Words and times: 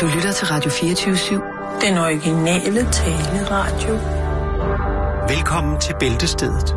Du 0.00 0.06
lytter 0.06 0.32
til 0.32 0.46
Radio 0.46 0.70
24-7. 0.70 1.86
Den 1.86 1.98
originale 1.98 2.92
taleradio. 2.92 3.94
Velkommen 5.28 5.80
til 5.80 5.94
Bæltestedet 6.00 6.74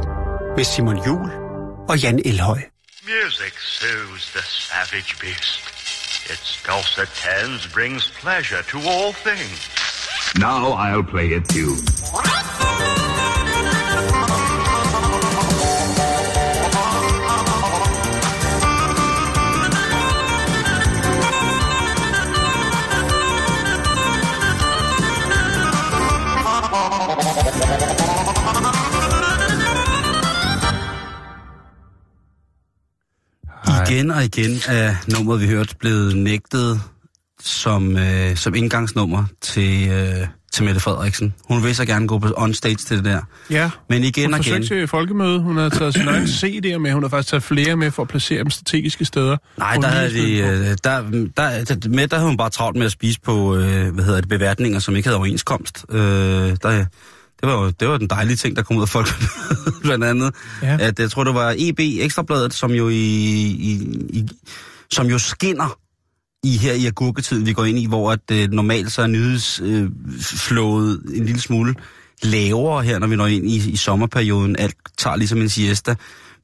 med 0.56 0.64
Simon 0.64 1.06
Jul 1.06 1.32
og 1.90 2.00
Jan 2.00 2.22
Elhøj. 2.26 2.62
Music 3.04 3.54
soothes 3.60 4.26
the 4.36 4.42
savage 4.44 5.16
beast. 5.22 5.62
Its 6.34 6.64
dulcet 6.68 7.10
tones 7.24 7.68
brings 7.74 8.14
pleasure 8.22 8.64
to 8.72 8.78
all 8.78 9.14
things. 9.14 9.70
Now 10.36 10.64
I'll 10.86 11.12
play 11.12 11.34
a 11.34 11.42
tune. 11.54 12.33
Igen 33.94 34.12
og 34.12 34.24
igen 34.24 34.52
er 34.68 34.96
nummeret, 35.14 35.42
vi 35.42 35.48
hørte, 35.48 35.76
blevet 35.76 36.16
nægtet 36.18 36.82
som, 37.42 37.98
øh, 37.98 38.36
som 38.36 38.56
indgangsnummer 38.56 39.26
til, 39.42 39.90
øh, 39.90 40.28
til 40.54 40.64
Mette 40.64 40.80
Frederiksen. 40.80 41.34
Hun 41.48 41.64
vil 41.64 41.76
så 41.76 41.86
gerne 41.86 42.08
gå 42.08 42.20
på 42.20 42.34
on 42.38 42.54
stage 42.54 42.76
til 42.76 42.98
det 42.98 43.06
der. 43.06 43.22
Ja, 43.50 43.70
Men 43.90 44.04
igen 44.04 44.26
hun 44.26 44.34
og 44.34 44.48
igen... 44.48 44.68
til 44.68 44.88
folkemøde. 44.88 45.40
Hun 45.40 45.58
har 45.58 45.70
taget 45.70 45.94
sin 45.94 46.08
egen 46.08 46.24
CD'er 46.24 46.78
med. 46.78 46.94
Hun 46.94 47.04
har 47.04 47.10
faktisk 47.10 47.30
taget 47.30 47.44
flere 47.44 47.76
med 47.76 47.92
for 47.92 48.02
at 48.02 48.08
placere 48.10 48.40
dem 48.40 48.50
strategiske 48.50 49.06
steder. 49.06 49.38
Nej, 49.58 49.76
der 49.76 49.88
havde 49.88 50.10
de, 50.10 50.42
på. 50.42 50.50
øh, 50.50 50.58
der, 50.84 51.02
der, 51.38 51.76
der, 51.76 51.90
med, 51.90 52.08
der 52.08 52.16
havde 52.18 52.28
hun 52.28 52.38
bare 52.38 52.50
travlt 52.50 52.78
med 52.78 52.86
at 52.86 52.92
spise 52.92 53.22
på, 53.22 53.56
øh, 53.56 53.94
hvad 53.94 54.04
hedder 54.04 54.22
det, 54.22 54.30
beværtninger, 54.30 54.80
som 54.80 54.96
ikke 54.96 55.08
havde 55.08 55.18
overenskomst. 55.18 55.86
Øh, 55.90 56.00
der, 56.00 56.86
det 57.44 57.52
var 57.52 57.64
jo 57.64 57.70
det 57.70 57.88
var 57.88 57.98
den 57.98 58.08
dejlige 58.08 58.36
ting, 58.36 58.56
der 58.56 58.64
kom 58.64 58.78
ud 58.78 58.82
af 58.82 58.90
folk, 58.90 59.08
blandt 59.84 60.06
andet. 60.06 60.36
Ja. 60.62 60.78
At, 60.80 61.00
jeg 61.00 61.12
tror, 61.12 61.24
det 61.24 61.34
var 61.34 61.56
EB 61.58 61.80
Ekstrabladet, 61.80 62.54
som 62.54 62.72
jo, 62.72 62.90
i, 62.90 62.96
i, 62.96 63.72
i, 64.10 64.28
som 64.92 65.08
jo 65.08 65.20
skinner 65.20 65.78
i 66.44 66.58
her 66.58 66.74
i 66.74 66.86
agurketiden, 66.86 67.46
vi 67.46 67.54
går 67.54 67.66
ind 67.66 67.80
i, 67.80 67.86
hvor 67.86 68.12
at, 68.12 68.32
øh, 68.32 68.52
normalt 68.52 68.92
så 68.92 69.02
er 69.02 69.08
nyhedsflået 69.08 71.02
øh, 71.06 71.18
en 71.18 71.26
lille 71.26 71.42
smule 71.42 71.76
lavere 72.24 72.84
her, 72.84 73.00
når 73.00 73.08
vi 73.08 73.16
når 73.16 73.28
ind 73.28 73.50
i, 73.50 73.72
i 73.72 73.76
sommerperioden. 73.76 74.56
Alt 74.60 74.76
tager 74.98 75.16
ligesom 75.16 75.42
en 75.42 75.50
siesta. 75.50 75.96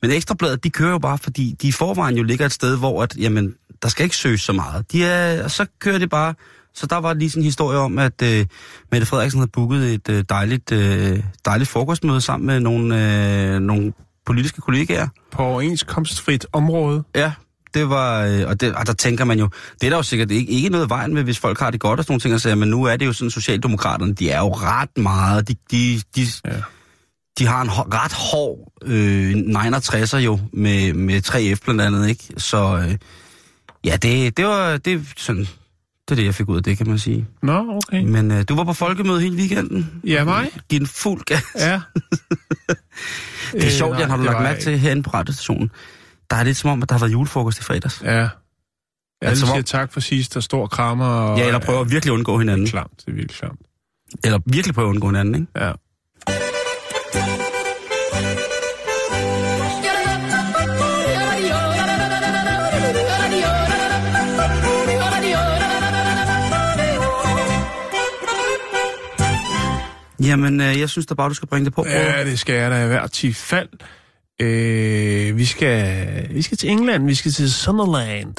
Men 0.01 0.11
Ekstrabladet, 0.11 0.63
de 0.63 0.69
kører 0.69 0.91
jo 0.91 0.99
bare, 0.99 1.17
fordi 1.17 1.55
de 1.61 1.67
i 1.67 1.71
forvejen 1.71 2.17
jo 2.17 2.23
ligger 2.23 2.45
et 2.45 2.51
sted, 2.51 2.77
hvor 2.77 3.03
at, 3.03 3.15
jamen, 3.17 3.55
der 3.81 3.89
skal 3.89 4.03
ikke 4.03 4.15
søges 4.15 4.41
så 4.41 4.53
meget. 4.53 4.91
De 4.91 5.03
er, 5.03 5.43
og 5.43 5.51
så 5.51 5.65
kører 5.79 5.97
det 5.97 6.09
bare. 6.09 6.33
Så 6.73 6.85
der 6.87 6.97
var 6.97 7.13
lige 7.13 7.29
sådan 7.29 7.41
en 7.41 7.45
historie 7.45 7.77
om, 7.77 7.99
at 7.99 8.21
øh, 8.23 8.45
Mette 8.91 9.07
Frederiksen 9.07 9.39
havde 9.39 9.51
booket 9.53 9.93
et 9.93 10.09
øh, 10.09 10.23
dejligt, 10.29 10.71
øh, 10.71 11.23
dejligt 11.45 11.69
frokostmøde 11.69 12.21
sammen 12.21 12.47
med 12.47 12.59
nogle, 12.59 13.53
øh, 13.55 13.59
nogle 13.59 13.93
politiske 14.25 14.61
kollegaer. 14.61 15.07
På 15.31 15.43
overenskomstfrit 15.43 16.45
område. 16.53 17.03
Ja, 17.15 17.31
det 17.73 17.89
var, 17.89 18.25
øh, 18.25 18.47
og, 18.47 18.61
det, 18.61 18.75
og 18.75 18.87
der 18.87 18.93
tænker 18.93 19.25
man 19.25 19.39
jo, 19.39 19.49
det 19.81 19.83
er 19.87 19.89
der 19.89 19.97
jo 19.97 20.03
sikkert 20.03 20.31
ikke, 20.31 20.51
ikke 20.51 20.69
noget 20.69 20.89
vejen 20.89 21.13
med, 21.13 21.23
hvis 21.23 21.39
folk 21.39 21.59
har 21.59 21.71
det 21.71 21.79
godt 21.79 21.99
og 21.99 22.03
sådan 22.05 22.11
nogle 22.13 22.21
ting, 22.21 22.33
og 22.33 22.41
siger, 22.41 22.55
men 22.55 22.69
nu 22.69 22.83
er 22.83 22.95
det 22.97 23.05
jo 23.05 23.13
sådan, 23.13 23.31
Socialdemokraterne, 23.31 24.13
de 24.13 24.29
er 24.29 24.39
jo 24.39 24.49
ret 24.53 24.97
meget, 24.97 25.47
de, 25.47 25.55
de, 25.71 26.01
de, 26.15 26.21
Ja. 26.45 26.51
de 27.39 27.45
har 27.45 27.61
en 27.61 27.69
hår- 27.69 27.87
ret 28.03 28.13
hård 28.13 28.73
øh, 28.83 29.31
69'er 29.31 30.17
jo, 30.17 30.39
med, 30.53 30.93
med 30.93 31.21
3F 31.27 31.63
blandt 31.63 31.81
andet, 31.81 32.09
ikke? 32.09 32.23
Så 32.37 32.77
øh, 32.89 32.95
ja, 33.85 33.95
det, 33.95 34.37
det 34.37 34.45
var, 34.45 34.77
det, 34.77 35.05
sådan, 35.17 35.47
det 36.09 36.11
er 36.11 36.15
det, 36.15 36.25
jeg 36.25 36.35
fik 36.35 36.49
ud 36.49 36.57
af 36.57 36.63
det, 36.63 36.77
kan 36.77 36.87
man 36.89 36.99
sige. 36.99 37.27
Nå, 37.43 37.65
okay. 37.87 38.03
Men 38.03 38.31
øh, 38.31 38.43
du 38.49 38.55
var 38.55 38.63
på 38.63 38.73
folkemøde 38.73 39.21
hele 39.21 39.35
weekenden. 39.35 40.01
Ja, 40.03 40.23
mig? 40.23 40.49
Giv 40.69 40.79
en 40.79 40.87
fuld 40.87 41.21
gas. 41.25 41.43
Ja. 41.59 41.81
Det 43.53 43.65
er 43.65 43.69
sjovt, 43.69 43.91
nej, 43.91 43.99
Jan, 43.99 44.09
har 44.09 44.17
du 44.17 44.23
det 44.23 44.31
lagt 44.31 44.43
mærke 44.43 44.61
til 44.61 44.79
herinde 44.79 45.03
på 45.03 45.09
radiostationen. 45.09 45.71
Der 46.29 46.35
er 46.35 46.43
lidt 46.43 46.57
som 46.57 46.69
om, 46.69 46.83
at 46.83 46.89
der 46.89 46.95
har 46.95 46.99
været 46.99 47.11
julefrokost 47.11 47.59
i 47.59 47.63
fredags. 47.63 48.01
Ja. 48.03 48.09
Jeg 48.11 48.29
Altså, 49.21 49.45
siger 49.45 49.61
tak 49.61 49.93
for 49.93 49.99
sidst, 49.99 50.37
og 50.37 50.43
stor 50.43 50.67
krammer. 50.67 51.05
Og, 51.05 51.37
Ja, 51.37 51.45
eller 51.47 51.59
prøver 51.59 51.81
at 51.81 51.91
virkelig 51.91 52.13
undgå 52.13 52.33
Det 52.33 52.39
hinanden. 52.41 52.65
er 52.67 52.69
klamt, 52.71 52.91
det 52.97 53.07
er 53.07 53.11
virkelig 53.11 53.35
klamt. 53.35 53.59
Eller 54.23 54.39
virkelig 54.45 54.75
prøve 54.75 54.85
at 54.87 54.89
undgå 54.89 55.07
hinanden, 55.07 55.35
ikke? 55.35 55.47
Ja. 55.65 55.71
Jamen, 70.23 70.61
øh, 70.61 70.79
jeg 70.79 70.89
synes 70.89 71.05
da 71.05 71.13
bare, 71.13 71.29
du 71.29 71.33
skal 71.33 71.47
bringe 71.47 71.65
det 71.65 71.73
på. 71.73 71.85
Ja, 71.87 72.25
det 72.25 72.39
skal 72.39 72.55
jeg 72.55 72.71
da 72.71 72.83
i 72.83 72.87
hvert 72.87 73.11
tilfald. 73.11 73.69
Øh, 74.41 75.37
vi, 75.37 75.45
skal, 75.45 76.27
vi 76.33 76.41
skal 76.41 76.57
til 76.57 76.69
England, 76.69 77.05
vi 77.05 77.15
skal 77.15 77.31
til 77.31 77.53
Sunderland. 77.53 78.35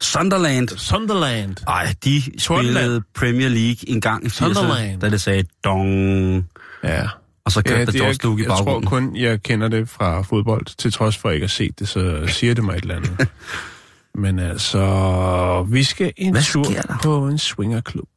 Sunderland. 0.00 0.68
Sunderland. 0.68 1.56
Ej, 1.68 1.94
de 2.04 2.22
spillede 2.38 3.02
Premier 3.14 3.48
League 3.48 3.76
en 3.88 4.00
gang 4.00 4.24
i 4.24 4.28
80'erne, 4.28 4.54
Sunderland. 4.54 5.00
da 5.00 5.10
det 5.10 5.20
sagde 5.20 5.44
dong. 5.64 6.44
Ja. 6.84 7.02
Og 7.44 7.52
så 7.52 7.62
kørte 7.62 7.78
ja, 7.78 8.06
det 8.06 8.22
Duke 8.22 8.42
i 8.42 8.46
Jeg 8.46 8.48
tror 8.50 8.64
baggrunden. 8.64 8.88
kun, 8.90 9.16
jeg 9.16 9.42
kender 9.42 9.68
det 9.68 9.88
fra 9.88 10.22
fodbold, 10.22 10.66
til 10.78 10.92
trods 10.92 11.16
for, 11.16 11.28
at 11.28 11.32
jeg 11.32 11.36
ikke 11.36 11.44
har 11.44 11.48
set 11.48 11.78
det, 11.78 11.88
så 11.88 12.24
siger 12.26 12.54
det 12.54 12.64
mig 12.64 12.76
et 12.76 12.82
eller 12.82 12.96
andet. 12.96 13.28
Men 14.14 14.38
altså, 14.38 15.66
vi 15.70 15.82
skal 15.84 16.12
en 16.16 16.32
Hvad 16.32 16.42
tur 16.42 16.64
på 17.02 17.28
en 17.28 17.38
swingerklub. 17.38 18.08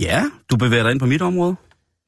Ja, 0.00 0.24
du 0.50 0.56
bevæger 0.56 0.82
dig 0.82 0.92
ind 0.92 1.00
på 1.00 1.06
mit 1.06 1.22
område. 1.22 1.56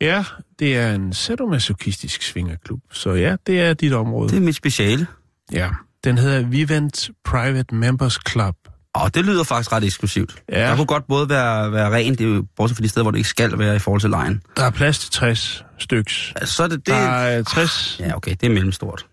Ja, 0.01 0.25
det 0.59 0.77
er 0.77 0.95
en 0.95 1.13
sadomasochistisk 1.13 2.23
swingerklub, 2.23 2.81
så 2.93 3.13
ja, 3.13 3.37
det 3.47 3.61
er 3.61 3.75
dit 3.75 3.93
område. 3.93 4.29
Det 4.31 4.37
er 4.37 4.41
mit 4.41 4.57
speciale. 4.57 5.07
Ja, 5.53 5.69
den 6.05 6.19
hedder 6.19 6.43
Vivant 6.43 7.11
Private 7.25 7.75
Members 7.75 8.19
Club. 8.31 8.55
Og 8.95 9.15
det 9.15 9.25
lyder 9.25 9.45
faktisk 9.45 9.73
ret 9.73 9.85
eksklusivt. 9.85 10.43
Ja. 10.49 10.61
Der 10.69 10.77
kunne 10.77 10.87
godt 10.87 11.07
både 11.09 11.29
være, 11.29 11.73
være 11.73 11.91
rent, 11.95 12.19
det 12.19 12.25
er 12.27 12.29
jo 12.35 12.45
bortset 12.57 12.77
fra 12.77 12.83
de 12.83 12.89
steder, 12.89 13.05
hvor 13.05 13.11
det 13.11 13.19
ikke 13.19 13.29
skal 13.29 13.59
være 13.59 13.77
i 13.77 13.79
forhold 13.79 14.01
til 14.01 14.11
lejen. 14.11 14.43
Der 14.57 14.63
er 14.65 14.71
plads 14.71 14.99
til 14.99 15.11
60 15.11 15.65
styks. 15.79 16.33
Altså, 16.37 16.55
så 16.55 16.63
er 16.63 16.69
det 16.69 16.77
det... 16.77 16.87
Der 16.87 16.95
er 16.95 17.43
60, 17.43 17.97
Ja, 18.01 18.17
okay, 18.17 18.31
det 18.41 18.43
er 18.47 18.51
mellemstort. 18.51 19.07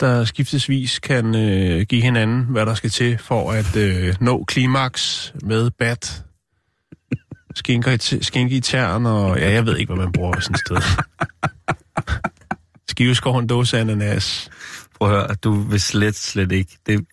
der 0.00 0.24
skiftesvis 0.24 0.98
kan 0.98 1.34
øh, 1.34 1.82
give 1.88 2.02
hinanden, 2.02 2.44
hvad 2.44 2.66
der 2.66 2.74
skal 2.74 2.90
til 2.90 3.18
for 3.18 3.52
at 3.52 3.76
øh, 3.76 4.14
nå 4.20 4.44
klimaks 4.44 5.34
med 5.42 5.70
bat. 5.70 6.22
Skinker 7.54 7.90
i, 7.92 8.22
skinke 8.22 8.56
i 8.56 8.60
tern, 8.60 9.06
og 9.06 9.38
ja, 9.38 9.52
jeg 9.52 9.66
ved 9.66 9.76
ikke, 9.76 9.94
hvad 9.94 10.04
man 10.04 10.12
bruger 10.12 10.40
sådan 10.40 10.54
et 10.54 10.60
sted. 10.66 10.76
Skiveskår 12.88 13.38
en 13.38 13.46
dåse 13.46 13.78
ananas. 13.78 14.50
Prøv 14.98 15.08
at 15.10 15.14
høre, 15.16 15.34
du 15.44 15.52
vil 15.54 15.80
slet, 15.80 16.16
slet 16.16 16.52
ikke. 16.52 16.78
Det, 16.86 17.04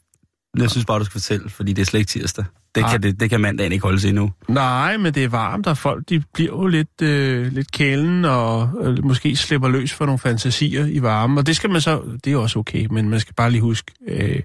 jeg 0.58 0.70
synes 0.72 0.86
bare, 0.86 1.00
du 1.00 1.06
skal 1.06 1.14
fortælle, 1.22 1.50
fordi 1.50 1.74
det 1.74 1.82
er 1.82 1.86
slet 1.86 2.00
ikke 2.00 2.10
tirsdag. 2.10 2.46
Det 2.76 2.84
Ah. 2.84 2.92
kan, 2.92 3.04
det, 3.04 3.20
det 3.20 3.30
kan 3.30 3.42
mandagen 3.42 3.72
ikke 3.72 3.84
holde 3.84 4.00
sig 4.00 4.10
endnu. 4.10 4.32
Nej, 4.48 4.98
men 4.98 5.14
det 5.14 5.24
er 5.24 5.28
varmt, 5.28 5.68
og 5.68 5.78
folk 5.78 6.10
de 6.10 6.24
bliver 6.34 6.52
jo 6.52 6.68
lidt, 6.68 7.02
øh, 7.02 7.52
lidt 7.54 7.72
kælen, 7.72 8.26
og 8.26 8.70
øh, 8.82 9.04
måske 9.06 9.36
slipper 9.36 9.68
løs 9.68 9.94
for 9.94 10.06
nogle 10.06 10.20
fantasier 10.20 10.86
i 10.86 11.02
varmen. 11.02 11.38
Og 11.38 11.46
det 11.48 11.56
skal 11.56 11.70
man 11.70 11.82
så, 11.82 12.02
det 12.26 12.34
er 12.34 12.38
også 12.38 12.60
okay, 12.60 12.88
men 12.92 13.10
man 13.10 13.20
skal 13.20 13.34
bare 13.34 13.52
lige 13.52 13.62
huske, 13.62 13.92
øh, 14.08 14.40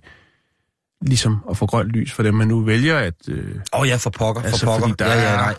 ligesom 1.06 1.38
at 1.50 1.56
få 1.56 1.66
grønt 1.66 1.88
lys 1.91 2.12
for 2.12 2.22
dem, 2.22 2.34
man 2.34 2.48
nu 2.48 2.60
vælger 2.60 2.98
at... 2.98 3.15
Øh, 3.28 3.54
Åh 3.75 3.81
oh, 3.81 3.88
ja, 3.88 3.97
for 3.97 4.10
pokker, 4.10 4.42
for 4.42 4.47
Altså, 4.48 4.66
pokker. 4.66 4.94
der 4.94 5.06
ja, 5.15 5.31
ja, 5.31 5.37
nej. 5.37 5.54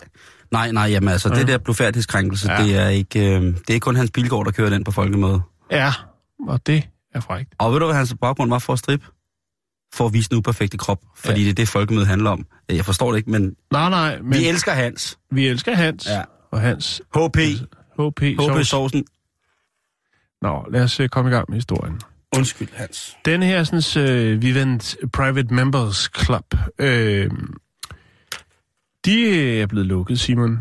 Nej, 0.52 0.72
nej, 0.72 0.82
jamen 0.84 1.08
altså, 1.08 1.28
Ja. 1.28 1.38
det 1.38 1.46
der 1.48 1.58
blodfærdighedskrænkelse, 1.58 2.52
Ja. 2.52 2.62
det, 2.64 2.76
er 2.76 2.88
ikke, 2.88 3.20
øh, 3.36 3.42
det 3.42 3.54
er 3.70 3.74
ikke 3.74 3.84
kun 3.84 3.96
Hans 3.96 4.10
Bilgaard, 4.10 4.44
der 4.44 4.50
kører 4.50 4.70
den 4.70 4.84
på 4.84 4.90
folkemøde. 4.90 5.40
ja, 5.70 5.92
og 6.48 6.66
det 6.66 6.88
er 7.14 7.20
frækt. 7.20 7.54
Og 7.58 7.72
ved 7.72 7.80
du, 7.80 7.86
hvad 7.86 7.96
hans 7.96 8.14
baggrund 8.20 8.50
var 8.50 8.58
for 8.58 8.72
at 8.72 8.78
strippe? 8.78 9.06
For 9.94 10.06
at 10.06 10.12
vise 10.12 10.28
den 10.28 10.38
uperfekte 10.38 10.78
krop, 10.78 10.98
fordi 11.16 11.38
Ja. 11.40 11.44
det 11.44 11.50
er 11.50 11.54
det, 11.54 11.68
folkemødet 11.68 12.08
handler 12.08 12.30
om. 12.30 12.46
Jeg 12.68 12.84
forstår 12.84 13.10
det 13.10 13.18
ikke, 13.18 13.30
men, 13.30 13.54
Nej, 13.72 13.90
nej, 13.90 14.18
men 14.22 14.32
vi 14.38 14.48
elsker 14.48 14.72
Hans. 14.72 15.18
vi 15.30 15.46
elsker 15.48 15.74
Hans, 15.74 16.06
Ja. 16.06 16.22
og 16.50 16.60
Hans 16.60 17.02
HP. 17.14 17.36
HP, 17.98 18.22
HP 18.22 18.36
Sovs. 18.38 18.68
sovsen. 18.68 19.04
Nå, 20.42 20.64
lad 20.70 20.82
os 20.82 21.00
øh, 21.00 21.08
komme 21.08 21.30
i 21.30 21.34
gang 21.34 21.44
med 21.48 21.56
historien. 21.56 22.00
Undskyld, 22.36 22.68
Hans. 22.72 23.16
Den 23.24 23.42
her 23.42 23.64
sådan, 23.64 24.34
uh, 24.34 24.42
Vivant 24.42 24.96
Private 25.12 25.54
Members 25.54 26.10
Club, 26.24 26.54
øh, 26.78 27.30
de 29.04 29.20
øh, 29.22 29.56
er 29.60 29.66
blevet 29.66 29.86
lukket, 29.86 30.20
Simon. 30.20 30.60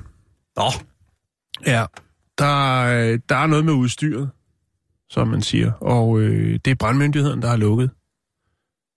Nå, 0.56 0.72
Ja, 1.66 1.86
der, 2.38 2.82
øh, 2.82 3.20
der 3.30 3.36
er 3.36 3.48
noget 3.48 3.66
med 3.66 3.74
udstyret, 3.74 4.30
som 5.10 5.28
man 5.28 5.42
siger, 5.42 5.72
og 5.72 6.20
øh, 6.20 6.60
det 6.66 6.72
er 6.72 6.76
brandmyndigheden, 6.76 7.42
der 7.42 7.48
har 7.48 7.58
lukket 7.58 7.90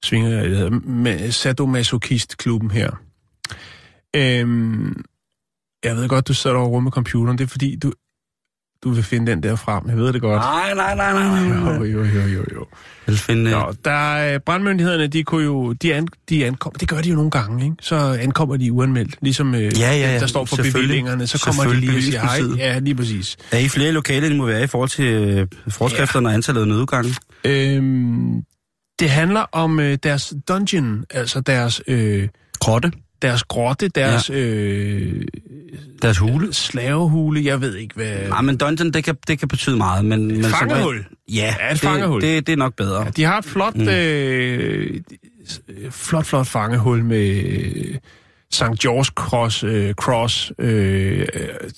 svinger, 0.04 0.42
det 0.42 0.56
hedder, 0.56 0.70
med 0.80 1.30
Sadomasochist-klubben 1.30 2.70
her. 2.70 2.90
Øhm, 4.16 5.04
jeg 5.84 5.96
ved 5.96 6.08
godt, 6.08 6.28
du 6.28 6.34
sidder 6.34 6.56
over 6.56 6.80
med 6.80 6.92
computeren, 6.92 7.38
det 7.38 7.44
er 7.44 7.48
fordi, 7.48 7.76
du, 7.76 7.92
du 8.84 8.90
vil 8.90 9.02
finde 9.04 9.30
den 9.30 9.42
der 9.42 9.56
frem. 9.56 9.88
Jeg 9.88 9.96
ved 9.96 10.12
det 10.12 10.20
godt. 10.20 10.42
Nej, 10.42 10.74
nej, 10.74 10.94
nej, 10.94 11.12
nej, 11.12 11.48
nej. 11.48 11.74
Jo, 11.74 11.84
jo, 11.84 12.04
jo, 12.04 12.20
jo, 12.20 12.44
jo. 12.54 12.66
Jeg 13.06 13.12
vil 13.12 13.18
finde... 13.18 13.50
Nå, 13.50 13.74
der 13.84 14.14
er, 14.16 14.38
brandmyndighederne, 14.38 15.06
de 15.06 15.22
kunne 15.24 15.44
jo, 15.44 15.72
de, 15.72 15.94
an, 15.94 16.08
de 16.28 16.46
ankom, 16.46 16.72
det 16.80 16.88
gør 16.88 17.00
de 17.00 17.08
jo 17.08 17.14
nogle 17.14 17.30
gange, 17.30 17.64
ikke? 17.64 17.76
Så 17.80 17.96
ankommer 18.20 18.56
de 18.56 18.72
uanmeldt, 18.72 19.16
ligesom 19.22 19.54
øh, 19.54 19.60
Ja, 19.60 19.68
ja, 19.78 19.96
ja. 19.96 20.18
der 20.20 20.26
står 20.26 20.44
for 20.44 20.56
bevillingerne, 20.56 21.26
så 21.26 21.42
kommer 21.44 21.64
de 21.72 21.80
lige 21.80 21.96
og 21.96 22.02
siger 22.02 22.20
hej. 22.20 22.56
Ja, 22.56 22.78
lige 22.78 22.94
præcis. 22.94 23.36
Er 23.52 23.58
I 23.58 23.68
flere 23.68 23.92
lokale, 23.92 24.26
end 24.26 24.34
I 24.34 24.38
må 24.38 24.46
være 24.46 24.62
i 24.64 24.66
forhold 24.66 24.88
til 24.88 25.04
øh, 25.04 25.46
forskrifterne 25.68 26.28
og 26.28 26.34
antallet 26.34 26.60
af 26.60 26.68
nødudgange? 26.68 27.14
Øhm, 27.44 28.42
det 28.98 29.10
handler 29.10 29.40
om 29.52 29.80
øh, 29.80 29.98
deres 30.02 30.34
dungeon, 30.48 31.04
altså 31.10 31.40
deres, 31.40 31.82
øh, 31.86 32.28
Grotte? 32.60 32.92
Deres 33.22 33.42
grotte, 33.44 33.88
deres 33.88 34.30
ja. 34.30 34.34
øh, 34.38 35.22
Deres 36.02 36.18
hule? 36.18 36.52
slavehule, 36.52 37.44
jeg 37.44 37.60
ved 37.60 37.74
ikke 37.76 37.94
hvad... 37.94 38.28
Nej, 38.28 38.40
men 38.42 38.56
dungeon, 38.56 38.90
det 38.92 39.04
kan, 39.04 39.16
det 39.28 39.38
kan 39.38 39.48
betyde 39.48 39.76
meget. 39.76 40.04
Men, 40.04 40.26
men 40.26 40.42
som 40.42 40.52
fangehul. 40.52 40.94
regel- 40.94 41.06
Ja, 41.32 41.54
Ja, 41.60 41.66
et 41.66 41.70
det, 41.72 41.80
fangehul. 41.80 42.20
Det, 42.22 42.46
det 42.46 42.52
er 42.52 42.56
nok 42.56 42.74
bedre. 42.76 43.02
Ja, 43.04 43.10
de 43.10 43.24
har 43.24 43.38
et 43.38 43.44
flot, 43.44 43.76
mm. 43.76 43.88
øh, 43.88 45.00
flot, 45.90 46.26
flot 46.26 46.46
fangehul 46.46 47.04
med 47.04 47.44
øh, 47.44 47.94
St. 48.52 48.62
George 48.82 49.04
Cross, 49.04 49.64
øh, 49.64 49.94
cross 49.94 50.52
øh, 50.58 51.26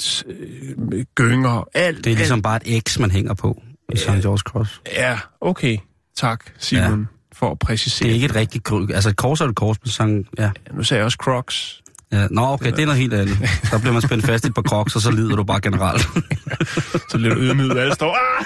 t- 0.03 0.23
øh, 0.31 1.05
gynger, 1.15 1.69
alt. 1.75 2.05
Det 2.05 2.13
er 2.13 2.17
ligesom 2.17 2.43
bare 2.43 2.69
et 2.69 2.89
X, 2.89 2.99
man 2.99 3.11
hænger 3.11 3.35
på 3.35 3.63
i 3.93 3.97
St. 3.97 4.07
George 4.09 4.39
Cross. 4.39 4.81
Alt. 4.87 4.97
Ja, 4.97 5.19
okay. 5.41 5.79
Tak, 6.17 6.45
Simon, 6.59 7.01
ja. 7.01 7.20
For 7.41 7.51
at 7.51 7.59
præcisere. 7.59 8.07
Det 8.07 8.11
er 8.11 8.15
ikke 8.15 8.27
et 8.27 8.35
rigtigt 8.37 8.65
kors. 8.65 8.91
Altså 8.95 9.09
et 9.11 9.17
kors 9.17 9.41
er 9.41 9.45
et 9.45 9.55
kors, 9.55 9.77
men 9.85 9.91
sang, 9.91 10.25
ja. 10.39 10.51
Nu 10.75 10.83
sagde 10.83 10.99
jeg 10.99 11.05
også 11.05 11.19
Crocs. 11.21 11.81
ja. 12.13 12.27
Nå, 12.31 12.43
okay, 12.47 12.71
det 12.73 12.79
er 12.79 12.87
noget 12.87 13.01
helt 13.01 13.15
andet. 13.15 13.39
Der 13.71 13.79
bliver 13.79 13.93
man 13.93 14.03
spændt 14.03 14.27
fast 14.27 14.45
i 14.45 14.49
et 14.49 14.55
par 14.55 14.63
crocs, 14.63 14.97
og 14.97 15.03
så 15.03 15.11
lider 15.11 15.37
du 15.37 15.45
bare 15.45 15.61
generelt. 15.61 16.09
Så 17.11 17.19
lidt 17.19 17.35
ydmyget, 17.39 17.79
alle 17.79 17.95
står... 17.95 18.17
Ah! 18.17 18.45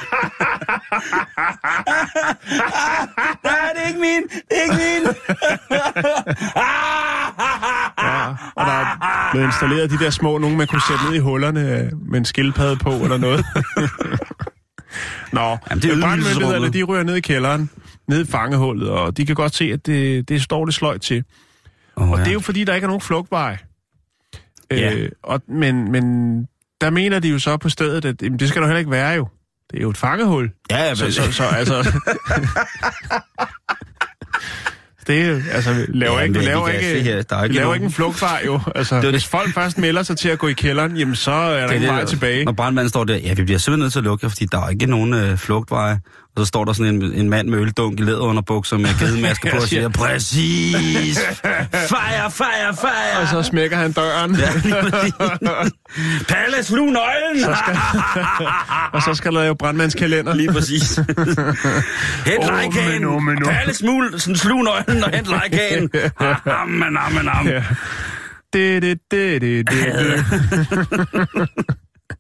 Nej, 3.44 3.72
det 3.74 3.82
er 3.84 3.88
ikke 3.88 4.00
min! 4.00 4.22
Det 4.22 4.58
er 4.58 4.62
ikke 4.62 4.76
min! 4.76 5.14
Ja, 8.04 8.28
og 8.56 8.66
der 8.66 8.72
er 8.72 9.28
blevet 9.32 9.46
installeret 9.46 9.90
de 9.90 9.98
der 9.98 10.10
små, 10.10 10.38
nogen 10.38 10.56
man 10.56 10.66
kunne 10.66 10.82
sætte 10.88 11.04
ned 11.04 11.14
i 11.14 11.18
hullerne 11.18 11.90
med 12.08 12.18
en 12.18 12.24
skildpadde 12.24 12.76
på 12.76 12.90
eller 12.90 13.16
noget. 13.16 13.44
Nå, 15.32 15.58
Jamen, 15.70 15.82
det 15.82 15.92
er 15.92 16.00
brandmyndighederne, 16.00 16.68
de 16.72 16.82
ryger 16.82 17.02
ned 17.02 17.14
i 17.14 17.20
kælderen, 17.20 17.70
ned 18.08 18.26
i 18.28 18.30
fangehullet, 18.30 18.88
og 18.90 19.16
de 19.16 19.26
kan 19.26 19.34
godt 19.34 19.54
se, 19.54 19.64
at 19.72 19.86
det, 19.86 20.28
det 20.28 20.42
står 20.42 20.64
det 20.64 20.74
sløjt 20.74 21.00
til. 21.00 21.24
Oh, 21.96 22.10
Og 22.10 22.18
det 22.18 22.28
er 22.28 22.32
jo 22.32 22.40
fordi, 22.40 22.64
der 22.64 22.74
ikke 22.74 22.84
er 22.84 22.88
nogen 22.88 23.00
flugtvej. 23.00 23.56
Ja. 24.70 24.94
Øh, 24.94 25.10
og, 25.22 25.42
men, 25.48 25.92
men 25.92 26.04
der 26.80 26.90
mener 26.90 27.18
de 27.18 27.28
jo 27.28 27.38
så 27.38 27.56
på 27.56 27.68
stedet, 27.68 28.04
at 28.04 28.22
jamen, 28.22 28.38
det 28.38 28.48
skal 28.48 28.62
der 28.62 28.68
heller 28.68 28.78
ikke 28.78 28.90
være 28.90 29.10
jo. 29.12 29.28
Det 29.70 29.78
er 29.78 29.82
jo 29.82 29.90
et 29.90 29.96
fangehul. 29.96 30.50
Ja, 30.70 30.84
ja, 30.84 30.94
Så, 30.94 31.12
så, 31.12 31.32
så 31.32 31.44
altså... 31.44 31.82
det 35.06 35.44
altså, 35.52 35.86
laver 35.88 36.18
Ja, 36.18 36.20
ikke, 36.24 36.38
vi 36.38 36.44
laver 36.44 36.68
ikke, 36.68 37.02
her, 37.02 37.22
der 37.22 37.36
er 37.36 37.42
ikke 37.44 37.54
laver 37.54 37.64
nogen- 37.64 37.76
ikke 37.76 37.84
en 37.84 37.92
flugtvej 37.92 38.42
jo. 38.46 38.60
Altså, 38.74 38.94
var 39.02 39.10
hvis 39.10 39.22
det- 39.22 39.30
folk 39.30 39.54
først 39.54 39.78
melder 39.78 40.02
sig 40.02 40.16
til 40.18 40.28
at 40.28 40.38
gå 40.38 40.48
i 40.48 40.52
kælderen, 40.52 40.96
jamen 40.96 41.14
så 41.16 41.30
er 41.30 41.60
der 41.60 41.66
Det 41.66 41.74
ikke 41.74 41.86
det, 41.86 41.92
vej 41.94 42.04
tilbage. 42.04 42.44
Når 42.44 42.52
brandmanden 42.52 42.88
står 42.88 43.04
der, 43.04 43.16
ja, 43.16 43.34
vi 43.34 43.44
bliver 43.44 43.58
simpelthen 43.58 43.84
nødt 43.84 43.92
til 43.92 43.98
at 43.98 44.04
lukke 44.04 44.24
jer, 44.24 44.28
fordi 44.28 44.46
der 44.46 44.60
er 44.60 44.68
ikke 44.68 44.86
nogen 44.86 45.14
øh, 45.14 45.36
flugtveje. 45.36 46.00
Og 46.36 46.42
så 46.42 46.44
står 46.46 46.64
der 46.64 46.72
sådan 46.72 46.94
en, 46.94 47.12
en 47.14 47.28
mand 47.30 47.48
med 47.48 47.58
øldunk 47.58 48.00
i 48.00 48.02
læderunderbukser 48.02 48.76
med 48.76 48.98
gedemaske 48.98 49.48
på 49.50 49.56
og 49.62 49.62
siger, 49.62 49.88
præcis, 49.88 51.18
fire, 51.72 52.30
fire, 52.30 52.74
fire. 52.80 53.20
Og 53.22 53.28
så 53.28 53.42
smækker 53.42 53.76
han 53.76 53.92
døren, 53.92 54.34
Ja, 54.36 54.48
lige 54.64 54.74
præcis. 54.90 55.12
Palle, 56.28 56.62
slug 56.62 56.92
nøglen! 56.92 57.40
så 57.44 57.56
skal, 57.64 57.76
og 58.92 59.02
så 59.02 59.14
skal 59.14 59.32
der 59.34 59.44
jo 59.44 59.54
brandmandskalender. 59.54 60.34
Lige 60.34 60.52
præcis. 60.52 60.96
Hent 60.96 62.38
Åh, 62.38 62.46
lejkagen. 62.46 63.24
men 63.24 63.34
nu. 63.38 63.46
Palle, 63.46 63.74
smul, 63.74 64.20
sådan 64.20 64.36
slug 64.36 64.62
nøglen 64.64 65.04
og 65.04 65.10
hent 65.10 65.26
lejkagen. 65.26 65.90
Amen, 66.62 66.96
amen, 66.96 67.28
amen. 67.28 67.52
Ja. 67.52 67.62
Det, 68.52 68.82
det, 68.82 68.98
det, 69.10 69.40
det, 69.40 69.70
det, 69.70 70.24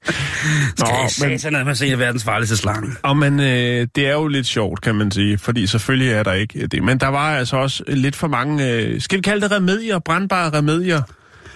det. 0.06 0.14
Nå, 0.78 0.86
Skal 1.08 1.28
men, 1.28 1.38
satan, 1.38 1.60
at 1.60 1.66
man 1.66 1.76
ser 1.76 1.96
verdens 1.96 2.24
farligste 2.24 2.56
slange. 2.56 2.92
og 3.02 3.16
men 3.16 3.40
øh, 3.40 3.86
det 3.94 4.06
er 4.06 4.12
jo 4.12 4.26
lidt 4.26 4.46
sjovt, 4.46 4.80
kan 4.80 4.94
man 4.94 5.10
sige, 5.10 5.38
fordi 5.38 5.66
selvfølgelig 5.66 6.12
er 6.12 6.22
der 6.22 6.32
ikke 6.32 6.66
det. 6.66 6.82
Men 6.82 6.98
der 6.98 7.08
var 7.08 7.36
altså 7.36 7.56
også 7.56 7.84
lidt 7.88 8.16
for 8.16 8.28
mange, 8.28 8.70
øh, 8.70 9.00
skal 9.00 9.16
vi 9.18 9.22
kalde 9.22 9.40
det 9.40 9.50
remedier, 9.56 9.98
brandbare 9.98 10.50
remedier. 10.58 11.02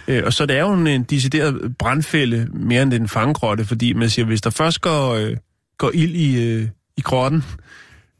Øh, 0.08 0.22
og 0.26 0.32
så 0.32 0.46
det 0.46 0.56
er 0.56 0.60
jo 0.60 0.72
en, 0.72 0.86
en 0.86 1.02
decideret 1.02 1.76
brandfælde, 1.78 2.48
mere 2.52 2.82
end 2.82 2.92
en 2.92 3.08
fangegrotte, 3.08 3.64
fordi 3.64 3.92
man 3.92 4.10
siger, 4.10 4.26
hvis 4.26 4.40
der 4.40 4.50
først 4.50 4.80
går, 4.80 5.14
øh, 5.14 5.36
går 5.78 5.90
ild 5.94 6.14
i, 6.14 6.44
øh, 6.44 6.68
i 6.96 7.00
grotten, 7.00 7.44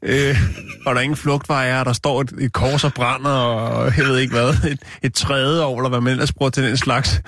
øh, 0.01 0.35
og 0.85 0.95
der 0.95 0.99
er 0.99 1.03
ingen 1.03 1.17
flugtvej 1.17 1.69
er, 1.69 1.79
og 1.79 1.85
der 1.85 1.93
står 1.93 2.21
et, 2.21 2.33
et 2.39 2.53
kors 2.53 2.83
og 2.83 2.93
brænder, 2.93 3.29
og 3.29 3.97
jeg 3.97 4.05
ved 4.05 4.17
ikke 4.17 4.33
hvad, 4.33 4.49
et, 4.71 4.79
et 5.03 5.13
træde 5.13 5.63
over, 5.65 5.79
eller 5.79 5.89
hvad 5.89 6.01
man 6.01 6.11
ellers 6.11 6.33
bruger 6.33 6.49
til 6.49 6.63
den 6.63 6.77
slags, 6.77 7.21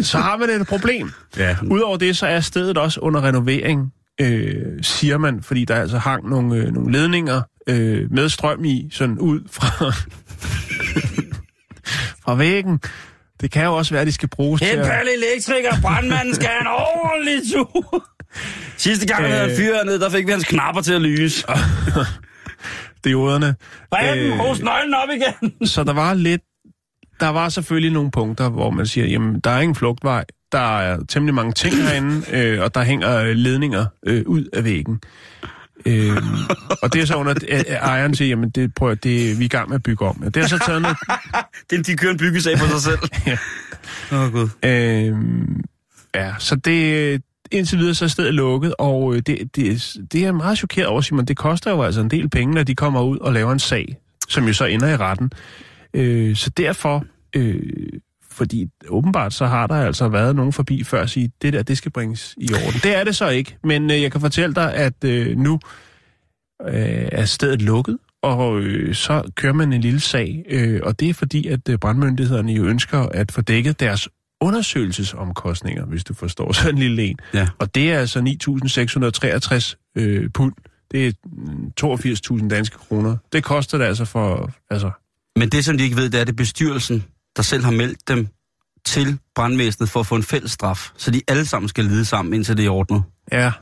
så 0.00 0.18
har 0.18 0.36
man 0.36 0.50
et 0.50 0.66
problem. 0.66 1.10
Ja. 1.36 1.56
Udover 1.70 1.96
det, 1.96 2.16
så 2.16 2.26
er 2.26 2.40
stedet 2.40 2.78
også 2.78 3.00
under 3.00 3.24
renovering, 3.24 3.92
øh, 4.20 4.82
siger 4.82 5.18
man, 5.18 5.42
fordi 5.42 5.64
der 5.64 5.74
altså 5.74 5.98
hang 5.98 6.28
nogle, 6.28 6.56
øh, 6.56 6.72
nogle 6.72 6.92
ledninger 6.92 7.42
øh, 7.66 8.12
med 8.12 8.28
strøm 8.28 8.64
i, 8.64 8.88
sådan 8.92 9.18
ud 9.18 9.40
fra, 9.50 9.66
fra 12.24 12.34
væggen. 12.34 12.80
Det 13.40 13.50
kan 13.50 13.64
jo 13.64 13.74
også 13.76 13.94
være, 13.94 14.00
at 14.00 14.06
de 14.06 14.12
skal 14.12 14.28
bruges 14.28 14.60
til 14.62 14.78
En 14.78 14.84
palle 14.84 15.10
elektriker, 15.16 15.70
brandmanden 15.82 16.34
skal 16.34 16.46
have 16.48 16.60
en 16.60 16.66
ordentlig 16.66 17.40
tur. 17.54 18.06
Sidste 18.76 19.06
gang, 19.06 19.26
havde 19.26 19.50
Øh. 19.50 19.56
fyret 19.56 19.86
ned, 19.86 19.98
der 19.98 20.10
fik 20.10 20.26
vi 20.26 20.30
hans 20.32 20.44
knapper 20.44 20.82
til 20.82 20.92
at 20.92 21.02
lyse. 21.02 21.46
dioderne. 23.04 23.46
Den, 23.46 24.18
Øh, 24.18 24.38
hos 24.38 24.60
nøglen 24.60 24.94
op 24.94 25.08
igen. 25.16 25.52
Så 25.68 25.84
der 25.84 25.92
var 25.92 26.14
lidt... 26.14 26.42
Der 27.20 27.28
var 27.28 27.48
selvfølgelig 27.48 27.92
nogle 27.92 28.10
punkter, 28.10 28.48
hvor 28.48 28.70
man 28.70 28.86
siger, 28.86 29.06
jamen, 29.06 29.40
der 29.40 29.50
er 29.50 29.60
ingen 29.60 29.74
flugtvej. 29.74 30.24
Der 30.52 30.78
er 30.78 30.98
temmelig 31.08 31.34
mange 31.34 31.52
ting 31.52 31.74
herinde, 31.76 32.22
øh, 32.32 32.62
og 32.62 32.74
der 32.74 32.82
hænger 32.82 33.32
ledninger 33.32 33.86
øh, 34.06 34.22
ud 34.26 34.44
af 34.52 34.64
væggen. 34.64 35.00
Øh, 35.86 36.16
og 36.82 36.92
det 36.92 37.02
er 37.02 37.06
så 37.06 37.14
under, 37.14 37.32
at 37.32 37.42
at 37.42 37.66
ejeren 37.82 38.14
siger, 38.14 38.28
jamen, 38.28 38.50
det, 38.50 38.74
prøv, 38.74 38.90
at- 38.90 39.04
det, 39.04 39.38
vi 39.38 39.42
er 39.42 39.46
i 39.46 39.48
gang 39.48 39.68
med 39.68 39.74
at 39.76 39.82
bygge 39.82 40.04
om. 40.06 40.22
Det 40.34 40.36
er 40.42 40.46
så 40.46 40.58
taget 40.66 40.82
noget... 40.82 40.96
Det, 41.70 41.86
de 41.86 41.96
kører 41.96 42.12
en 42.12 42.18
byggesag 42.18 42.58
for 42.58 42.66
sig 42.66 42.80
selv. 42.80 42.98
Ja. 43.26 43.38
Åh, 44.12 44.20
oh, 44.22 44.32
Gud. 44.32 44.48
Øh, 44.64 45.14
ja, 46.14 46.34
så 46.38 46.56
det... 46.56 47.22
Indtil 47.50 47.78
videre 47.78 47.94
så 47.94 48.04
er 48.04 48.08
stedet 48.08 48.34
lukket, 48.34 48.74
og 48.78 49.14
øh, 49.14 49.22
det, 49.26 49.56
det, 49.56 49.96
det 50.12 50.24
er 50.24 50.32
meget 50.32 50.58
chokeret 50.58 50.86
over, 50.86 51.00
Simon. 51.00 51.24
Det 51.24 51.36
koster 51.36 51.70
jo 51.70 51.82
altså 51.82 52.00
en 52.00 52.10
del 52.10 52.30
penge, 52.30 52.54
når 52.54 52.62
de 52.62 52.74
kommer 52.74 53.02
ud 53.02 53.18
og 53.18 53.32
laver 53.32 53.52
en 53.52 53.58
sag, 53.58 53.96
som 54.28 54.46
jo 54.46 54.52
så 54.52 54.64
ender 54.64 54.88
i 54.88 54.96
retten. 54.96 55.30
Øh, 55.94 56.36
så 56.36 56.50
derfor, 56.50 57.04
øh, 57.36 57.62
fordi 58.36 58.66
åbenbart 58.88 59.32
så 59.32 59.46
har 59.46 59.66
der 59.66 59.74
altså 59.74 60.08
været 60.08 60.36
nogen 60.36 60.52
forbi 60.52 60.84
før 60.84 61.02
at 61.02 61.10
sige, 61.10 61.30
det 61.42 61.52
der, 61.52 61.62
det 61.62 61.78
skal 61.78 61.92
bringes 61.92 62.34
i 62.36 62.48
orden. 62.54 62.80
Det 62.82 62.96
er 62.96 63.04
det 63.04 63.16
så 63.16 63.28
ikke, 63.28 63.56
men 63.64 63.90
øh, 63.90 64.02
jeg 64.02 64.12
kan 64.12 64.20
fortælle 64.20 64.54
dig, 64.54 64.74
at 64.74 65.04
øh, 65.04 65.36
nu 65.36 65.60
øh, 66.66 67.08
er 67.12 67.24
stedet 67.24 67.62
lukket, 67.62 67.98
og 68.22 68.60
øh, 68.60 68.94
så 68.94 69.22
kører 69.34 69.52
man 69.52 69.72
en 69.72 69.80
lille 69.80 70.00
sag, 70.00 70.44
øh, 70.48 70.80
og 70.82 71.00
det 71.00 71.10
er 71.10 71.14
fordi, 71.14 71.48
at 71.48 71.68
øh, 71.68 71.78
brandmyndighederne 71.78 72.52
jo 72.52 72.64
ønsker 72.64 72.98
at 72.98 73.32
få 73.32 73.40
dækket 73.40 73.80
deres 73.80 74.08
undersøgelsesomkostninger, 74.40 75.84
hvis 75.84 76.04
du 76.04 76.14
forstår 76.14 76.52
sådan 76.62 76.74
en 76.74 76.78
lille 76.78 77.02
en. 77.02 77.18
Ja. 77.34 77.48
Og 77.58 77.74
det 77.74 77.92
er 77.92 77.98
altså 77.98 78.18
9.663 79.96 80.00
øh, 80.02 80.30
pund. 80.30 80.52
Det 80.90 81.06
er 81.06 81.12
mm, 81.24 82.40
82.000 82.40 82.48
danske 82.48 82.78
kroner. 82.78 83.16
Det 83.32 83.44
koster 83.44 83.78
det 83.78 83.84
altså 83.84 84.04
for... 84.04 84.50
Altså, 84.70 84.90
Men 85.36 85.48
det, 85.48 85.64
som 85.64 85.78
de 85.78 85.84
ikke 85.84 85.96
ved, 85.96 86.10
det 86.10 86.20
er, 86.20 86.24
det 86.24 86.36
bestyrelsen, 86.36 87.04
der 87.36 87.42
selv 87.42 87.64
har 87.64 87.70
meldt 87.72 88.08
dem 88.08 88.28
til 88.86 89.18
brandvæsenet 89.34 89.90
for 89.90 90.00
at 90.00 90.06
få 90.06 90.14
en 90.14 90.22
fælles 90.22 90.52
straf. 90.52 90.90
Så 90.96 91.10
de 91.10 91.22
alle 91.28 91.46
sammen 91.46 91.68
skal 91.68 91.84
lide 91.84 92.04
sammen, 92.04 92.34
indtil 92.34 92.56
det 92.56 92.66
er 92.66 92.70
ordnet. 92.70 93.02
ja. 93.32 93.52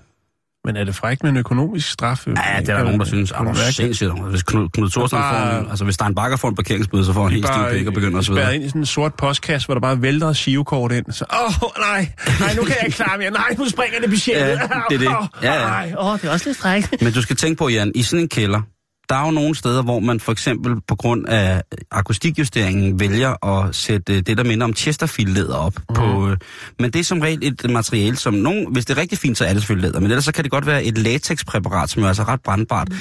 Men 0.66 0.76
er 0.76 0.85
det 0.85 0.95
frækt 0.95 1.23
med 1.23 1.31
en 1.31 1.37
økonomisk 1.37 1.90
straf? 1.90 2.26
Ja, 2.26 2.33
det 2.33 2.69
er 2.69 2.76
der 2.76 2.85
nogen, 2.85 2.99
der 3.00 3.07
synes. 3.07 3.33
Ah, 3.33 3.43
hvor 3.45 3.54
sindssygt. 3.54 4.23
Hvis 4.31 4.43
Knud, 4.43 4.69
Knud 4.69 4.90
Thorsen 4.90 5.19
Bare- 5.19 5.52
får 5.52 5.61
en, 5.61 5.71
altså 5.71 5.85
hvis 5.85 5.97
der 5.97 6.04
er 6.04 6.09
en 6.09 6.14
bakker 6.14 6.37
får 6.37 6.49
en 6.49 6.54
parkeringsbøde, 6.54 7.04
så 7.04 7.12
får 7.12 7.23
han 7.23 7.33
helt 7.33 7.47
stiv 7.47 7.62
pæk 7.71 7.87
og 7.87 7.93
begynder 7.93 8.19
at 8.19 8.25
svede. 8.25 8.54
ind 8.54 8.64
i 8.64 8.69
sådan 8.69 8.81
en 8.83 8.87
sort 8.87 9.14
postkasse, 9.14 9.66
hvor 9.66 9.75
der 9.75 9.81
bare 9.81 10.02
vælter 10.02 10.28
et 10.28 10.37
shivekort 10.37 10.93
ind. 10.93 11.12
Så, 11.12 11.25
åh, 11.33 11.62
oh, 11.62 11.71
nej, 11.78 12.09
nej, 12.40 12.54
nu 12.54 12.62
kan 12.62 12.75
jeg 12.78 12.87
ikke 12.87 12.97
klare 12.97 13.19
mere. 13.19 13.31
Nej, 13.31 13.54
nu 13.59 13.69
springer 13.69 14.00
det 14.00 14.11
budgettet. 14.11 14.43
Ja, 14.47 14.52
det 14.90 14.95
er 14.95 14.99
det. 14.99 15.09
Ja, 15.43 15.52
ja. 15.54 15.66
nej, 15.66 15.95
åh, 15.99 16.19
det 16.19 16.25
er 16.28 16.33
også 16.33 16.49
lidt 16.49 16.59
frækt. 16.59 17.02
Men 17.02 17.12
du 17.12 17.23
skal 17.23 17.37
tænke 17.37 17.59
på, 17.59 17.69
Jan, 17.69 17.93
i 17.95 18.02
sådan 18.02 18.23
en 18.23 18.28
kælder, 18.28 18.61
der 19.08 19.14
er 19.14 19.25
jo 19.25 19.30
nogle 19.30 19.54
steder, 19.54 19.82
hvor 19.82 20.00
man 20.00 20.20
for 20.20 20.32
eksempel 20.32 20.80
på 20.88 20.96
grund 20.96 21.26
af 21.28 21.62
akustikjusteringen 21.90 23.00
vælger 23.00 23.46
at 23.46 23.75
sætte 23.75 24.14
øh, 24.14 24.23
det, 24.26 24.38
der 24.38 24.44
minder 24.44 24.64
om 24.64 24.75
Chesterfield-læder 24.76 25.56
op. 25.56 25.75
Mm. 25.88 25.94
På, 25.94 26.28
øh, 26.28 26.37
men 26.78 26.90
det 26.90 27.00
er 27.00 27.04
som 27.04 27.20
regel 27.20 27.38
et 27.42 27.70
materiale, 27.70 28.16
som 28.16 28.34
nogen, 28.34 28.73
hvis 28.73 28.84
det 28.84 28.96
er 28.96 29.00
rigtig 29.00 29.18
fint, 29.18 29.38
så 29.38 29.44
er 29.44 29.52
det 29.52 29.62
selvfølgelig 29.62 29.88
læder, 29.88 30.00
men 30.00 30.11
ellers 30.11 30.25
så 30.25 30.32
kan 30.32 30.44
det 30.44 30.50
godt 30.50 30.66
være 30.66 30.84
et 30.84 30.99
latexpræparat, 30.99 31.90
som 31.90 32.02
er 32.02 32.08
altså 32.08 32.23
ret 32.23 32.40
brandbart. 32.42 32.88
Mm. 32.88 32.96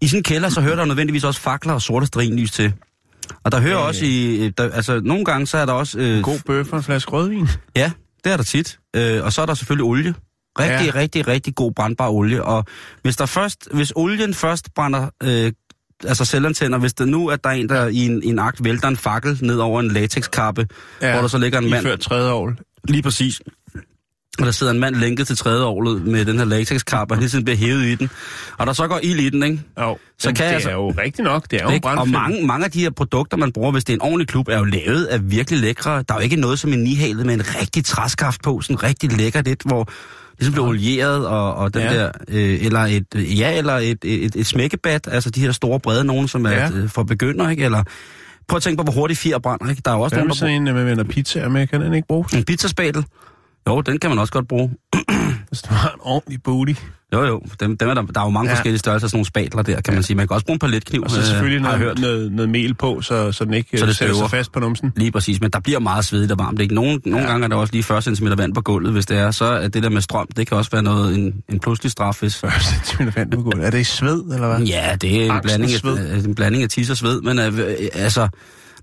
I 0.00 0.08
sådan 0.08 0.18
en 0.18 0.24
kælder, 0.24 0.48
så 0.48 0.60
hører 0.60 0.76
der 0.76 0.84
nødvendigvis 0.84 1.24
også 1.24 1.40
fakler 1.40 1.72
og 1.72 1.82
sorte 1.82 2.06
strinlys 2.06 2.50
til. 2.50 2.72
Og 3.44 3.52
der 3.52 3.60
hører 3.60 3.80
Øh. 3.80 3.86
også 3.86 4.04
i, 4.04 4.44
øh, 4.46 4.52
der, 4.58 4.70
altså 4.72 5.00
nogle 5.04 5.24
gange, 5.24 5.46
så 5.46 5.58
er 5.58 5.66
der 5.66 5.72
også... 5.72 5.98
Øh, 5.98 6.22
God 6.22 6.38
bøf 6.46 6.72
og 6.72 6.76
en 6.76 6.82
flaske 6.82 7.10
rødvin. 7.10 7.48
Ja, 7.76 7.90
det 8.24 8.32
er 8.32 8.36
der 8.36 8.44
tit. 8.44 8.78
Øh, 8.96 9.24
og 9.24 9.32
så 9.32 9.42
er 9.42 9.46
der 9.46 9.54
selvfølgelig 9.54 9.84
olie. 9.84 10.14
Rigtig, 10.58 10.86
Ja. 10.94 11.00
rigtig, 11.00 11.28
rigtig 11.28 11.54
god 11.54 11.72
brandbar 11.72 12.08
olie. 12.08 12.44
Og 12.44 12.64
hvis, 13.02 13.16
der 13.16 13.26
først, 13.26 13.68
hvis 13.72 13.92
olien 13.96 14.34
først 14.34 14.74
brænder, 14.74 15.10
øh, 15.22 15.52
altså 16.04 16.24
selvantænder, 16.24 16.78
hvis 16.78 16.94
det 16.94 17.08
nu 17.08 17.28
er 17.28 17.36
der 17.36 17.50
en, 17.50 17.68
der 17.68 17.86
i 17.86 18.06
en, 18.06 18.22
i 18.22 18.26
en 18.26 18.38
akt 18.38 18.64
vælter 18.64 18.88
en 18.88 18.96
fakkel 18.96 19.38
ned 19.42 19.58
over 19.58 19.80
en 19.80 19.90
latexkappe, 19.90 20.66
ja. 21.02 21.12
hvor 21.12 21.20
der 21.20 21.28
så 21.28 21.38
ligger 21.38 21.58
en 21.58 21.70
mand... 21.70 21.82
Før 21.82 21.96
tredje 21.96 22.32
år. 22.32 22.52
Lige 22.88 23.02
præcis. 23.02 23.40
Og 24.40 24.46
der 24.46 24.52
sidder 24.52 24.72
en 24.72 24.78
mand 24.80 24.94
lænket 24.96 25.26
til 25.26 25.36
tredje 25.36 25.64
året 25.64 26.02
med 26.06 26.24
den 26.24 26.38
her 26.38 26.44
latexkappe, 26.44 27.14
og 27.14 27.18
hele 27.18 27.30
tiden 27.30 27.44
bliver 27.44 27.56
hævet 27.58 27.84
i 27.84 27.94
den. 27.94 28.10
Og 28.58 28.66
der 28.66 28.72
så 28.72 28.86
går 28.88 29.00
ild 29.02 29.20
i 29.20 29.28
den, 29.30 29.42
ikke? 29.42 29.60
Jo, 29.80 29.98
Så 30.18 30.32
kan 30.32 30.46
det 30.46 30.52
jeg 30.52 30.62
så- 30.62 30.68
er 30.68 30.72
jo 30.72 30.90
rigtigt 30.90 31.24
nok. 31.24 31.50
Det 31.50 31.60
er 31.60 31.64
jo 31.64 31.70
Ikke? 31.70 31.88
Og 31.88 32.08
mange, 32.08 32.46
mange 32.46 32.64
af 32.64 32.70
de 32.70 32.80
her 32.80 32.90
produkter, 32.90 33.36
man 33.36 33.52
bruger, 33.52 33.72
hvis 33.72 33.84
det 33.84 33.92
er 33.92 33.96
en 33.96 34.02
ordentlig 34.02 34.28
klub, 34.28 34.48
er 34.48 34.58
jo 34.58 34.64
lavet 34.64 35.04
af 35.04 35.30
virkelig 35.30 35.60
lækre. 35.60 35.90
Der 36.08 36.14
er 36.14 36.18
jo 36.18 36.20
ikke 36.20 36.36
noget 36.36 36.58
som 36.58 36.72
en 36.72 36.82
nihalet 36.82 37.26
med 37.26 37.34
en 37.34 37.42
rigtig 37.60 37.84
træskaft 37.84 38.42
på, 38.42 38.60
sådan 38.60 38.82
rigtig 38.82 39.12
lækkert 39.12 39.48
et, 39.48 39.62
hvor 39.64 39.84
det 39.84 39.92
ligesom 40.38 40.52
bliver 40.52 40.68
olieret, 40.68 41.26
og, 41.26 41.54
og 41.54 41.74
den 41.74 41.82
Ja. 41.82 41.94
der, 41.94 42.10
øh, 42.28 42.64
eller 42.64 42.80
et, 42.80 43.06
øh, 43.16 43.38
ja, 43.38 43.58
eller 43.58 43.72
et, 43.74 43.98
et, 44.04 44.24
et, 44.24 44.36
et 44.36 44.46
smækkebat, 44.46 45.08
altså 45.12 45.30
de 45.30 45.40
her 45.40 45.52
store 45.52 45.80
brede 45.80 46.04
nogen, 46.04 46.28
som 46.28 46.46
er 46.46 46.50
Ja. 46.50 46.62
ja. 46.64 46.70
for 46.86 47.02
begynder, 47.02 47.48
ikke? 47.50 47.64
Eller 47.64 47.82
prøv 48.48 48.56
at 48.56 48.62
tænke 48.62 48.76
på, 48.76 48.82
hvor 48.82 48.92
hurtigt 48.92 49.18
fjer 49.20 49.38
brænder, 49.38 49.70
ikke? 49.70 49.82
Der 49.84 49.90
er 49.90 49.94
jo 49.94 50.00
også 50.00 50.14
Hvad 50.16 50.20
nogen, 50.22 50.28
der 50.30 50.34
sådan 50.36 50.54
en, 50.54 50.64
man 50.74 50.86
vender 50.86 51.04
pizzaer 51.04 51.48
med? 51.48 51.66
Kan 51.66 51.80
den 51.80 51.94
ikke 51.94 52.08
bruges? 52.08 52.30
bruger 52.30 52.38
en 52.40 52.44
pizzaspadel. 52.44 53.04
Jo, 53.68 53.80
den 53.80 53.98
kan 53.98 54.10
man 54.10 54.18
også 54.18 54.32
godt 54.32 54.48
bruge. 54.48 54.70
Hvis 55.48 55.62
du 55.62 55.74
har 55.74 55.88
en 55.88 55.98
ordentlig 56.00 56.42
booty. 56.42 56.72
Jo, 57.12 57.24
jo, 57.24 57.42
dem, 57.60 57.76
dem 57.76 57.88
er 57.88 57.94
der, 57.94 58.02
der 58.02 58.20
er 58.20 58.24
jo 58.24 58.30
mange 58.30 58.48
Ja. 58.48 58.50
ja. 58.52 58.56
forskellige 58.58 58.78
størrelser, 58.78 59.08
sådan 59.08 59.16
nogle 59.16 59.26
spatler 59.26 59.62
der, 59.62 59.80
kan 59.80 59.94
man 59.94 60.02
sige. 60.02 60.16
Man 60.16 60.28
kan 60.28 60.34
også 60.34 60.46
bruge 60.46 60.54
en 60.54 60.58
paletkniv, 60.58 61.02
Og 61.02 61.10
så 61.10 61.26
selvfølgelig 61.26 61.60
har 61.62 61.70
jeg 61.70 61.78
noget, 61.78 61.98
hørt. 61.98 62.00
noget, 62.00 62.32
noget 62.32 62.48
mel 62.48 62.74
på, 62.74 63.00
så, 63.00 63.32
så 63.32 63.44
den 63.44 63.54
ikke 63.54 63.68
Så 63.72 63.78
så 63.80 63.86
det 63.86 63.96
sætter 63.96 64.14
sig 64.14 64.30
fast 64.30 64.52
på 64.52 64.60
numsen. 64.60 64.92
Lige 64.96 65.10
præcis, 65.12 65.40
men 65.40 65.50
der 65.50 65.60
bliver 65.60 65.78
meget 65.78 66.04
svedigt 66.04 66.32
og 66.32 66.38
varmt. 66.38 66.60
Ikke? 66.60 66.74
Nogle, 66.74 67.00
nogle 67.06 67.26
Ja. 67.26 67.30
gange 67.32 67.44
er 67.44 67.48
der 67.48 67.56
også 67.56 67.72
lige 67.72 67.82
40 67.82 68.02
cm 68.02 68.26
vand 68.36 68.54
på 68.54 68.60
gulvet, 68.60 68.92
hvis 68.92 69.06
det 69.06 69.18
er. 69.18 69.30
Så 69.30 69.44
er 69.44 69.68
det 69.68 69.82
der 69.82 69.88
med 69.90 70.00
strøm, 70.00 70.26
det 70.36 70.46
kan 70.46 70.56
også 70.56 70.70
være 70.70 70.82
noget, 70.82 71.14
en, 71.18 71.34
en 71.48 71.60
pludselig 71.60 71.92
straf. 71.92 72.16
Hvis... 72.20 72.36
40 72.38 72.52
cm 72.84 73.02
vand 73.16 73.30
på 73.30 73.42
gulvet. 73.42 73.66
Er 73.66 73.70
det 73.70 73.80
i 73.80 73.84
sved, 73.84 74.22
eller 74.34 74.48
hvad? 74.56 74.66
Ja, 74.66 74.96
det 75.00 75.20
er 75.20 75.24
en 75.24 75.30
Angst 75.30 75.36
og 75.36 75.42
blanding, 75.42 75.70
sved. 75.70 75.98
af, 75.98 76.16
øh, 76.16 76.24
en 76.24 76.34
blanding 76.34 76.62
af 76.62 76.68
tis 76.68 76.90
og 76.90 76.96
sved, 76.96 77.20
men 77.20 77.38
øh, 77.38 77.58
øh, 77.58 77.74
altså... 77.94 78.28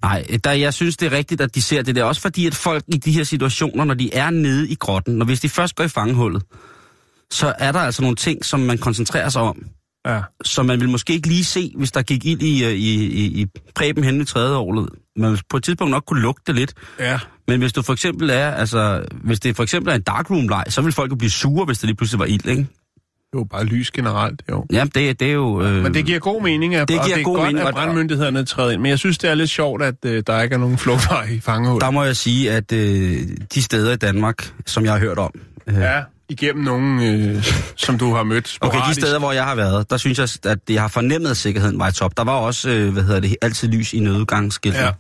Nej, 0.08 0.26
der, 0.44 0.52
jeg 0.52 0.74
synes, 0.74 0.98
det 0.98 1.06
er 1.06 1.18
rigtigt, 1.18 1.42
at 1.42 1.56
de 1.56 1.62
ser 1.62 1.82
det 1.82 1.96
der. 1.96 2.04
Også 2.04 2.22
fordi, 2.22 2.48
at 2.48 2.56
folk 2.56 2.84
i 2.88 2.98
de 2.98 3.12
her 3.12 3.24
situationer, 3.24 3.84
når 3.84 3.94
de 3.94 4.14
er 4.14 4.30
nede 4.30 4.70
i 4.70 4.76
grotten, 4.76 5.16
når 5.16 5.26
hvis 5.26 5.40
de 5.40 5.50
først 5.50 5.76
går 5.76 5.84
i 5.84 5.88
fangehullet, 5.88 6.44
så 7.32 7.54
er 7.60 7.72
der 7.72 7.80
altså 7.80 8.02
nogle 8.02 8.16
ting, 8.16 8.46
som 8.46 8.60
man 8.60 8.78
koncentrerer 8.78 9.30
sig 9.30 9.42
om. 9.42 9.66
Ja. 10.08 10.22
som 10.46 10.66
man 10.66 10.80
vil 10.80 10.90
måske 10.90 11.14
ikke 11.14 11.28
lige 11.28 11.46
se, 11.46 11.74
hvis 11.78 11.92
der 11.92 12.02
gik 12.02 12.26
ild 12.26 12.42
i, 12.42 12.66
øh, 12.66 12.72
i, 12.72 13.06
i, 13.06 13.42
i 13.42 13.46
præben 13.76 14.04
hen 14.04 14.22
i 14.22 14.26
tredje 14.26 14.56
året. 14.56 14.90
Man 15.18 15.32
vil 15.32 15.42
på 15.50 15.58
et 15.58 15.64
tidspunkt 15.64 15.92
nok 15.92 16.04
kunne 16.08 16.22
lugte 16.22 16.44
det 16.48 16.56
lidt. 16.56 16.74
Ja. 17.00 17.20
Men 17.48 17.60
hvis 17.60 17.74
du 17.74 17.82
for 17.82 17.94
eksempel 17.94 18.30
er, 18.30 18.52
altså, 18.52 19.06
hvis 19.24 19.40
det 19.40 19.56
for 19.56 19.64
eksempel 19.64 19.92
er 19.92 19.96
en 19.96 20.02
darkroom-leg, 20.02 20.64
så 20.70 20.82
vil 20.82 20.92
folk 20.92 21.12
jo 21.12 21.16
blive 21.16 21.30
sure, 21.32 21.66
hvis 21.66 21.80
det 21.80 21.88
lige 21.88 21.96
pludselig 21.96 22.20
var 22.20 22.26
ild, 22.26 22.46
ikke? 22.46 22.68
Jo, 23.36 23.44
bare 23.44 23.64
lys 23.66 23.92
generelt, 23.92 24.42
jo. 24.50 24.66
Ja, 24.74 24.84
det, 24.96 25.20
det 25.20 25.28
er 25.28 25.32
jo... 25.34 25.62
Øh, 25.62 25.84
Men 25.84 25.94
det 25.94 26.06
giver 26.06 26.20
god 26.20 26.42
mening, 26.42 26.76
at, 26.76 26.88
Det 26.88 26.94
giver 26.94 27.04
det 27.16 27.20
er 27.22 27.24
god 27.24 27.36
godt, 27.36 27.48
mening, 27.48 27.68
at 27.68 27.74
brandmyndighederne 27.74 28.46
træder 28.46 28.72
ind. 28.72 28.82
Men 28.82 28.90
jeg 28.90 29.00
synes, 29.00 29.18
det 29.18 29.30
er 29.30 29.36
lidt 29.36 29.50
sjovt, 29.50 29.82
at 29.84 29.96
øh, 30.06 30.24
der 30.28 30.42
ikke 30.42 30.54
er 30.54 30.60
nogen 30.60 30.78
flugtvej 30.78 31.24
i 31.24 31.40
fangehul. 31.40 31.82
Der 31.82 31.92
må 31.92 32.04
jeg 32.04 32.16
sige, 32.16 32.52
at 32.52 32.72
øh, 32.72 33.18
de 33.54 33.62
steder 33.62 33.94
i 33.94 33.96
Danmark, 33.96 34.54
som 34.66 34.84
jeg 34.84 34.92
har 34.94 35.00
hørt 35.00 35.18
om... 35.20 35.32
Øh, 35.68 35.76
Ja, 35.76 36.02
igennem 36.30 36.64
nogen, 36.64 37.00
øh, 37.36 37.44
som 37.76 37.98
du 37.98 38.14
har 38.14 38.24
mødt 38.24 38.58
Okay, 38.62 38.78
de 38.78 38.82
sporadisk. 38.82 39.02
steder, 39.02 39.20
hvor 39.20 39.32
jeg 39.32 39.44
har 39.44 39.56
været, 39.56 39.90
der 39.90 39.98
synes 39.98 40.20
jeg, 40.20 40.52
at 40.52 40.60
jeg 40.70 40.82
har 40.82 40.88
fornemmet, 40.90 41.30
at 41.30 41.38
sikkerheden 41.38 41.80
var 41.80 41.88
i 41.90 41.92
top. 41.92 42.18
Der 42.18 42.24
var 42.24 42.34
også, 42.36 42.70
øh, 42.70 42.94
hvad 42.94 43.04
hedder 43.04 43.20
det, 43.20 43.36
altid 43.42 43.68
lys 43.68 43.94
i 43.94 44.00
nødudgangsskilten. 44.00 44.82
Ja. 44.84 44.92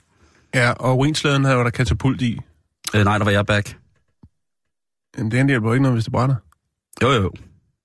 Ja, 0.56 0.72
og 0.72 0.98
urinsladen 0.98 1.46
havde 1.46 1.58
der 1.58 1.70
katapult 1.70 2.22
i. 2.22 2.40
Øh, 2.96 3.04
nej, 3.04 3.18
der 3.18 3.26
var 3.26 3.32
jeg 3.32 3.46
back. 3.46 3.78
Jamen, 5.18 5.32
det 5.32 5.48
hjælper 5.48 5.74
ikke 5.74 5.84
noget, 5.84 5.96
hvis 5.96 6.04
det 6.04 6.14
brænder. 6.14 6.36
Jo, 7.04 7.12
jo. 7.12 7.32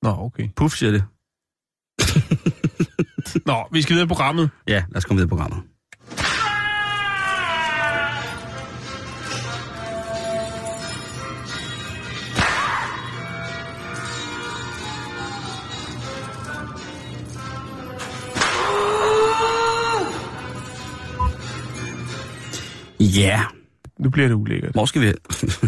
Nå, 0.03 0.11
okay. 0.19 0.49
Puff 0.57 0.75
siger 0.75 0.93
det. 0.93 1.05
Nå, 3.47 3.69
vi 3.73 3.83
skal 3.83 3.95
videre 3.95 4.05
i 4.05 4.09
programmet. 4.09 4.51
Ja, 4.69 4.85
lad 4.89 4.97
os 4.97 5.05
komme 5.05 5.19
videre 5.19 5.29
i 5.29 5.35
programmet. 5.35 5.63
Ja, 23.01 23.41
Nu 23.99 24.11
bliver 24.11 24.29
det 24.29 24.35
ulækkert. 24.35 24.73
hvor 24.73 24.87
skal 24.87 25.03
vi? 25.03 25.13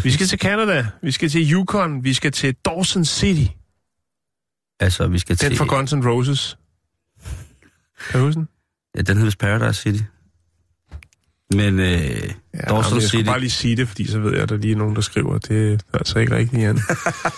Vi 0.02 0.10
skal 0.10 0.26
til 0.26 0.38
Canada. 0.38 0.86
Vi 1.02 1.10
skal 1.10 1.28
til 1.28 1.52
Yukon. 1.52 2.04
Vi 2.04 2.14
skal 2.14 2.32
til 2.32 2.54
Dawson 2.54 3.04
City. 3.04 3.52
Altså, 4.80 5.06
vi 5.08 5.18
skal 5.18 5.36
Den 5.40 5.48
til... 5.48 5.56
fra 5.56 5.64
Guns 5.64 5.92
N' 5.92 6.08
Roses. 6.08 6.58
Kan 8.10 8.20
du 8.20 8.26
huske 8.26 8.38
den? 8.38 8.48
Ja, 8.96 9.02
den 9.02 9.16
hedder 9.16 9.36
Paradise 9.40 9.80
City. 9.82 10.02
Men 11.54 11.78
øh, 11.80 11.86
Ja, 12.54 12.58
Dawson 12.58 12.74
jamen, 12.74 12.94
jeg 12.94 13.02
City... 13.02 13.06
skal 13.06 13.24
bare 13.24 13.40
lige 13.40 13.50
sige 13.50 13.76
det, 13.76 13.88
fordi 13.88 14.06
så 14.06 14.18
ved 14.18 14.32
jeg, 14.32 14.42
at 14.42 14.48
der 14.48 14.56
lige 14.56 14.72
er 14.72 14.76
nogen, 14.76 14.94
der 14.94 15.00
skriver. 15.00 15.38
Det 15.38 15.72
er 15.72 15.78
altså 15.98 16.18
ikke 16.18 16.36
rigtigt, 16.36 16.62
Jan. 16.62 16.78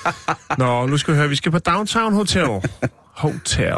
Nå, 0.59 0.87
nu 0.87 0.97
skal 0.97 1.15
vi 1.15 1.19
høre. 1.19 1.29
Vi 1.29 1.37
skal 1.37 1.53
på 1.53 1.59
Downtown 1.59 2.13
Hotel. 2.13 2.49
Hotel. 2.93 3.75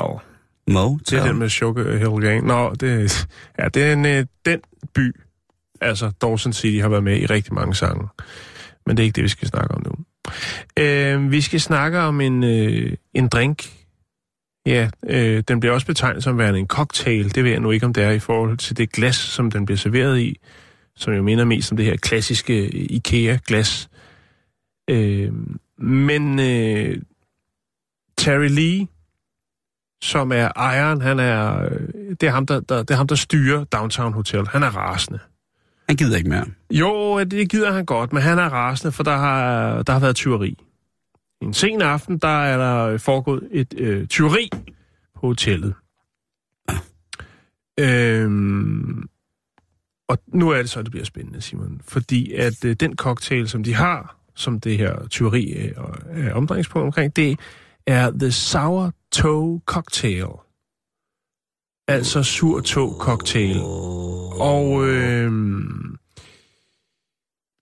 Mo, 0.69 0.97
Det 0.97 1.13
er 1.13 1.27
den 1.27 1.39
med 1.39 1.49
Sugar 1.49 1.97
Hill 1.97 2.29
Gang. 2.31 2.47
Nå, 2.47 2.75
det, 2.75 3.27
ja, 3.59 3.69
det 3.69 3.83
er 3.85 3.93
en, 3.93 4.07
øh, 4.07 4.27
den 4.45 4.61
by, 4.95 5.17
altså 5.81 6.13
Dawson 6.23 6.53
City, 6.53 6.81
har 6.81 6.89
været 6.89 7.05
med 7.05 7.21
i 7.21 7.27
rigtig 7.27 7.55
mange 7.55 7.75
sange. 7.75 8.09
Men 8.87 8.97
det 8.97 9.03
er 9.03 9.05
ikke 9.05 9.17
det, 9.17 9.25
vi 9.25 9.29
skal 9.29 9.49
snakke 9.49 9.75
om 9.75 9.83
nu. 9.87 9.93
Øh, 10.79 11.31
vi 11.31 11.41
skal 11.41 11.61
snakke 11.61 11.99
om 11.99 12.21
en, 12.21 12.45
øh, 12.45 12.93
en 13.15 13.29
drink. 13.29 13.73
Ja, 14.67 14.91
øh, 15.07 15.43
den 15.49 15.61
bliver 15.61 15.73
også 15.75 15.87
betegnet 15.87 16.25
som 16.25 16.39
værende 16.39 16.59
en 16.59 16.67
cocktail. 16.67 17.35
Det 17.35 17.45
ved 17.45 17.51
jeg 17.51 17.61
nu 17.61 17.71
ikke, 17.71 17.87
om 17.87 17.93
det 17.93 18.05
er 18.05 18.11
i 18.11 18.19
forhold 18.19 18.57
til 18.57 18.77
det 18.77 18.93
glas, 18.93 19.17
som 19.17 19.51
den 19.51 19.67
bliver 19.67 19.79
serveret 19.79 20.21
i, 20.21 20.41
som 20.97 21.13
jo 21.13 21.23
minder 21.23 21.45
mest 21.45 21.73
om 21.73 21.77
det 21.77 21.87
her 21.87 21.97
klassiske 21.97 22.67
øh, 22.67 22.87
IKEA-glas. 22.91 23.89
Øh, 24.91 25.33
men 25.79 26.39
øh, 26.39 27.03
Terry 28.19 28.49
Lee, 28.49 28.87
som 30.03 30.33
er 30.33 30.49
ejeren, 30.57 31.01
han 31.01 31.19
er, 31.19 31.65
øh, 31.65 31.89
det 32.21 32.23
er 32.23 32.31
ham, 32.31 32.47
der, 32.47 32.61
der, 32.61 32.79
det 32.83 32.91
er 32.91 32.97
ham, 32.97 33.07
der 33.07 33.15
styrer 33.15 33.65
Downtown 33.65 34.13
Hotel. 34.13 34.49
Han 34.49 34.63
er 34.63 34.77
rasende. 34.77 35.19
Han 35.89 35.97
gider 35.97 36.17
ikke 36.17 36.29
mere. 36.29 36.47
Jo, 36.71 37.25
det 37.25 37.51
gider 37.51 37.73
han 37.73 37.85
godt, 37.85 38.13
men 38.13 38.23
han 38.23 38.39
er 38.39 38.49
rasende, 38.49 38.93
for 38.93 39.03
der 39.03 39.17
har, 39.17 39.83
der 39.83 39.93
har 39.93 40.01
været 40.01 40.17
tyveri. 40.17 40.59
En 41.43 41.55
sen 41.55 41.83
aften, 41.83 42.19
der 42.19 42.43
er 42.43 42.57
der 42.57 42.99
foregået 42.99 43.49
et 43.51 43.75
øh, 43.77 44.07
tyveri 44.07 44.51
på 45.15 45.27
hotellet. 45.27 45.75
Øhm, 47.81 49.09
og 50.09 50.19
nu 50.27 50.51
er 50.51 50.57
det 50.57 50.71
så, 50.71 50.83
det 50.83 50.91
bliver 50.91 51.05
spændende, 51.05 51.41
Simon. 51.41 51.81
Fordi 51.85 52.33
at 52.33 52.65
øh, 52.65 52.75
den 52.75 52.97
cocktail, 52.97 53.49
som 53.49 53.65
de 53.65 53.75
har, 53.75 54.17
som 54.35 54.61
det 54.61 54.79
her 54.79 55.07
tyveri 55.07 55.53
er, 55.53 56.01
er 56.11 56.33
omdrejningspunkt 56.33 56.87
omkring, 56.87 57.17
det 57.17 57.39
er 57.87 58.11
The 58.11 58.31
Sour 58.31 58.93
Toe 59.13 59.61
Cocktail. 59.67 60.29
Altså 61.89 62.23
sur 62.23 62.61
tog 62.61 62.97
cocktail. 62.99 63.61
Og 64.41 64.89
øh, 64.89 65.33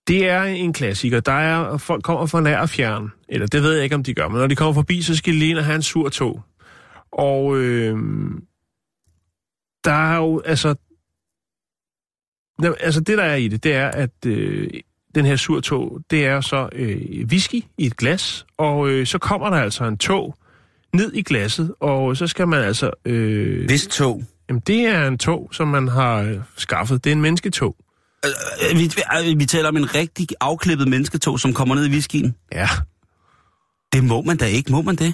det 0.07 0.29
er 0.29 0.43
en 0.43 0.73
klassiker. 0.73 1.19
Der 1.19 1.31
er, 1.31 1.77
folk 1.77 2.03
kommer 2.03 2.25
fra 2.25 2.41
nær 2.41 2.59
og 2.59 2.69
fjern, 2.69 3.11
eller 3.29 3.47
det 3.47 3.63
ved 3.63 3.73
jeg 3.73 3.83
ikke, 3.83 3.95
om 3.95 4.03
de 4.03 4.13
gør, 4.13 4.27
men 4.27 4.37
når 4.37 4.47
de 4.47 4.55
kommer 4.55 4.73
forbi, 4.73 5.01
så 5.01 5.15
skal 5.15 5.33
de 5.33 5.39
lige 5.39 5.49
ind 5.49 5.57
og 5.57 5.65
have 5.65 5.75
en 5.75 5.81
sur 5.81 6.09
tog. 6.09 6.41
Og 7.11 7.57
øh, 7.57 7.97
der 9.83 9.91
er 9.91 10.17
jo, 10.17 10.41
altså, 10.45 10.75
altså 12.79 13.01
det 13.01 13.17
der 13.17 13.23
er 13.23 13.35
i 13.35 13.47
det, 13.47 13.63
det 13.63 13.73
er, 13.73 13.87
at 13.87 14.25
øh, 14.25 14.69
den 15.15 15.25
her 15.25 15.35
sur 15.35 15.59
tog, 15.59 16.01
det 16.11 16.25
er 16.25 16.41
så 16.41 16.69
øh, 16.71 17.25
whisky 17.31 17.63
i 17.77 17.85
et 17.85 17.97
glas, 17.97 18.45
og 18.57 18.89
øh, 18.89 19.05
så 19.05 19.17
kommer 19.17 19.49
der 19.49 19.57
altså 19.57 19.85
en 19.85 19.97
tog 19.97 20.35
ned 20.95 21.11
i 21.13 21.21
glasset, 21.21 21.73
og 21.79 22.17
så 22.17 22.27
skal 22.27 22.47
man 22.47 22.63
altså... 22.63 22.91
Øh, 23.05 23.65
Hvis 23.65 23.87
tog. 23.87 24.23
Jamen, 24.49 24.61
det 24.67 24.79
er 24.81 25.07
en 25.07 25.17
tog, 25.17 25.49
som 25.53 25.67
man 25.67 25.87
har 25.87 26.15
øh, 26.21 26.37
skaffet. 26.57 27.03
Det 27.03 27.09
er 27.09 27.15
en 27.15 27.21
mennesketog. 27.21 27.75
Øh, 28.25 28.79
vi, 28.79 28.91
vi, 29.23 29.33
vi 29.37 29.45
taler 29.45 29.69
om 29.69 29.77
en 29.77 29.95
rigtig 29.95 30.27
afklippet 30.41 30.87
mennesketog, 30.87 31.39
som 31.39 31.53
kommer 31.53 31.75
ned 31.75 31.85
i 31.85 31.89
whiskyen. 31.89 32.35
Ja. 32.51 32.67
Det 33.93 34.03
må 34.03 34.21
man 34.21 34.37
da 34.37 34.45
ikke, 34.45 34.71
må 34.71 34.81
man 34.81 34.95
det? 34.95 35.13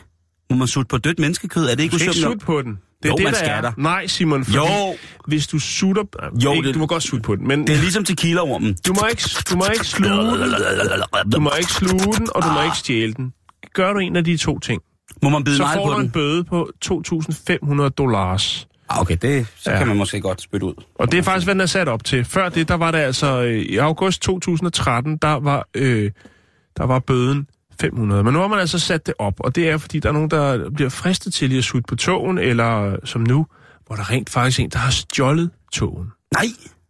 Må 0.49 0.55
man 0.55 0.67
sutte 0.67 0.87
på 0.89 0.97
dødt 0.97 1.19
menneskekød? 1.19 1.65
Er 1.65 1.75
det 1.75 1.83
ikke 1.83 1.93
Du 1.93 1.97
skal 1.99 2.09
ikke 2.09 2.19
usundt 2.19 2.33
sutte 2.33 2.45
på 2.45 2.61
den. 2.61 2.71
Det 3.03 3.09
er 3.09 3.13
Jo, 3.13 3.15
det, 3.17 3.23
man 3.23 3.33
der 3.33 3.39
er. 3.39 3.71
Nej, 3.77 4.07
Simon, 4.07 4.45
fordi 4.45 4.57
Jo. 4.57 4.95
hvis 5.27 5.47
du 5.47 5.59
sutter... 5.59 6.03
Jo, 6.43 6.51
ikke, 6.53 6.67
det- 6.67 6.75
Du 6.75 6.79
må 6.79 6.85
godt 6.87 7.03
sutte 7.03 7.23
på 7.23 7.35
den, 7.35 7.47
men 7.47 7.67
Det 7.67 7.75
er 7.75 7.79
ligesom 7.79 8.05
tequila-ormen. 8.05 8.75
du, 8.87 8.93
må 8.93 9.07
ikke, 9.09 9.23
du 9.51 9.55
må 9.55 9.63
ikke 9.73 9.87
sluge 9.87 10.09
den, 10.11 11.31
du 11.31 11.39
må 11.39 11.51
ikke 11.59 11.71
sluge 11.73 12.13
den, 12.17 12.27
og 12.35 12.43
du 12.43 12.47
må 12.51 12.63
ikke 12.63 12.77
stjæle 12.77 13.13
den. 13.13 13.33
Gør 13.73 13.93
du 13.93 13.99
en 13.99 14.15
af 14.15 14.23
de 14.23 14.37
to 14.37 14.59
ting, 14.59 14.81
Må 15.23 15.29
man 15.29 15.43
bide 15.43 15.57
så 15.57 15.67
får 15.75 15.85
på 15.85 15.91
du 15.93 15.95
en 15.97 16.01
den? 16.03 16.11
bøde 16.11 16.43
på 16.43 16.69
2.500 16.85 17.89
dollars. 17.89 18.67
Ah, 18.89 19.01
Okay, 19.01 19.17
det, 19.21 19.47
så 19.55 19.71
Ja. 19.71 19.77
kan 19.77 19.87
man 19.87 19.97
måske 19.97 20.21
godt 20.21 20.41
spytte 20.41 20.65
ud. 20.65 20.73
Og 20.95 21.11
det 21.11 21.17
er 21.17 21.21
faktisk, 21.23 21.45
hvad 21.47 21.55
den 21.55 21.61
er 21.61 21.65
sat 21.65 21.87
op 21.87 22.03
til. 22.03 22.25
Før 22.25 22.49
det, 22.49 22.67
der 22.67 22.75
var 22.75 22.91
det 22.91 22.97
altså... 22.97 23.41
øh, 23.43 23.57
I 23.59 23.77
august 23.77 24.21
2013, 24.21 25.17
der 25.17 25.39
var, 25.39 25.67
øh, 25.73 26.11
der 26.77 26.85
var 26.85 26.99
bøden 26.99 27.47
500. 27.81 28.23
Men 28.23 28.33
nu 28.33 28.39
har 28.39 28.47
man 28.47 28.59
altså 28.59 28.79
sat 28.79 29.05
det 29.05 29.13
op, 29.19 29.33
og 29.39 29.55
det 29.55 29.69
er, 29.69 29.77
fordi 29.77 29.99
der 29.99 30.09
er 30.09 30.13
nogen, 30.13 30.29
der 30.29 30.69
bliver 30.69 30.89
fristet 30.89 31.33
til 31.33 31.49
lige 31.49 31.57
at 31.57 31.63
sutte 31.63 31.85
på 31.87 31.95
togen, 31.95 32.37
eller 32.37 32.95
som 33.03 33.21
nu, 33.21 33.45
hvor 33.87 33.95
der 33.95 34.11
rent 34.11 34.29
faktisk 34.29 34.59
en, 34.59 34.69
der 34.69 34.79
har 34.79 34.91
stjålet 34.91 35.49
togen. 35.73 36.07
Nej! 36.33 36.45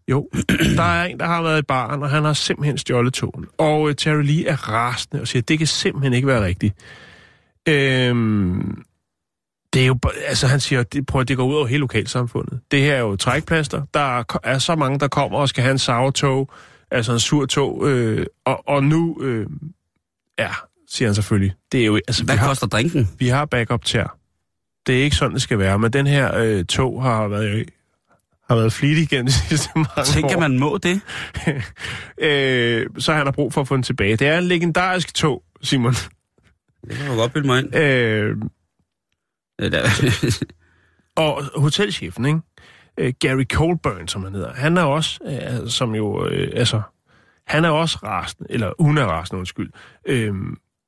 Jo, 0.08 0.30
der 0.78 0.84
er 0.84 1.06
en, 1.06 1.20
der 1.20 1.26
har 1.26 1.42
været 1.42 1.60
i 1.60 1.66
baren, 1.68 2.04
og 2.04 2.10
han 2.10 2.24
har 2.24 2.34
simpelthen 2.34 2.78
stjålet 2.78 3.14
togen. 3.14 3.46
Og 3.58 3.82
uh, 3.82 3.92
Terry 3.98 4.24
Lee 4.24 4.48
er 4.48 4.56
rasende 4.70 5.22
og 5.22 5.28
siger, 5.28 5.42
at 5.42 5.48
det 5.50 5.58
kan 5.58 5.68
simpelthen 5.68 6.14
ikke 6.14 6.28
være 6.28 6.46
rigtigt. 6.46 6.76
Øhm, 7.70 8.84
det 9.74 9.82
er 9.82 9.86
jo, 9.88 9.98
altså 10.28 10.48
han 10.48 10.60
siger, 10.60 10.84
det, 10.84 11.06
prøv 11.06 11.22
at 11.22 11.28
det 11.28 11.38
går 11.38 11.44
ud 11.46 11.56
over 11.56 11.66
hele 11.66 11.80
lokalsamfundet. 11.80 12.60
Det 12.72 12.82
her 12.82 12.96
er 12.96 13.00
jo 13.00 13.16
trækplaster. 13.16 13.82
Der 13.94 14.24
er, 14.44 14.58
så 14.58 14.76
mange, 14.76 15.00
der 15.00 15.08
kommer 15.08 15.38
og 15.38 15.50
skal 15.50 15.64
have 15.64 15.72
en 15.72 15.78
sourtog, 15.80 16.50
altså 16.92 17.14
en 17.14 17.20
sur 17.20 17.46
tog, 17.46 17.90
øh, 17.90 18.26
og, 18.46 18.68
og 18.68 18.84
nu, 18.84 19.18
øh, 19.22 19.48
ja, 20.40 20.50
siger 20.90 21.10
han 21.10 21.16
selvfølgelig, 21.16 21.54
det 21.72 21.82
er 21.82 21.86
jo, 21.86 21.96
altså 21.96 22.24
Hvad 22.24 22.36
vi 22.36 22.40
har, 22.40 22.48
koster 22.48 22.68
drinken? 22.68 23.10
vi 23.20 23.28
har 23.28 23.46
backup 23.46 23.86
til 23.86 24.04
Det 24.88 25.00
er 25.00 25.04
ikke 25.04 25.16
sådan, 25.16 25.34
det 25.34 25.42
skal 25.42 25.60
være, 25.60 25.80
men 25.80 25.94
den 25.94 26.08
her 26.08 26.38
øh, 26.38 26.66
tog 26.66 27.04
har 27.04 27.28
været, 27.28 27.70
har 28.50 28.56
været 28.56 28.74
flittig 28.74 29.10
gennem 29.10 29.26
de 29.26 29.32
sidste 29.34 29.70
mange 29.76 30.04
Tænker 30.06 30.36
år. 30.36 30.40
man 30.40 30.60
må 30.60 30.78
det? 30.78 31.02
øh, 32.28 32.88
så 32.98 33.14
han 33.14 33.26
har 33.26 33.32
brug 33.32 33.54
for 33.54 33.62
at 33.62 33.68
få 33.68 33.76
den 33.76 33.84
tilbage. 33.84 34.16
Det 34.16 34.28
er 34.28 34.38
en 34.38 34.44
legendarisk 34.44 35.14
tog, 35.14 35.44
Simon. 35.62 35.94
Det 36.88 36.98
kan 36.98 37.08
du 37.08 37.16
godt 37.16 37.34
bilde 37.34 37.48
mig 37.48 37.60
ind. 37.60 37.76
Øh, 37.76 38.38
og 41.26 41.44
hotelchefen, 41.56 42.26
ikke? 42.26 42.40
Øh, 42.98 43.14
Gary 43.20 43.44
Colburn, 43.44 44.08
som 44.08 44.24
han 44.24 44.34
hedder, 44.34 44.54
han 44.54 44.78
er 44.78 44.84
også, 44.84 45.20
øh, 45.26 45.70
som 45.70 45.96
jo, 45.96 46.28
øh, 46.28 46.52
altså, 46.54 46.82
han 47.48 47.66
er 47.66 47.70
også 47.70 48.00
rasende, 48.04 48.48
eller 48.50 48.74
hun 48.80 48.98
er 48.98 49.06
rasende, 49.06 49.40
undskyld, 49.40 49.70
øh, 50.06 50.34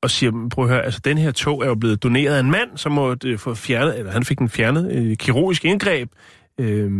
og 0.02 0.10
siger, 0.10 0.48
prøv 0.50 0.64
at 0.64 0.70
høre, 0.70 0.82
altså 0.82 1.00
den 1.04 1.18
her 1.18 1.30
tog 1.32 1.62
er 1.62 1.66
jo 1.66 1.74
blevet 1.74 2.02
doneret 2.02 2.34
af 2.34 2.40
en 2.40 2.50
mand, 2.50 2.76
som 2.76 2.92
måtte 2.92 3.28
øh, 3.28 3.38
få 3.38 3.54
fjernet, 3.54 3.98
eller 3.98 4.12
han 4.12 4.24
fik 4.24 4.38
den 4.38 4.48
fjernet, 4.48 4.92
øh, 4.92 5.16
kirurgisk 5.16 5.64
indgreb, 5.64 6.10
øh, 6.60 6.90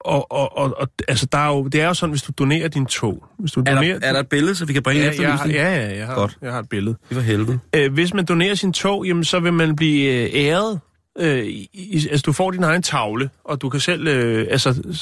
og, 0.00 0.32
og, 0.32 0.58
og, 0.58 0.74
og, 0.80 0.88
altså, 1.08 1.26
der 1.32 1.38
er 1.38 1.48
jo, 1.48 1.66
det 1.66 1.80
er 1.80 1.86
jo 1.86 1.94
sådan, 1.94 2.10
hvis 2.10 2.22
du 2.22 2.32
donerer 2.38 2.68
din 2.68 2.86
tog, 2.86 3.24
hvis 3.38 3.52
du 3.52 3.60
er, 3.60 3.74
donerer... 3.74 3.98
der, 3.98 4.06
er 4.06 4.12
der 4.12 4.20
et 4.20 4.28
billede, 4.28 4.54
så 4.54 4.64
vi 4.64 4.72
kan 4.72 4.82
bringe 4.82 5.02
ja, 5.02 5.12
ja, 5.20 5.30
jeg, 5.30 5.50
ja, 5.50 5.76
ja, 5.76 5.96
jeg 5.98 6.06
har, 6.06 6.14
Godt. 6.14 6.38
jeg 6.42 6.52
har 6.52 6.58
et 6.58 6.68
billede. 6.68 6.96
Det 7.08 7.16
var 7.16 7.22
helvede. 7.22 7.58
Øh, 7.76 7.92
hvis 7.92 8.14
man 8.14 8.24
donerer 8.24 8.54
sin 8.54 8.72
tog, 8.72 9.06
jamen, 9.06 9.24
så 9.24 9.40
vil 9.40 9.52
man 9.52 9.76
blive 9.76 10.12
øh, 10.12 10.30
æret. 10.34 10.80
Øh, 11.18 11.44
i, 11.46 12.08
altså, 12.10 12.22
du 12.26 12.32
får 12.32 12.50
din 12.50 12.62
egen 12.62 12.82
tavle, 12.82 13.30
og 13.44 13.62
du 13.62 13.68
kan 13.68 13.80
selv... 13.80 14.06
Øh, 14.06 14.46
altså, 14.50 14.98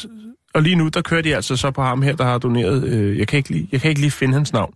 og 0.55 0.63
lige 0.63 0.77
nu, 0.77 0.89
der 0.89 1.03
kører 1.03 1.23
de 1.23 1.37
altså 1.37 1.57
så 1.57 1.71
på 1.71 1.83
ham 1.83 2.03
her, 2.03 2.17
der 2.17 2.25
har 2.25 2.39
doneret... 2.39 2.85
Øh, 2.85 3.19
jeg, 3.19 3.29
kan 3.29 3.37
ikke 3.37 3.51
lige, 3.51 3.69
jeg 3.73 3.81
kan 3.81 3.89
ikke 3.89 4.01
lige 4.01 4.11
finde 4.11 4.35
hans 4.35 4.53
navn. 4.53 4.73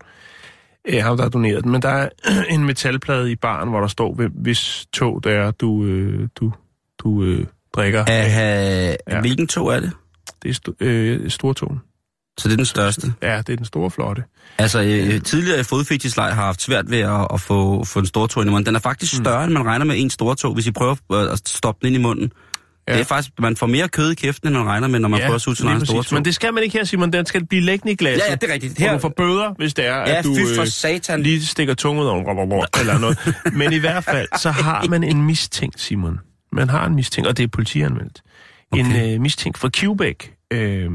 Øh, 0.89 1.03
ham, 1.03 1.17
der 1.17 1.25
har 1.25 1.31
doneret 1.31 1.65
den. 1.65 1.73
Men 1.73 1.83
der 1.83 1.89
er 1.89 2.09
en 2.55 2.65
metalplade 2.65 3.33
i 3.33 3.37
baren, 3.37 3.69
hvor 3.69 3.81
der 3.81 3.89
står, 3.89 4.29
hvis 4.35 4.87
tog 4.93 5.25
det 5.25 5.33
er, 5.33 5.51
du, 5.51 5.85
øh, 5.85 6.29
du, 6.37 6.53
du 6.99 7.23
øh, 7.25 7.47
drikker. 7.75 8.05
Ja. 8.09 8.95
ja. 9.11 9.21
Hvilken 9.21 9.47
tog 9.47 9.75
er 9.75 9.81
det? 9.81 9.93
Det 10.43 10.51
er 10.51 10.55
sto- 10.55 10.85
øh, 10.87 11.31
stortogen. 11.31 11.79
Så 12.39 12.49
det 12.49 12.53
er 12.53 12.57
den 12.57 12.67
største. 12.67 13.13
Ja, 13.23 13.37
det 13.39 13.49
er 13.53 13.57
den 13.57 13.65
store 13.65 13.91
flotte. 13.91 14.23
Altså, 14.59 14.83
øh, 14.83 15.23
tidligere 15.23 15.61
i 15.61 15.63
fodfetisleje 15.63 16.33
har 16.35 16.45
haft 16.45 16.63
svært 16.63 16.91
ved 16.91 16.99
at, 16.99 17.27
at 17.35 17.41
få, 17.41 17.85
få 17.85 17.99
en 17.99 18.07
stor 18.07 18.27
tog 18.27 18.43
ind 18.43 18.51
i 18.51 18.53
munden. 18.53 18.67
Den 18.67 18.75
er 18.75 18.81
faktisk 18.81 19.17
større, 19.17 19.45
end 19.45 19.53
man 19.53 19.67
regner 19.67 19.85
med 19.85 19.95
en 19.99 20.11
stor 20.11 20.35
tog, 20.35 20.55
hvis 20.55 20.67
I 20.67 20.71
prøver 20.73 20.95
øh, 21.13 21.33
at 21.33 21.49
stoppe 21.49 21.79
den 21.87 21.95
ind 21.95 21.97
i 21.97 22.03
munden. 22.07 22.33
Ja. 22.89 22.93
Ja. 22.93 22.99
Det 22.99 23.05
er 23.05 23.09
faktisk, 23.09 23.33
man 23.41 23.57
får 23.57 23.67
mere 23.67 23.89
kød 23.89 24.11
i 24.11 24.15
kæften, 24.15 24.49
end 24.49 24.57
man 24.57 24.67
regner 24.67 24.89
med, 24.89 24.99
når 25.01 25.09
man 25.09 25.21
prøver 25.21 25.35
at 25.35 25.41
suge 25.41 25.57
sin 25.57 25.67
egen 25.67 25.87
store 25.87 26.03
tog. 26.05 26.15
Men 26.17 26.25
det 26.25 26.35
skal 26.35 26.55
man 26.55 26.63
ikke 26.63 26.79
her, 26.79 26.85
Simon. 26.85 27.13
Den 27.13 27.27
skal 27.27 27.47
blive 27.47 27.63
liggende 27.63 27.93
i 27.93 27.97
glasset. 27.97 28.19
Ja, 28.27 28.31
ja, 28.31 28.35
det 28.35 28.51
er 28.51 28.55
rigtigt. 28.55 28.79
Her... 28.79 28.89
Og 28.91 28.95
du 28.95 29.01
får 29.01 29.13
bøder, 29.17 29.55
hvis 29.59 29.75
det 29.75 29.87
er, 29.87 29.97
Ja, 29.97 30.05
at 30.19 30.25
du 30.25 30.35
for 30.55 30.63
øh, 30.63 30.69
satan. 30.69 31.23
lige 31.23 31.47
stikker 31.47 31.75
tungen 31.75 32.03
ud 32.03 32.09
over 32.09 32.67
eller 32.81 32.99
noget. 32.99 33.19
Men 33.61 33.73
i 33.73 33.79
hvert 33.79 34.05
fald, 34.05 34.29
så 34.39 34.51
har 34.51 34.87
man 34.91 35.05
en 35.05 35.23
mistænkt, 35.23 35.81
Simon. 35.81 36.21
Man 36.53 36.69
har 36.69 36.87
en 36.87 36.95
mistænkt, 36.95 37.29
og 37.29 37.37
det 37.37 37.43
er 37.43 37.49
politianmeldt. 37.49 38.23
Okay. 38.73 38.85
En 38.85 39.15
øh, 39.15 39.21
mistænkt 39.21 39.59
fra 39.59 39.71
Quebec, 39.77 40.31
øh, 40.51 40.91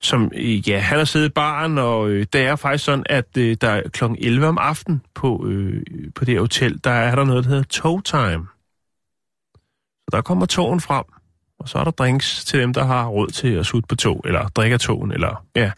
som, 0.00 0.32
øh, 0.34 0.68
ja, 0.68 0.78
han 0.78 0.98
har 0.98 1.04
siddet 1.04 1.28
i 1.28 1.32
baren, 1.32 1.78
og 1.78 2.10
øh, 2.10 2.26
det 2.32 2.40
er 2.40 2.56
faktisk 2.56 2.84
sådan, 2.84 3.04
at 3.08 3.36
øh, 3.38 3.56
der 3.60 3.68
er 3.68 3.82
kl. 3.88 4.04
11 4.18 4.46
om 4.46 4.58
aftenen 4.58 5.02
på, 5.14 5.46
øh, 5.46 5.82
på 6.14 6.24
det 6.24 6.38
hotel, 6.38 6.80
der 6.84 6.90
er 6.90 7.14
der 7.14 7.24
noget, 7.24 7.44
der 7.44 7.50
hedder 7.50 7.64
tog 7.64 8.04
time. 8.04 8.46
Så 10.00 10.08
der 10.12 10.20
kommer 10.20 10.46
togen 10.46 10.80
frem, 10.80 11.04
og 11.58 11.68
så 11.68 11.78
er 11.78 11.84
der 11.84 11.90
drinks 11.90 12.44
til 12.44 12.60
dem, 12.60 12.72
der 12.72 12.84
har 12.84 13.06
råd 13.06 13.28
til 13.28 13.48
at 13.48 13.66
sutte 13.66 13.86
på 13.86 13.96
tog, 13.96 14.22
eller 14.24 14.48
drikke 14.48 14.74
af 14.74 14.80
togen, 14.80 15.12
eller 15.12 15.44
ja. 15.56 15.70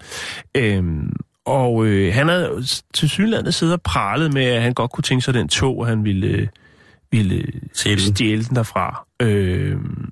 Øhm, 0.56 1.12
og 1.44 1.86
øh, 1.86 2.14
han 2.14 2.28
havde 2.28 2.64
til 2.94 3.08
synlandet 3.08 3.54
siddet 3.54 3.74
og 3.74 3.82
pralet 3.82 4.34
med, 4.34 4.44
at 4.44 4.62
han 4.62 4.74
godt 4.74 4.90
kunne 4.90 5.02
tænke 5.02 5.24
sig 5.24 5.34
den 5.34 5.48
tog, 5.48 5.78
og 5.78 5.86
han 5.86 6.04
ville, 6.04 6.26
øh, 6.26 6.48
ville 7.10 7.52
stjæle 7.74 8.44
den 8.44 8.56
derfra. 8.56 9.06
Øhm, 9.20 10.10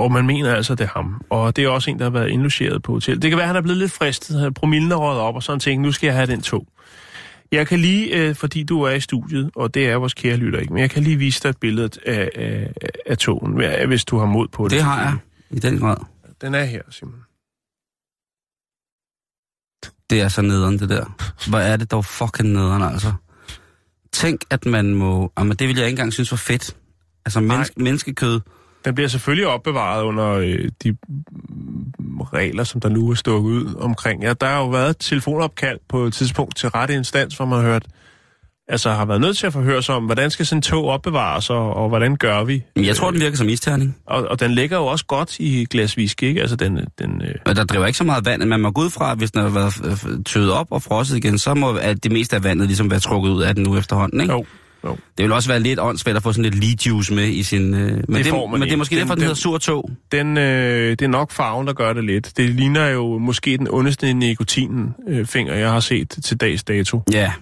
og 0.00 0.12
man 0.12 0.26
mener 0.26 0.54
altså, 0.54 0.74
det 0.74 0.84
er 0.84 0.88
ham. 0.88 1.20
Og 1.30 1.56
det 1.56 1.64
er 1.64 1.68
også 1.68 1.90
en, 1.90 1.98
der 1.98 2.04
har 2.04 2.10
været 2.10 2.28
indlogeret 2.28 2.82
på 2.82 2.92
hotel. 2.92 3.22
Det 3.22 3.30
kan 3.30 3.36
være, 3.36 3.44
at 3.44 3.48
han 3.48 3.56
er 3.56 3.60
blevet 3.60 3.78
lidt 3.78 3.92
fristet, 3.92 4.54
promillen 4.54 4.92
er 4.92 4.96
røget 4.96 5.20
op, 5.20 5.34
og 5.34 5.42
sådan 5.42 5.60
tænkt, 5.60 5.82
nu 5.82 5.92
skal 5.92 6.06
jeg 6.06 6.14
have 6.14 6.26
den 6.26 6.42
tog. 6.42 6.66
Jeg 7.52 7.66
kan 7.66 7.78
lige, 7.78 8.16
øh, 8.16 8.34
fordi 8.34 8.62
du 8.62 8.82
er 8.82 8.90
i 8.90 9.00
studiet, 9.00 9.50
og 9.56 9.74
det 9.74 9.88
er 9.88 9.96
vores 9.96 10.14
kære 10.14 10.36
lytter 10.36 10.58
ikke, 10.58 10.72
men 10.72 10.80
jeg 10.80 10.90
kan 10.90 11.02
lige 11.02 11.16
vise 11.16 11.42
dig 11.42 11.48
et 11.48 11.56
billede 11.56 11.90
af, 12.06 12.30
af, 12.34 12.72
af 13.06 13.18
togen, 13.18 13.52
hvis 13.86 14.04
du 14.04 14.18
har 14.18 14.26
mod 14.26 14.48
på 14.48 14.64
det. 14.64 14.70
Det 14.70 14.82
har 14.82 15.02
jeg, 15.02 15.16
i 15.50 15.58
den 15.58 15.78
grad. 15.78 15.96
Den 16.40 16.54
er 16.54 16.64
her, 16.64 16.82
Simon. 16.90 17.14
Det 20.10 20.20
er 20.20 20.28
så 20.28 20.42
nederen, 20.42 20.78
det 20.78 20.88
der. 20.88 21.04
Hvor 21.48 21.58
er 21.58 21.76
det 21.76 21.90
dog 21.90 22.04
fucking 22.04 22.48
nederen, 22.48 22.82
altså. 22.82 23.12
Tænk, 24.12 24.40
at 24.50 24.66
man 24.66 24.94
må... 24.94 25.32
Jamen, 25.38 25.56
det 25.56 25.68
ville 25.68 25.80
jeg 25.80 25.88
ikke 25.88 25.94
engang 25.94 26.12
synes 26.12 26.30
var 26.30 26.36
fedt. 26.36 26.76
Altså, 27.24 27.40
menneske, 27.40 27.82
menneskekød. 27.82 28.40
Den 28.84 28.94
bliver 28.94 29.08
selvfølgelig 29.08 29.46
opbevaret 29.46 30.02
under 30.02 30.28
øh, 30.32 30.68
de 30.84 30.96
regler, 32.32 32.64
som 32.64 32.80
der 32.80 32.88
nu 32.88 33.10
er 33.10 33.14
stukket 33.14 33.50
ud 33.50 33.74
omkring. 33.74 34.22
Ja, 34.22 34.32
der 34.32 34.46
har 34.46 34.58
jo 34.58 34.68
været 34.68 34.90
et 34.90 34.96
telefonopkald 34.98 35.78
på 35.88 36.04
et 36.04 36.14
tidspunkt 36.14 36.56
til 36.56 36.68
rette 36.68 36.94
instans, 36.94 37.36
hvor 37.36 37.44
man 37.44 37.58
har 37.58 37.66
hørt, 37.66 37.86
altså 38.68 38.90
har 38.90 39.04
været 39.04 39.20
nødt 39.20 39.38
til 39.38 39.46
at 39.46 39.52
forhøre 39.52 39.82
sig 39.82 39.94
om, 39.94 40.04
hvordan 40.04 40.30
skal 40.30 40.46
sådan 40.46 40.58
en 40.58 40.62
tog 40.62 40.84
opbevares, 40.84 41.50
og, 41.50 41.74
og 41.76 41.88
hvordan 41.88 42.16
gør 42.16 42.44
vi? 42.44 42.62
Jeg 42.76 42.96
tror, 42.96 43.10
den 43.10 43.20
virker 43.20 43.36
som 43.36 43.48
isterning. 43.48 43.96
Og, 44.06 44.22
og 44.22 44.40
den 44.40 44.50
ligger 44.50 44.76
jo 44.76 44.86
også 44.86 45.06
godt 45.06 45.38
i 45.38 45.62
et 45.62 45.68
glas 45.68 45.96
whisky, 45.96 46.24
ikke? 46.24 46.40
Altså 46.40 46.56
den... 46.56 46.86
den 46.98 47.22
øh, 47.22 47.34
Og 47.46 47.56
der 47.56 47.64
driver 47.64 47.86
ikke 47.86 47.98
så 47.98 48.04
meget 48.04 48.26
vand, 48.26 48.44
man 48.44 48.60
må 48.60 48.70
gå 48.70 48.80
ud 48.80 48.90
fra, 48.90 49.14
hvis 49.14 49.30
den 49.30 49.42
har 49.42 49.48
været 49.48 50.06
øh, 50.08 50.24
tøet 50.24 50.52
op 50.52 50.66
og 50.70 50.82
frosset 50.82 51.16
igen, 51.16 51.38
så 51.38 51.54
må 51.54 51.72
at 51.72 52.04
det 52.04 52.12
meste 52.12 52.36
af 52.36 52.44
vandet 52.44 52.66
ligesom 52.66 52.90
være 52.90 53.00
trukket 53.00 53.30
ud 53.30 53.42
af 53.42 53.54
den 53.54 53.64
nu 53.64 53.78
efterhånden, 53.78 54.20
ikke? 54.20 54.32
jo, 54.32 54.44
jo. 54.84 54.96
Det 55.18 55.22
vil 55.24 55.32
også 55.32 55.48
være 55.48 55.60
lidt 55.60 55.80
åndssvagt 55.80 56.16
at 56.16 56.22
få 56.22 56.32
sådan 56.32 56.50
lidt 56.50 56.64
lead 56.64 56.76
juice 56.86 57.14
med 57.14 57.28
i 57.28 57.42
sin... 57.42 57.74
Øh, 57.74 58.02
men 58.08 58.16
det, 58.22 58.26
får 58.26 58.46
man 58.46 58.60
men 58.60 58.68
det 58.68 58.72
er 58.72 58.78
måske 58.78 58.92
Den- 58.94 59.00
derfor, 59.00 59.14
den, 59.14 59.20
den- 59.20 59.24
hedder 59.26 59.34
sur 59.40 59.58
tog. 59.58 59.90
Den, 60.12 60.38
øh, 60.38 60.90
det 60.90 61.02
er 61.02 61.08
nok 61.08 61.30
farven, 61.32 61.66
der 61.66 61.72
gør 61.72 61.92
det 61.92 62.04
lidt. 62.04 62.32
Det 62.36 62.48
ligner 62.50 62.86
jo 62.88 63.18
måske 63.18 63.56
den 63.58 63.68
ondeste 63.70 64.12
nikotinfinger, 64.14 65.54
jeg 65.54 65.70
har 65.72 65.80
set 65.80 66.16
til 66.24 66.36
dags 66.36 66.64
dato. 66.64 67.02
Ja, 67.12 67.32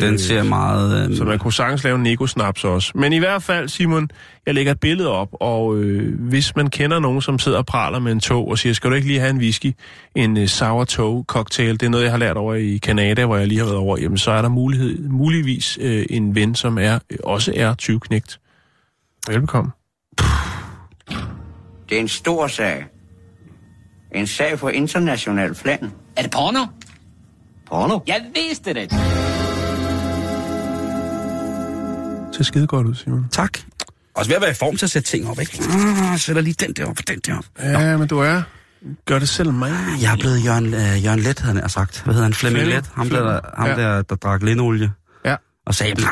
den 0.00 0.18
ser 0.18 0.42
meget... 0.42 1.10
Øh, 1.10 1.16
Så 1.16 1.24
man 1.24 1.38
kunne 1.38 1.52
sagtens 1.52 1.84
lave 1.84 1.96
en 1.96 2.02
Nico-snaps 2.02 2.64
også. 2.64 2.92
Men 2.94 3.12
i 3.12 3.18
hvert 3.18 3.42
fald, 3.42 3.68
Simon, 3.68 4.08
jeg 4.46 4.54
lægger 4.54 4.72
et 4.72 4.80
billede 4.80 5.08
op, 5.08 5.28
og 5.32 5.76
øh, 5.76 6.20
hvis 6.20 6.56
man 6.56 6.70
kender 6.70 6.98
nogen, 6.98 7.22
som 7.22 7.38
sidder 7.38 7.58
og 7.58 7.66
praler 7.66 7.98
med 7.98 8.12
en 8.12 8.20
tog 8.20 8.48
og 8.48 8.58
siger, 8.58 8.72
skal 8.72 8.90
du 8.90 8.94
ikke 8.94 9.08
lige 9.08 9.20
have 9.20 9.30
en 9.30 9.38
whisky, 9.38 9.72
en 10.14 10.36
øh, 10.36 10.48
sour 10.48 10.84
tog 10.84 11.24
cocktail, 11.28 11.72
det 11.80 11.86
er 11.86 11.90
noget, 11.90 12.04
jeg 12.04 12.12
har 12.12 12.18
lært 12.18 12.36
over 12.36 12.54
i 12.54 12.78
Canada, 12.78 13.26
hvor 13.26 13.36
jeg 13.36 13.46
lige 13.46 13.58
har 13.58 13.66
været 13.66 13.78
over, 13.78 13.98
jamen 14.00 14.18
så 14.18 14.30
er 14.30 14.42
der 14.42 14.48
mulighed, 14.48 14.98
muligvis 15.08 15.78
øh, 15.80 16.06
en 16.10 16.34
ven, 16.34 16.54
som 16.54 16.78
er 16.78 16.98
også 17.24 17.52
er 17.56 17.74
20 17.74 18.00
knægt. 18.00 18.40
Velbekomme. 19.28 19.70
Det 21.88 21.96
er 21.96 22.00
en 22.00 22.08
stor 22.08 22.46
sag. 22.46 22.86
En 24.14 24.26
sag 24.26 24.58
for 24.58 24.68
international 24.68 25.54
plan. 25.54 25.92
Er 26.16 26.22
det 26.22 26.30
porno? 26.30 26.66
Porno? 27.66 27.98
Jeg 28.06 28.20
vidste 28.34 28.74
det. 28.74 28.92
Ser 32.44 32.44
skide 32.44 32.66
godt 32.66 32.86
ud, 32.86 32.94
Simon. 32.94 33.26
Tak. 33.30 33.58
Også 34.14 34.30
ved 34.30 34.36
at 34.36 34.42
være 34.42 34.50
i 34.50 34.54
form 34.54 34.76
til 34.76 34.86
at 34.86 34.90
sætte 34.90 35.08
ting 35.08 35.28
op, 35.30 35.40
ikke? 35.40 35.62
Ah, 35.70 36.18
sætter 36.18 36.42
lige 36.42 36.54
den 36.66 36.72
der 36.72 36.84
op 36.86 36.98
og 36.98 37.08
den 37.08 37.18
der 37.26 37.38
op. 37.38 37.44
Ja, 37.62 37.96
men 37.96 38.08
du 38.08 38.18
er. 38.18 38.42
Gør 39.06 39.18
det 39.18 39.28
selv 39.28 39.52
mig. 39.52 39.72
Jeg 40.02 40.12
er 40.12 40.16
blevet 40.16 40.44
Jørgen, 40.44 40.66
øh, 40.66 41.04
Jørgen 41.04 41.20
Let, 41.20 41.38
han 41.40 41.68
sagt. 41.68 42.02
Hvad 42.04 42.14
hedder 42.14 42.24
han? 42.26 42.34
Flemming. 42.34 42.66
Let. 42.66 42.90
Ham, 42.94 43.08
der, 43.08 43.16
Flemming. 43.16 43.40
ham 43.56 43.68
Ja. 43.68 43.74
der, 43.96 44.02
der 44.02 44.14
drak 44.16 44.42
lindolie. 44.42 44.90
Ja. 45.24 45.36
Og 45.66 45.74
sagde, 45.74 45.92
"Ah, 45.92 46.04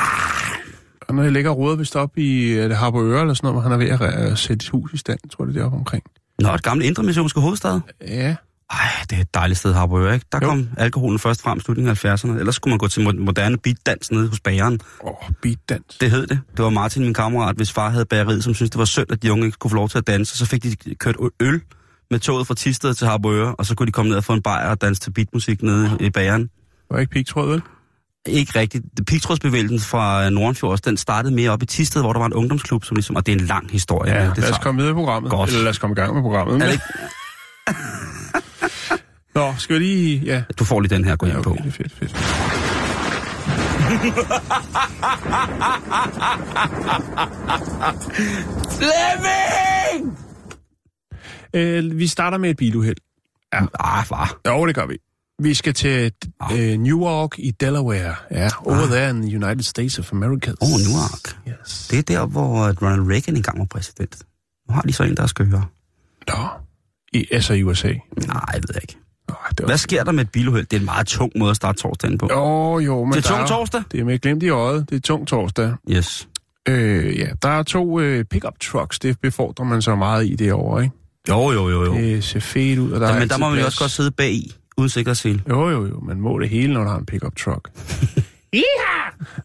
Og 1.09 1.15
når 1.15 1.23
jeg 1.23 1.33
ligger 1.33 1.51
roder 1.51 1.77
vist 1.77 1.97
op 1.97 2.19
i 2.19 2.55
det 2.55 2.77
Harboøre 2.77 3.21
eller 3.21 3.35
sådan 3.35 3.47
noget, 3.47 3.55
hvor 3.55 3.63
han 3.63 3.73
er 3.73 3.77
ved 3.99 4.07
at 4.25 4.31
øh, 4.31 4.37
sætte 4.37 4.65
et 4.65 4.69
hus 4.69 4.93
i 4.93 4.97
stand, 4.97 5.19
tror 5.37 5.45
jeg, 5.45 5.49
det 5.49 5.57
er 5.57 5.61
deroppe 5.61 5.79
omkring. 5.79 6.03
Nå, 6.39 6.55
et 6.55 6.63
gammelt 6.63 6.87
indre 6.87 7.03
missionske 7.03 7.41
hovedstad. 7.41 7.81
Ja. 8.09 8.35
Ej, 8.71 8.79
det 9.11 9.17
er 9.19 9.23
et 9.23 9.35
dejligt 9.35 9.59
sted, 9.59 9.73
Harboøre, 9.75 10.15
ikke? 10.15 10.27
Der 10.33 10.39
Jo. 10.43 10.49
kom 10.49 10.69
alkoholen 10.77 11.19
først 11.19 11.43
frem 11.43 11.59
i 11.59 11.61
slutningen 11.61 11.91
af 11.91 12.05
70'erne. 12.05 12.39
Ellers 12.39 12.55
skulle 12.55 12.73
man 12.73 12.79
gå 12.79 12.89
til 12.89 13.01
mo- 13.07 13.25
moderne 13.25 13.59
beatdans 13.59 14.11
nede 14.11 14.29
hos 14.29 14.41
bageren. 14.41 14.81
Åh, 15.05 15.09
oh, 15.11 15.31
beatdans. 15.43 15.97
Det 16.01 16.11
hed 16.11 16.27
det. 16.27 16.41
Det 16.57 16.65
var 16.65 16.71
Martin, 16.71 17.03
min 17.03 17.15
kammerat, 17.15 17.57
hvis 17.57 17.73
far 17.73 17.91
havde 17.91 18.05
bageriet, 18.05 18.45
som 18.45 18.55
syntes, 18.55 18.71
det 18.71 18.79
var 18.79 18.85
synd, 18.85 19.13
at 19.13 19.23
de 19.23 19.33
unge 19.33 19.47
ikke 19.47 19.59
kunne 19.59 19.71
få 19.71 19.77
lov 19.77 19.89
til 19.89 19.99
at 19.99 20.07
danse. 20.07 20.37
Så 20.39 20.47
fik 20.47 20.63
de 20.63 20.95
kørt 20.95 21.17
øl 21.41 21.61
med 22.11 22.19
toget 22.19 22.47
fra 22.47 22.55
Tisted 22.55 22.95
til 22.95 23.07
Harboøre, 23.07 23.55
og 23.55 23.67
så 23.67 23.75
kunne 23.75 23.87
de 23.87 23.93
komme 23.93 24.09
ned 24.09 24.17
og 24.17 24.25
få 24.25 24.33
en 24.33 24.43
bajer 24.43 24.71
og 24.71 24.81
danse 24.81 25.01
til 25.03 25.11
beatmusik 25.11 25.63
nede 25.63 25.97
i 26.01 26.11
bageren. 26.11 26.43
Det 26.43 26.51
var 26.91 26.99
ikke 26.99 27.11
pigtråd, 27.13 27.49
vel? 27.51 27.63
ikke 28.27 28.59
rigtigt. 28.59 28.85
Pigtrådsbevægelsen 29.07 29.81
fra 29.81 30.25
øh, 30.25 30.31
Nordenfjords, 30.31 30.81
den 30.81 30.97
startede 30.97 31.35
mere 31.35 31.51
op 31.51 31.63
i 31.63 31.67
Tisted, 31.67 32.01
hvor 32.03 32.13
der 32.13 32.21
var 32.21 32.27
en 32.27 32.33
ungdomsklub, 32.33 32.85
som 32.85 32.95
ligesom, 32.95 33.17
og 33.17 33.27
det 33.27 33.33
er 33.35 33.39
en 33.39 33.47
lang 33.47 33.71
historie. 33.71 34.13
Ja, 34.15 34.27
det 34.31 34.39
lad 34.39 34.51
os 34.51 34.59
komme 34.59 34.79
videre 34.79 34.91
i 34.93 34.95
programmet. 34.95 35.31
Godt. 35.31 35.51
Eller 35.51 35.63
lad 35.63 35.71
os 35.71 35.79
komme 35.79 35.95
i 35.95 36.01
gang 36.01 36.15
med 36.15 36.23
programmet. 36.23 36.63
Er 36.63 36.67
det 36.67 36.73
ikke? 36.73 36.85
Nå, 39.35 39.55
skal 39.59 39.75
vi 39.75 39.81
lige... 39.81 40.19
Ja, 40.25 40.43
Du 40.59 40.65
får 40.65 40.81
lige 40.81 40.95
den 40.95 41.05
her, 41.05 41.17
gå 41.17 41.27
ind 41.27 41.35
ja 41.37 41.43
på. 41.43 41.51
okay, 41.51 41.63
det 41.65 41.69
er 41.69 41.73
fedt, 41.73 41.93
fedt. 41.99 42.17
Flemming! 48.79 50.19
Øh, 51.55 51.99
vi 51.99 52.07
starter 52.07 52.39
med 52.39 52.51
et 52.51 52.57
biluheld. 52.57 52.97
Ja. 53.55 53.61
Ah, 53.81 54.07
far. 54.07 54.41
Jo, 54.47 54.67
det 54.67 54.75
gør 54.75 54.87
vi. 54.87 54.99
Vi 55.43 55.55
skal 55.55 55.75
til 55.75 56.13
øh, 56.53 56.79
Newark 56.79 57.39
i 57.39 57.51
Delaware. 57.51 58.15
Ja, 58.31 58.49
over 58.65 58.83
Ah. 58.83 58.89
there 58.89 59.11
in 59.11 59.23
the 59.23 59.37
United 59.47 59.63
States 59.63 59.99
of 59.99 60.13
America. 60.13 60.51
Oh, 60.61 60.69
Newark. 60.69 61.39
Yes. 61.49 61.89
Det 61.91 61.99
er 61.99 62.03
der, 62.03 62.27
hvor 62.27 62.63
øh, 62.67 62.75
Ronald 62.83 63.11
Reagan 63.13 63.37
engang 63.37 63.59
var 63.59 63.65
præsident. 63.65 64.17
Nu 64.69 64.75
har 64.75 64.83
de 64.83 64.93
så 64.93 65.03
en, 65.03 65.17
der 65.17 65.23
er 65.23 65.27
skøre. 65.27 65.65
Nå, 66.29 66.49
i, 67.13 67.27
altså 67.31 67.55
i 67.55 67.63
USA. 67.63 67.89
Nej, 67.89 68.41
jeg 68.55 68.63
ved 68.69 68.81
ikke. 68.83 68.97
Nå, 69.29 69.35
det 69.51 69.61
var... 69.61 69.67
Hvad 69.67 69.77
sker 69.79 70.05
der 70.05 70.13
med 70.13 70.25
et 70.25 70.31
biluheld? 70.31 70.67
Det 70.67 70.77
er 70.77 70.81
en 70.81 70.85
meget 70.85 71.07
tung 71.07 71.33
måde 71.37 71.51
at 71.51 71.57
starte 71.57 71.79
torsdagen 71.79 72.19
på. 72.19 72.29
Jo, 72.33 72.79
jo, 72.79 73.05
men 73.05 73.13
Det 73.13 73.25
er 73.27 73.29
tung 73.37 73.49
torsdag? 73.49 73.83
Det 73.93 74.01
er 74.01 74.05
med 74.05 74.19
glemt 74.19 74.43
i 74.43 74.49
øjet. 74.49 74.91
Det 74.91 74.97
er 74.97 75.01
tung 75.01 75.27
torsdag. 75.27 75.73
Yes. 75.91 76.29
Øh, 76.69 77.19
ja, 77.19 77.27
der 77.43 77.49
er 77.49 77.63
to 77.63 78.01
øh, 78.01 78.25
pickup 78.25 78.61
trucks. 78.61 78.99
Det 78.99 79.21
befordrer 79.21 79.65
man 79.65 79.83
så 79.83 79.95
meget 79.95 80.27
i 80.27 80.35
det 80.37 80.53
år, 80.53 80.81
ikke? 80.81 80.95
Jo, 81.29 81.53
jo, 81.53 81.69
jo, 81.71 81.85
jo. 81.85 81.95
Det 81.95 82.25
ser 82.25 82.41
fedt 82.41 82.79
ud, 82.79 82.91
og 82.91 83.01
der 83.01 83.09
Ja, 83.09 83.15
er 83.15 83.19
men 83.19 83.29
der 83.29 83.39
må 83.39 83.49
man 83.49 83.55
jo 83.59 83.63
plads. 83.63 83.67
også 83.67 83.81
godt 83.81 83.91
sidde 83.91 84.11
bag 84.11 84.33
i, 84.33 84.53
uden 84.77 84.89
sikkerhedssel. 84.89 85.43
Jo, 85.49 85.71
jo, 85.71 85.87
jo. 85.87 86.01
Man 86.01 86.21
må 86.21 86.39
det 86.39 86.49
hele, 86.49 86.73
når 86.73 86.85
der 86.85 86.93
er 86.95 86.99
en 86.99 87.07
pickup 87.07 87.37
truck. 87.37 87.69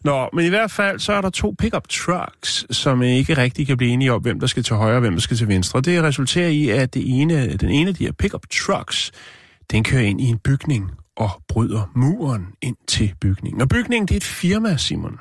Nå, 0.04 0.28
men 0.32 0.46
i 0.46 0.48
hvert 0.48 0.70
fald, 0.70 0.98
så 0.98 1.12
er 1.12 1.20
der 1.20 1.30
to 1.30 1.54
pickup 1.58 1.88
trucks, 1.88 2.66
som 2.76 3.02
ikke 3.02 3.36
rigtig 3.36 3.66
kan 3.66 3.76
blive 3.76 3.90
enige 3.92 4.12
om, 4.12 4.22
hvem 4.22 4.40
der 4.40 4.46
skal 4.46 4.62
til 4.62 4.76
højre 4.76 4.96
og 4.96 5.00
hvem 5.00 5.12
der 5.12 5.20
skal 5.20 5.36
til 5.36 5.48
venstre. 5.48 5.80
Det 5.80 6.02
resulterer 6.02 6.48
i, 6.48 6.68
at 6.68 6.94
det 6.94 7.20
ene, 7.20 7.56
den 7.56 7.70
ene 7.70 7.88
af 7.88 7.94
de 7.94 8.04
her 8.04 8.12
pickup 8.12 8.46
trucks, 8.52 9.12
den 9.70 9.84
kører 9.84 10.02
ind 10.02 10.20
i 10.20 10.24
en 10.24 10.38
bygning 10.38 10.90
og 11.16 11.30
bryder 11.48 11.90
muren 11.94 12.46
ind 12.62 12.76
til 12.88 13.14
bygningen. 13.20 13.62
Og 13.62 13.68
bygningen, 13.68 14.08
det 14.08 14.14
er 14.14 14.16
et 14.16 14.24
firma, 14.24 14.76
Simon. 14.76 15.18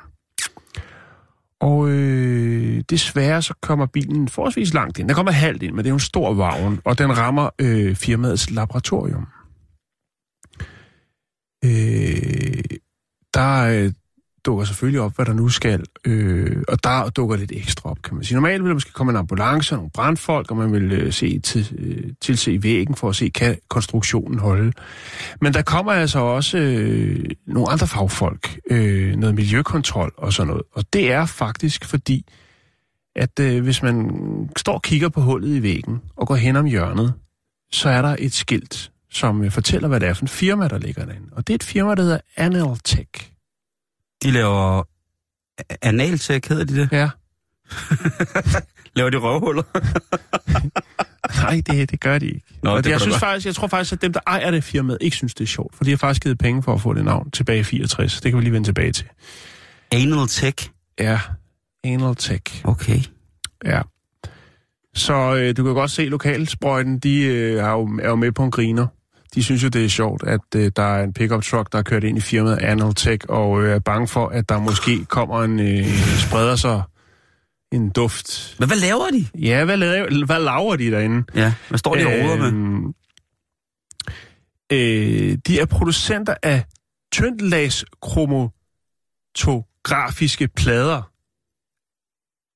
Og 1.60 1.89
øh, 1.89 2.84
desværre 2.89 3.41
så 3.41 3.54
kommer 3.62 3.86
bilen 3.86 4.28
forholdsvis 4.28 4.74
langt 4.74 5.00
ind. 5.00 5.08
Der 5.10 5.15
kommer 5.15 5.32
halvt 5.32 5.63
ind, 5.63 5.72
men 5.72 5.78
det 5.78 5.86
er 5.86 5.91
jo 5.91 5.96
en 5.96 6.00
stor 6.00 6.34
vagn, 6.34 6.80
og 6.86 6.98
den 6.98 7.17
rammer 7.17 7.50
øh, 7.60 7.96
firmaets 7.96 8.52
laboratorium. 8.52 9.28
Øh, 11.65 12.78
der 13.34 13.63
øh, 13.63 13.91
dukker 14.46 14.65
selvfølgelig 14.65 15.02
op, 15.02 15.15
hvad 15.15 15.26
der 15.26 15.34
nu 15.34 15.50
skal, 15.50 15.84
øh, 16.06 16.63
og 16.67 16.84
der 16.84 17.10
dukker 17.10 17.36
lidt 17.36 17.52
ekstra 17.52 17.89
op, 17.89 18.02
kan 18.04 18.15
man 18.15 18.24
sige. 18.24 18.36
Normalt 18.36 18.63
vil 18.63 18.69
der 18.69 18.74
måske 18.74 18.91
komme 18.91 19.10
en 19.10 19.15
ambulance 19.15 19.76
og 19.76 19.78
nogle 19.78 19.91
brandfolk, 19.91 20.52
og 20.52 20.58
man 20.58 20.72
vil 20.72 20.91
øh, 20.91 21.13
se 21.13 21.39
til, 21.39 21.76
øh, 21.78 22.13
tilse 22.22 22.63
væggen 22.63 22.96
for 22.96 23.10
at 23.10 23.15
se, 23.15 23.30
kan 23.30 23.58
konstruktionen 23.67 24.39
holde. 24.39 24.72
Men 25.41 25.54
der 25.54 25.62
kommer 25.62 25.91
altså 25.91 26.19
også 26.19 26.58
øh, 26.58 27.26
nogle 27.48 27.69
andre 27.69 27.88
fagfolk, 27.88 28.60
øh, 28.69 29.15
noget 29.15 29.36
miljøkontrol 29.36 30.12
og 30.17 30.34
sådan 30.34 30.48
noget. 30.48 30.63
Og 30.74 30.84
det 30.93 31.12
er 31.12 31.26
faktisk 31.26 31.86
fordi, 31.86 32.26
at 33.15 33.39
øh, 33.39 33.63
hvis 33.63 33.84
man 33.84 34.10
står 34.58 34.74
og 34.74 34.82
kigger 34.82 35.10
på 35.10 35.22
hullet 35.22 35.58
i 35.58 35.63
væggen 35.63 36.02
og 36.15 36.28
går 36.28 36.36
hen 36.36 36.56
om 36.56 36.65
hjørnet, 36.65 37.13
så 37.72 37.89
er 37.89 38.02
der 38.02 38.15
et 38.19 38.34
skilt, 38.34 38.91
som 39.15 39.43
øh, 39.43 39.52
fortæller, 39.52 39.88
hvad 39.88 39.99
det 39.99 40.10
er 40.10 40.13
for 40.13 40.21
en 40.21 40.28
firma, 40.28 40.67
der 40.67 40.78
ligger 40.78 41.06
derinde. 41.06 41.28
Og 41.32 41.47
det 41.47 41.54
er 41.54 41.56
et 41.56 41.63
firma, 41.63 41.95
der 41.95 42.02
hedder 42.02 42.19
Analtech. 42.38 43.32
De 44.23 44.32
laver 44.32 44.84
analtech, 45.82 46.49
hedder 46.49 46.65
de 46.65 46.76
det? 46.76 46.89
Ja. 46.91 47.10
Laver 48.95 49.10
de 49.10 49.17
røvhuller? 49.17 49.63
Nej, 51.43 51.62
det, 51.67 51.91
det 51.91 51.99
gør 51.99 52.19
de 52.19 52.26
ikke. 52.26 52.45
Nå, 52.63 52.69
og 52.69 52.78
det 52.78 52.86
det, 52.86 52.91
jeg, 52.91 53.02
synes 53.02 53.17
faktisk, 53.17 53.45
jeg 53.45 53.56
tror 53.56 53.67
faktisk, 53.67 53.93
at 53.93 54.02
dem, 54.02 54.13
der 54.13 54.19
ejer 54.28 54.52
det 54.52 54.63
firma, 54.63 54.97
ikke 55.02 55.15
synes, 55.17 55.34
det 55.34 55.43
er 55.43 55.47
sjovt. 55.47 55.76
For 55.76 55.84
de 55.84 55.89
har 55.89 55.97
faktisk 55.97 56.23
givet 56.23 56.38
penge 56.38 56.63
for 56.63 56.73
at 56.73 56.82
få 56.82 56.93
det 56.93 57.06
navn 57.06 57.32
tilbage 57.32 57.60
i 57.60 57.63
64. 57.63 58.21
Det 58.21 58.32
kan 58.32 58.39
vi 58.39 58.43
lige 58.43 58.54
vende 58.54 58.67
tilbage 58.67 58.91
til. 58.91 59.06
Analtech? 59.91 60.69
Ja, 60.99 61.19
Analtech. 61.84 62.62
Okay. 62.63 62.99
Ja. 63.65 63.82
Så 64.95 65.36
øh, 65.36 65.58
du 65.58 65.63
kan 65.63 65.73
godt 65.73 65.91
se, 65.91 66.06
lokalsprøjten, 66.06 66.99
de 66.99 67.21
øh, 67.21 67.63
er, 67.63 67.69
jo, 67.71 67.99
er 68.02 68.10
jo 68.10 68.15
med 68.15 68.32
på 68.32 68.43
en 68.43 68.52
griner. 68.52 68.88
De 69.36 69.43
synes 69.43 69.63
jo, 69.63 69.67
det 69.67 69.86
er 69.86 69.89
sjovt, 69.89 70.24
at 70.24 70.39
øh, 70.56 70.72
der 70.76 70.84
er 70.84 71.04
en 71.04 71.13
pickup 71.13 71.43
truck, 71.43 71.72
der 71.72 71.78
er 71.78 71.84
kørt 71.84 72.04
ind 72.04 72.17
i 72.17 72.22
firmaet 72.22 72.58
Analtech, 72.58 73.26
og 73.30 73.63
øh, 73.63 73.76
er 73.76 73.80
bange 73.80 74.08
for, 74.08 74.28
at 74.28 74.50
der 74.50 74.60
måske 74.60 75.06
kommer 75.06 75.43
en, 75.43 75.60
øh, 75.60 75.86
spreder 76.28 76.56
sig 76.56 76.84
en 77.72 77.89
duft. 77.89 78.56
Men 78.60 78.67
hvad 78.67 78.78
laver 78.78 79.10
de? 79.12 79.28
Ja, 79.39 79.65
hvad, 79.65 79.78
laver, 79.78 80.26
hvad 80.26 80.39
laver 80.39 80.76
de 80.76 80.91
derinde? 80.91 81.24
Ja, 81.36 81.54
hvad 81.69 81.80
står 81.80 81.96
de 81.96 82.06
og 82.06 82.12
roder 82.12 82.38
med? 82.38 82.48
Øhm, 82.48 82.93
Øh, 84.72 85.38
de 85.48 85.60
er 85.60 85.65
producenter 85.65 86.36
af 86.43 86.65
tyndlags 87.12 87.86
kromatografiske 88.02 90.48
plader. 90.48 91.02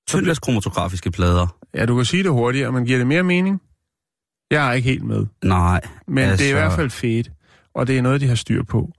Tyndlags 0.07 0.39
kromatografiske 0.39 1.11
plader. 1.11 1.57
Ja, 1.73 1.85
du 1.85 1.95
kan 1.95 2.05
sige 2.05 2.23
det 2.23 2.31
hurtigere, 2.31 2.71
men 2.71 2.85
giver 2.85 2.97
det 2.97 3.07
mere 3.07 3.23
mening? 3.23 3.61
Jeg 4.51 4.69
er 4.69 4.73
ikke 4.73 4.89
helt 4.89 5.03
med. 5.03 5.25
Nej. 5.43 5.81
Men 6.07 6.23
altså... 6.23 6.43
det 6.43 6.51
er 6.51 6.55
i 6.57 6.61
Altså- 6.61 6.75
hvert 6.75 6.79
fald 6.79 6.89
fedt, 6.89 7.31
og 7.75 7.87
det 7.87 7.97
er 7.97 8.01
noget, 8.01 8.21
de 8.21 8.27
har 8.27 8.35
styr 8.35 8.63
på. 8.63 8.91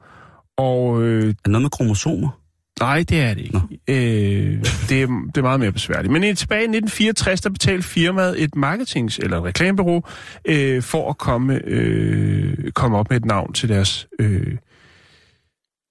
Og 0.56 1.02
øh, 1.02 1.22
Er 1.28 1.32
det 1.32 1.46
noget 1.46 1.62
med 1.62 1.70
kromosomer? 1.70 2.40
nej, 2.80 3.04
det 3.08 3.20
er 3.20 3.34
det 3.34 3.42
ikke. 3.42 3.60
Øh, 3.88 4.64
det, 4.88 5.02
er, 5.02 5.06
det 5.34 5.36
er 5.38 5.42
meget 5.42 5.60
mere 5.60 5.72
besværligt. 5.72 6.12
Men 6.12 6.24
i, 6.24 6.34
tilbage 6.34 6.60
i 6.60 6.64
1964, 6.64 7.40
der 7.40 7.50
betalte 7.50 7.88
firmaet 7.88 8.42
et 8.42 8.50
marketings- 8.56 9.18
eller 9.22 9.36
et 9.38 9.44
reklamebureau 9.44 10.02
øh, 10.44 10.82
for 10.82 11.10
at 11.10 11.18
komme, 11.18 11.60
øh, 11.64 12.70
komme 12.72 12.96
op 12.98 13.10
med 13.10 13.16
et 13.16 13.24
navn 13.24 13.52
til 13.52 13.68
deres 13.68 14.06
øh, 14.20 14.56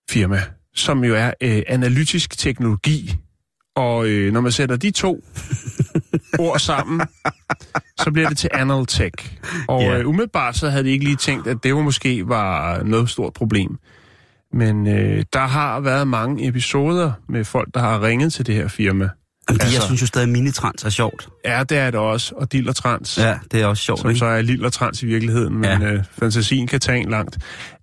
firma, 0.10 0.40
som 0.76 1.04
jo 1.04 1.16
er 1.16 1.32
øh, 1.42 1.62
analytisk 1.68 2.38
teknologi. 2.38 3.16
Og 3.78 4.08
øh, 4.08 4.34
når 4.34 4.42
man 4.42 4.52
sætter 4.52 4.76
de 4.76 4.92
to 4.92 5.24
ord 6.40 6.60
sammen, 6.60 7.02
så 8.00 8.12
bliver 8.12 8.30
det 8.30 8.38
til 8.38 8.50
Analtech. 8.54 9.38
Og 9.68 9.82
Ja. 9.82 9.98
øh, 10.00 10.08
umiddelbart 10.08 10.56
så 10.58 10.70
havde 10.70 10.84
de 10.84 10.90
ikke 10.90 11.06
lige 11.06 11.16
tænkt, 11.16 11.48
at 11.48 11.58
det 11.64 11.70
jo 11.70 11.82
måske 11.82 12.28
var 12.28 12.84
noget 12.84 13.10
stort 13.10 13.34
problem. 13.34 13.78
Men 14.54 14.88
øh, 14.88 15.24
der 15.34 15.40
har 15.48 15.80
været 15.80 16.08
mange 16.08 16.48
episoder 16.48 17.12
med 17.30 17.46
folk, 17.46 17.68
der 17.74 17.80
har 17.80 18.02
ringet 18.02 18.34
til 18.34 18.46
det 18.46 18.56
her 18.56 18.68
firma. 18.68 19.10
Jamen, 19.50 19.62
altså... 19.62 19.76
Jeg 19.78 19.82
synes 19.84 20.02
jo 20.02 20.08
stadig, 20.08 20.24
at 20.26 20.30
minitrans 20.30 20.84
er 20.84 20.90
sjovt. 20.90 21.30
Ja, 21.46 21.64
det 21.70 21.78
er 21.78 21.92
det 21.92 22.00
også. 22.00 22.36
Og 22.36 22.52
Dillertrans, 22.52 23.18
Ja, 23.18 23.38
det 23.52 23.62
er 23.62 23.66
også 23.66 23.84
sjovt, 23.84 24.00
som 24.02 24.10
ikke? 24.10 24.20
så 24.20 24.26
er 24.26 24.42
Lillertrans 24.42 25.04
i 25.04 25.06
virkeligheden, 25.06 25.54
men 25.54 25.82
ja. 25.82 25.92
øh, 25.92 26.04
fantasien 26.20 26.68
kan 26.68 26.80
tage 26.80 27.00
en 27.00 27.10
langt. 27.10 27.38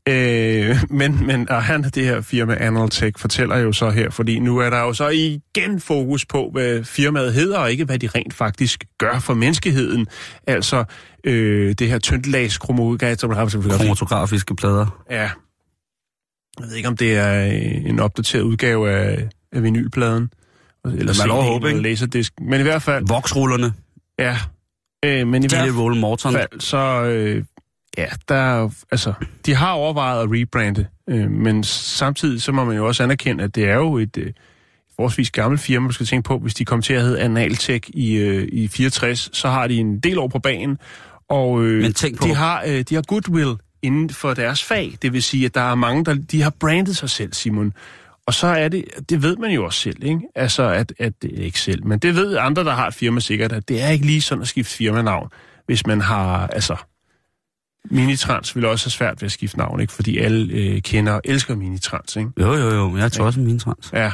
Øh, 0.08 0.76
men, 0.90 1.26
men 1.26 1.50
og 1.50 1.62
han, 1.62 1.82
det 1.82 2.04
her 2.04 2.20
firma 2.20 2.54
Analtech, 2.54 3.12
fortæller 3.18 3.56
jo 3.56 3.72
så 3.72 3.90
her, 3.90 4.10
fordi 4.10 4.38
nu 4.38 4.58
er 4.58 4.70
der 4.70 4.80
jo 4.80 4.92
så 4.92 5.08
igen 5.08 5.80
fokus 5.80 6.26
på, 6.26 6.50
hvad 6.52 6.84
firmaet 6.84 7.34
hedder, 7.34 7.58
og 7.58 7.70
ikke 7.70 7.84
hvad 7.84 7.98
de 7.98 8.06
rent 8.06 8.34
faktisk 8.34 8.84
gør 8.98 9.18
for 9.18 9.34
menneskeheden. 9.34 10.06
Altså 10.46 10.84
øh, 11.24 11.74
det 11.78 11.88
her 11.88 11.98
tyndlags 11.98 12.58
kromatografiske 12.58 13.60
Kromatografiske 13.60 14.56
plader. 14.56 15.04
Ja. 15.10 15.30
Jeg 16.60 16.66
ved 16.68 16.74
ikke, 16.74 16.88
om 16.88 16.96
det 16.96 17.16
er 17.16 17.46
øh, 17.46 17.90
en 17.90 18.00
opdateret 18.00 18.42
udgave 18.42 18.90
af, 18.90 19.28
af 19.52 19.62
vinylpladen. 19.62 20.30
Eller 20.84 21.26
Man 21.26 21.30
håbe, 21.30 21.68
ikke? 21.68 21.82
laserdisk. 21.82 22.32
Men 22.40 22.60
i 22.60 22.62
hvert 22.62 22.82
fald, 22.82 23.04
Voksrullerne. 23.08 23.72
ja. 24.18 24.36
Øh, 25.04 25.26
men 25.26 25.44
i 25.44 25.46
Gilly 25.46 25.70
hvert 25.70 26.20
fald, 26.22 26.60
så... 26.60 27.04
Øh, 27.04 27.44
ja, 27.98 28.06
der 28.28 28.34
er 28.34 28.68
altså, 28.90 29.12
de 29.46 29.54
har 29.54 29.70
overvejet 29.72 30.22
at 30.22 30.28
rebrande, 30.32 30.86
øh, 31.10 31.30
men 31.30 31.64
samtidig 31.64 32.42
så 32.42 32.52
må 32.52 32.64
man 32.64 32.76
jo 32.76 32.86
også 32.86 33.02
anerkende, 33.02 33.44
at 33.44 33.54
det 33.54 33.64
er 33.64 33.74
jo 33.74 33.96
et 33.98 34.16
øh, 34.16 34.32
forholdsvis 34.96 35.30
gammelt 35.30 35.60
firma, 35.60 35.82
man 35.82 35.92
skal 35.92 36.06
tænke 36.06 36.26
på, 36.26 36.38
hvis 36.38 36.54
de 36.54 36.64
kom 36.64 36.82
til 36.82 36.92
at 36.94 37.02
hedde 37.02 37.20
Analtech 37.20 37.90
i, 37.94 38.14
øh, 38.16 38.48
i 38.52 38.68
64, 38.68 39.30
så 39.32 39.48
har 39.48 39.66
de 39.66 39.74
en 39.76 39.98
del 40.00 40.18
år 40.18 40.28
på 40.28 40.38
banen, 40.38 40.78
og 41.28 41.64
øh, 41.64 41.82
Men 41.82 41.92
tænk 41.92 42.18
på- 42.18 42.26
de, 42.26 42.34
har, 42.34 42.62
øh, 42.66 42.80
de 42.88 42.94
har 42.94 43.02
goodwill 43.02 43.54
inden 43.82 44.10
for 44.10 44.34
deres 44.34 44.64
fag. 44.64 44.94
Det 45.02 45.12
vil 45.12 45.22
sige, 45.22 45.46
at 45.46 45.54
der 45.54 45.60
er 45.70 45.74
mange, 45.74 46.04
der 46.04 46.14
de 46.14 46.42
har 46.42 46.50
brandet 46.60 46.96
sig 46.96 47.10
selv, 47.10 47.32
Simon. 47.32 47.72
Og 48.26 48.34
så 48.34 48.46
er 48.46 48.68
det, 48.68 48.84
det 49.10 49.22
ved 49.22 49.36
man 49.36 49.50
jo 49.50 49.64
også 49.64 49.80
selv, 49.80 50.04
ikke? 50.04 50.20
Altså, 50.34 50.62
at, 50.62 50.92
at 50.98 51.12
det 51.22 51.30
ikke 51.34 51.60
selv, 51.60 51.86
men 51.86 51.98
det 51.98 52.16
ved 52.16 52.36
andre, 52.36 52.64
der 52.64 52.72
har 52.74 52.86
et 52.86 52.94
firma 52.94 53.20
sikkert, 53.20 53.52
at 53.52 53.68
det 53.68 53.82
er 53.82 53.88
ikke 53.88 54.06
lige 54.06 54.20
sådan 54.20 54.42
at 54.42 54.48
skifte 54.48 54.74
firmanavn, 54.76 55.28
hvis 55.66 55.86
man 55.86 56.00
har, 56.00 56.46
altså, 56.46 56.76
Minitrans 57.90 58.56
vil 58.56 58.64
også 58.64 58.86
have 58.86 58.90
svært 58.90 59.22
ved 59.22 59.26
at 59.26 59.32
skifte 59.32 59.58
navn, 59.58 59.80
ikke? 59.80 59.92
Fordi 59.92 60.18
alle 60.18 60.54
øh, 60.54 60.82
kender 60.82 61.12
og 61.12 61.20
elsker 61.24 61.54
Minitrans, 61.54 62.16
ikke? 62.16 62.30
Jo, 62.40 62.54
jo, 62.54 62.74
jo. 62.74 62.96
Jeg 62.96 63.12
tror 63.12 63.24
også 63.24 63.40
en 63.40 63.46
minitrans. 63.46 63.90
Ja. 63.92 64.12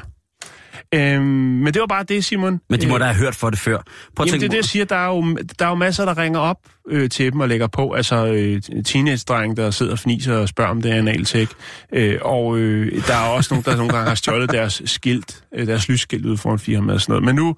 Øhm, 0.94 1.22
men 1.24 1.74
det 1.74 1.80
var 1.80 1.86
bare 1.86 2.02
det, 2.02 2.24
Simon. 2.24 2.60
Men 2.70 2.80
de 2.80 2.88
må 2.88 2.94
Øh, 2.94 3.00
da 3.00 3.04
have 3.04 3.16
hørt 3.16 3.34
for 3.34 3.50
det 3.50 3.58
før. 3.58 3.78
Prøv 4.16 4.26
Jamen, 4.26 4.40
det 4.40 4.46
er 4.46 4.50
det, 4.50 4.56
jeg 4.56 4.64
siger. 4.64 4.84
Der 4.84 4.96
er 4.96 5.06
jo, 5.06 5.36
der 5.58 5.64
er 5.64 5.68
jo 5.68 5.74
masser, 5.74 6.04
der 6.04 6.18
ringer 6.18 6.40
op 6.40 6.56
øh, 6.88 7.10
til 7.10 7.32
dem 7.32 7.40
og 7.40 7.48
lægger 7.48 7.66
på. 7.66 7.92
Altså 7.92 8.26
øh, 8.26 8.82
teenage-dreng, 8.84 9.56
der 9.56 9.70
sidder 9.70 9.92
og 9.92 9.98
fniser 9.98 10.34
og 10.34 10.48
spørger 10.48 10.70
om 10.70 10.82
det 10.82 10.90
er 10.90 10.96
analtek. 10.96 11.48
Øh, 11.92 12.18
og 12.22 12.58
øh, 12.58 13.06
der 13.06 13.14
er 13.14 13.28
også 13.28 13.54
nogen, 13.54 13.64
der 13.64 13.76
nogle 13.76 13.92
gange 13.92 14.08
har 14.08 14.14
stjålet 14.14 14.52
deres 14.58 14.82
skilt, 14.84 15.44
øh, 15.54 15.66
deres 15.66 15.88
lysskilt 15.88 16.26
ud 16.26 16.36
foran 16.36 16.58
firmaet 16.58 16.94
og 16.94 17.00
sådan 17.00 17.12
noget. 17.12 17.24
Men 17.24 17.34
nu, 17.34 17.56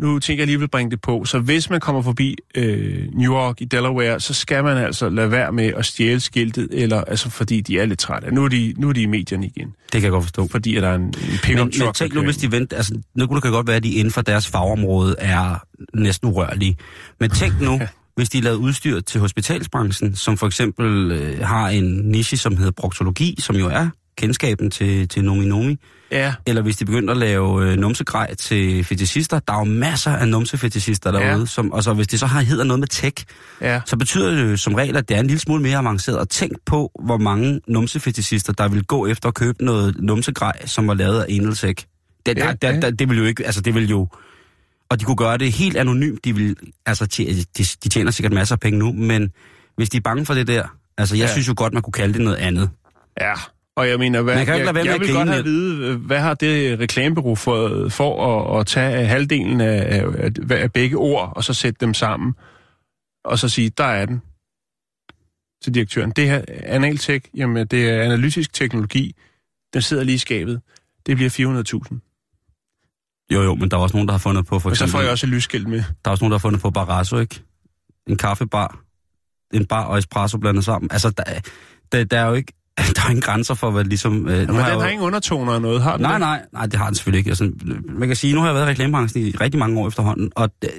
nu 0.00 0.18
tænker 0.18 0.42
jeg 0.42 0.46
lige 0.46 0.58
vil 0.58 0.68
bringe 0.68 0.90
det 0.90 1.00
på. 1.00 1.24
Så 1.24 1.38
hvis 1.38 1.70
man 1.70 1.80
kommer 1.80 2.02
forbi 2.02 2.36
øh, 2.54 3.08
New 3.12 3.32
York 3.34 3.60
i 3.60 3.64
Delaware, 3.64 4.20
så 4.20 4.34
skal 4.34 4.64
man 4.64 4.76
altså 4.76 5.08
lade 5.08 5.30
være 5.30 5.52
med 5.52 5.72
at 5.76 5.86
stjæle 5.86 6.20
skiltet, 6.20 6.68
eller 6.72 7.00
altså 7.00 7.30
fordi 7.30 7.60
de 7.60 7.78
er 7.78 7.86
lidt 7.86 7.98
trætte. 7.98 8.34
Nu 8.34 8.44
er 8.44 8.48
de, 8.48 8.74
nu 8.76 8.88
er 8.88 8.92
de 8.92 9.02
i 9.02 9.06
medierne 9.06 9.46
igen, 9.46 9.68
Det 9.68 9.92
kan 9.92 10.02
jeg 10.02 10.10
godt 10.10 10.24
forstå. 10.24 10.48
fordi 10.50 10.76
at 10.76 10.82
der 10.82 10.88
er 10.88 10.94
en, 10.94 11.02
en 11.02 11.12
pickup 11.42 11.64
Men, 11.66 11.72
truck. 11.72 11.84
men 11.84 11.94
tænk 11.94 12.14
nu, 12.14 12.22
hvis 12.22 12.36
de 12.36 12.52
venter, 12.52 12.76
altså, 12.76 12.94
nu 13.16 13.26
kunne 13.26 13.40
det 13.40 13.50
godt 13.50 13.66
være, 13.66 13.76
at 13.76 13.82
de 13.82 13.90
inden 13.90 14.12
for 14.12 14.20
deres 14.20 14.48
fagområde 14.48 15.14
er 15.18 15.64
næsten 15.94 16.28
urørlige. 16.28 16.76
Men 17.20 17.30
tænk 17.30 17.60
nu, 17.60 17.80
hvis 18.16 18.28
de 18.28 18.40
lavede 18.40 18.58
udstyr 18.58 19.00
til 19.00 19.20
hospitalsbranchen, 19.20 20.16
som 20.16 20.36
for 20.36 20.46
eksempel 20.46 21.10
øh, 21.12 21.40
har 21.46 21.68
en 21.68 21.84
niche, 21.84 22.36
som 22.36 22.56
hedder 22.56 22.72
proktologi, 22.72 23.36
som 23.38 23.56
jo 23.56 23.66
er 23.68 23.88
kendskaben 24.20 24.70
til, 24.70 25.08
til 25.08 25.24
Nomi 25.24 25.44
Nomi, 25.46 25.76
Ja, 26.12 26.34
eller 26.46 26.62
hvis 26.62 26.76
de 26.76 26.84
begyndte 26.84 27.10
at 27.10 27.16
lave 27.16 27.64
øh, 27.72 27.78
numsegrej 27.78 28.34
til 28.34 28.84
fetishister, 28.84 29.38
der 29.38 29.52
er 29.54 29.58
jo 29.58 29.64
masser 29.64 30.10
af 30.10 30.28
numsefetishister 30.28 31.10
derude, 31.12 31.40
Ja. 31.40 31.46
som, 31.46 31.72
og 31.72 31.82
så 31.84 31.92
hvis 31.92 32.06
det 32.06 32.20
så 32.20 32.26
har, 32.26 32.40
hedder 32.40 32.64
noget 32.64 32.80
med 32.80 32.88
tech, 32.88 33.24
ja. 33.60 33.80
så 33.86 33.96
betyder 33.96 34.30
det 34.30 34.50
jo 34.52 34.56
som 34.56 34.74
regel, 34.74 34.96
at 34.96 35.08
det 35.08 35.16
er 35.16 35.20
en 35.20 35.26
lille 35.26 35.40
smule 35.40 35.62
mere 35.62 35.78
avanceret. 35.78 36.18
Og 36.18 36.28
tænk 36.28 36.52
på, 36.66 36.90
hvor 37.04 37.16
mange 37.16 37.60
numsefetishister, 37.68 38.52
der 38.52 38.68
vil 38.68 38.84
gå 38.84 39.06
efter 39.06 39.28
at 39.28 39.34
købe 39.34 39.64
noget 39.64 39.96
numsegrej, 39.98 40.66
som 40.66 40.88
var 40.88 40.94
lavet 40.94 41.20
af 41.20 41.26
Enelsek. 41.28 41.84
Det, 42.26 42.38
Ja, 42.38 42.46
der, 42.46 42.52
der, 42.52 42.70
ja. 42.74 42.80
der, 42.80 42.90
det 42.90 43.08
vil 43.08 43.18
jo 43.18 43.24
ikke, 43.24 43.46
altså 43.46 43.60
det 43.60 43.74
vil 43.74 43.88
jo... 43.90 44.08
Og 44.90 45.00
de 45.00 45.04
kunne 45.04 45.16
gøre 45.16 45.38
det 45.38 45.52
helt 45.52 45.76
anonymt. 45.76 46.24
De, 46.24 46.34
vil, 46.34 46.56
altså, 46.86 47.06
de, 47.58 47.64
de 47.84 47.88
tjener 47.88 48.10
sikkert 48.10 48.32
masser 48.32 48.54
af 48.54 48.60
penge 48.60 48.78
nu, 48.78 48.92
men 48.92 49.30
hvis 49.76 49.90
de 49.90 49.96
er 49.96 50.00
bange 50.00 50.26
for 50.26 50.34
det 50.34 50.46
der... 50.46 50.76
Altså, 50.98 51.16
jeg 51.16 51.26
ja. 51.26 51.32
synes 51.32 51.48
jo 51.48 51.54
godt, 51.56 51.72
man 51.74 51.82
kunne 51.82 51.92
kalde 51.92 52.14
det 52.14 52.20
noget 52.22 52.36
andet. 52.36 52.70
Ja, 53.20 53.32
og 53.80 53.88
jeg 53.88 53.98
mener, 53.98 54.22
hvad, 54.22 54.34
Man 54.34 54.46
kan 54.46 54.54
jo 54.54 54.60
ikke 54.68 54.78
jeg, 54.78 54.86
jeg 54.86 55.00
vil 55.00 55.12
godt 55.14 55.28
have 55.28 55.38
at 55.38 55.44
vide, 55.44 55.96
hvad 55.96 56.20
har 56.20 56.34
det 56.34 56.80
reklamebureau 56.80 57.34
for, 57.34 57.88
for 57.88 58.10
at, 58.54 58.60
at 58.60 58.66
tage 58.66 59.06
halvdelen 59.06 59.60
af, 59.60 60.02
af, 60.50 60.62
af 60.62 60.72
begge 60.72 60.96
ord, 60.96 61.32
og 61.36 61.44
så 61.44 61.54
sætte 61.54 61.86
dem 61.86 61.94
sammen, 61.94 62.34
og 63.24 63.38
så 63.38 63.48
sige, 63.48 63.70
der 63.78 63.84
er 63.84 64.06
den 64.06 64.22
til 65.62 65.74
direktøren. 65.74 66.10
Det 66.10 66.26
her 66.26 66.44
analtek, 66.62 67.28
jamen 67.34 67.66
det 67.66 67.88
er 67.90 68.02
analytisk 68.02 68.52
teknologi, 68.52 69.14
den 69.74 69.82
sidder 69.82 70.04
lige 70.04 70.14
i 70.14 70.18
skabet. 70.18 70.60
Det 71.06 71.16
bliver 71.16 71.30
400.000. 71.90 73.26
Jo, 73.34 73.42
jo, 73.42 73.54
men 73.54 73.70
der 73.70 73.76
er 73.76 73.80
også 73.80 73.96
nogen, 73.96 74.08
der 74.08 74.12
har 74.14 74.18
fundet 74.18 74.46
på, 74.46 74.58
for 74.58 74.70
Og 74.70 74.76
så 74.76 74.84
eksempel... 74.84 74.92
får 74.92 75.00
jeg 75.02 75.10
også 75.10 75.26
et 75.26 75.30
lysskilt 75.32 75.68
med. 75.68 75.78
Der 75.78 75.84
er 76.04 76.10
også 76.10 76.24
nogen, 76.24 76.30
der 76.32 76.38
har 76.38 76.40
fundet 76.40 76.60
på 76.62 76.70
Barrasso, 76.70 77.18
ikke? 77.18 77.42
En 78.06 78.16
kaffebar. 78.16 78.80
En 79.54 79.66
bar 79.66 79.84
og 79.84 79.98
espresso 79.98 80.38
blandet 80.38 80.64
sammen. 80.64 80.90
Altså, 80.92 81.10
der, 81.10 81.22
er- 81.26 81.40
der, 81.92 82.04
der 82.04 82.18
er 82.20 82.26
jo 82.26 82.34
ikke... 82.34 82.52
Der 82.96 83.02
er 83.04 83.08
ingen 83.08 83.20
grænser 83.22 83.54
for, 83.54 83.70
hvad 83.70 83.84
ligesom... 83.84 84.28
Øh, 84.28 84.38
Ja, 84.38 84.44
nu 84.46 84.52
men 84.52 84.62
har 84.62 84.68
den 84.68 84.74
jo- 84.74 84.80
har 84.80 84.88
ingen 84.88 85.06
undertoner 85.06 85.52
eller 85.52 85.58
noget, 85.68 85.82
har 85.82 85.92
den 85.92 86.02
Nej, 86.02 86.12
det? 86.12 86.20
nej, 86.20 86.42
nej, 86.52 86.66
det 86.66 86.74
har 86.74 86.86
den 86.86 86.94
selvfølgelig 86.94 87.18
ikke. 87.18 87.30
Altså, 87.30 87.52
man 87.88 88.08
kan 88.08 88.16
sige, 88.16 88.34
nu 88.34 88.40
har 88.40 88.46
jeg 88.46 88.54
været 88.54 88.66
i 88.66 88.70
reklamebranchen 88.70 89.26
i 89.26 89.30
rigtig 89.30 89.58
mange 89.58 89.80
år 89.80 89.88
efterhånden, 89.88 90.32
og 90.36 90.50
øh, 90.64 90.70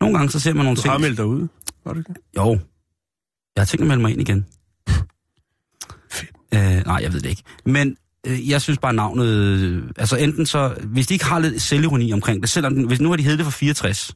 nogle 0.00 0.18
gange 0.18 0.30
så 0.30 0.40
ser 0.40 0.54
man 0.54 0.64
nogle 0.64 0.76
Du 0.76 0.82
ting... 0.82 0.92
har 0.92 0.98
meldt 0.98 1.16
dig 1.16 1.26
ud, 1.26 1.48
var 1.84 1.92
det 1.92 2.00
ikke? 2.08 2.20
Jo, 2.36 2.58
jeg 3.56 3.62
har 3.62 3.64
tænkt 3.66 3.86
mig 3.86 3.94
at 3.94 3.98
melde 3.98 4.02
mig 4.02 4.12
ind 4.12 4.20
igen. 4.20 4.46
Fedt. 6.10 6.30
Øh, 6.54 6.86
nej, 6.86 6.98
jeg 7.02 7.12
ved 7.12 7.20
det 7.20 7.28
ikke. 7.30 7.42
Men 7.66 7.96
øh, 8.26 8.48
jeg 8.50 8.62
synes 8.62 8.78
bare 8.78 8.92
navnet... 8.92 9.26
Øh, 9.26 9.82
altså 9.98 10.16
enten 10.16 10.46
så... 10.46 10.74
Hvis 10.84 11.06
de 11.06 11.14
ikke 11.14 11.24
har 11.24 11.38
lidt 11.38 11.62
selvironi 11.62 12.12
omkring 12.12 12.40
det, 12.42 12.50
selvom 12.50 12.74
den, 12.74 12.84
hvis 12.86 13.00
nu 13.00 13.08
har 13.08 13.16
de 13.16 13.22
heddet 13.22 13.38
det 13.38 13.46
for 13.46 13.50
64, 13.52 14.14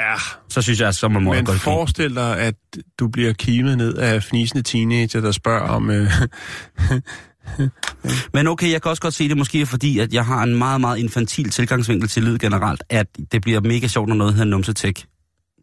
Ja, 0.00 0.14
så 0.48 0.62
synes 0.62 0.80
jeg, 0.80 0.88
at 0.88 0.94
så 0.94 1.08
må 1.08 1.20
man 1.20 1.34
men 1.34 1.44
godt 1.44 1.60
forestil 1.60 2.14
dig, 2.14 2.38
at 2.38 2.54
du 2.98 3.08
bliver 3.08 3.32
kimet 3.32 3.78
ned 3.78 3.94
af 3.94 4.22
fnisende 4.22 4.62
teenager, 4.62 5.20
der 5.20 5.32
spørger 5.32 5.60
om... 5.60 5.90
Øh, 5.90 6.10
Men 8.34 8.46
okay, 8.46 8.72
jeg 8.72 8.82
kan 8.82 8.90
også 8.90 9.02
godt 9.02 9.14
se 9.14 9.28
det 9.28 9.36
måske, 9.36 9.60
er 9.60 9.66
fordi 9.66 9.98
at 9.98 10.14
jeg 10.14 10.26
har 10.26 10.42
en 10.42 10.54
meget, 10.54 10.80
meget 10.80 10.98
infantil 10.98 11.50
tilgangsvinkel 11.50 12.08
til 12.08 12.22
lyd 12.22 12.38
generelt, 12.38 12.84
at 12.88 13.06
det 13.32 13.42
bliver 13.42 13.60
mega 13.60 13.86
sjovt, 13.86 14.08
når 14.08 14.16
noget 14.16 14.34
hedder 14.34 14.50
numsetek. 14.50 15.06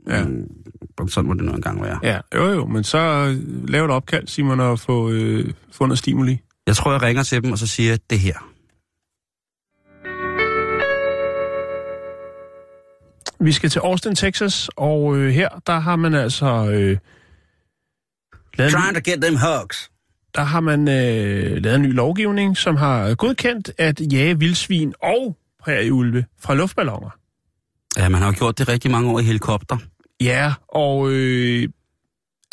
Ja. 0.07 0.23
Mm, 0.23 1.07
sådan 1.07 1.27
må 1.27 1.33
det 1.33 1.43
nu 1.43 1.51
engang 1.51 1.81
være. 1.81 1.99
Ja, 2.03 2.19
jo 2.35 2.51
jo, 2.51 2.65
men 2.65 2.83
så 2.83 2.97
øh, 2.97 3.69
lav 3.69 3.85
et 3.85 3.91
opkald, 3.91 4.27
Simon, 4.27 4.59
og 4.59 4.79
få 4.79 5.09
øh, 5.09 5.53
fundet 5.71 5.97
stimuli. 5.97 6.39
Jeg 6.67 6.75
tror, 6.75 6.91
jeg 6.91 7.01
ringer 7.01 7.23
til 7.23 7.43
dem, 7.43 7.51
og 7.51 7.57
så 7.57 7.67
siger 7.67 7.89
jeg 7.89 7.99
det 8.09 8.19
her. 8.19 8.52
Vi 13.43 13.51
skal 13.51 13.69
til 13.69 13.79
Austin, 13.79 14.15
Texas, 14.15 14.69
og 14.75 15.17
øh, 15.17 15.31
her, 15.31 15.49
der 15.67 15.79
har 15.79 15.95
man 15.95 16.13
altså... 16.13 16.45
Øh, 16.45 16.97
lavet, 18.57 18.71
Trying 18.71 18.95
to 18.95 19.11
get 19.11 19.21
them 19.21 19.35
hugs. 19.35 19.91
der 20.35 20.41
har 20.41 20.59
man 20.59 20.79
øh, 20.87 21.63
lavet 21.63 21.75
en 21.75 21.81
ny 21.81 21.93
lovgivning, 21.93 22.57
som 22.57 22.75
har 22.75 23.15
godkendt 23.15 23.71
at 23.77 24.01
jage 24.13 24.39
vildsvin 24.39 24.93
og 25.01 25.37
prærieulve 25.63 26.25
fra 26.39 26.55
luftballoner. 26.55 27.09
Ja, 27.97 28.09
man 28.09 28.21
har 28.21 28.27
jo 28.27 28.35
gjort 28.37 28.57
det 28.57 28.67
rigtig 28.69 28.91
mange 28.91 29.11
år 29.11 29.19
i 29.19 29.23
helikopter. 29.23 29.77
Ja, 30.21 30.53
og 30.67 31.11
øh, 31.11 31.69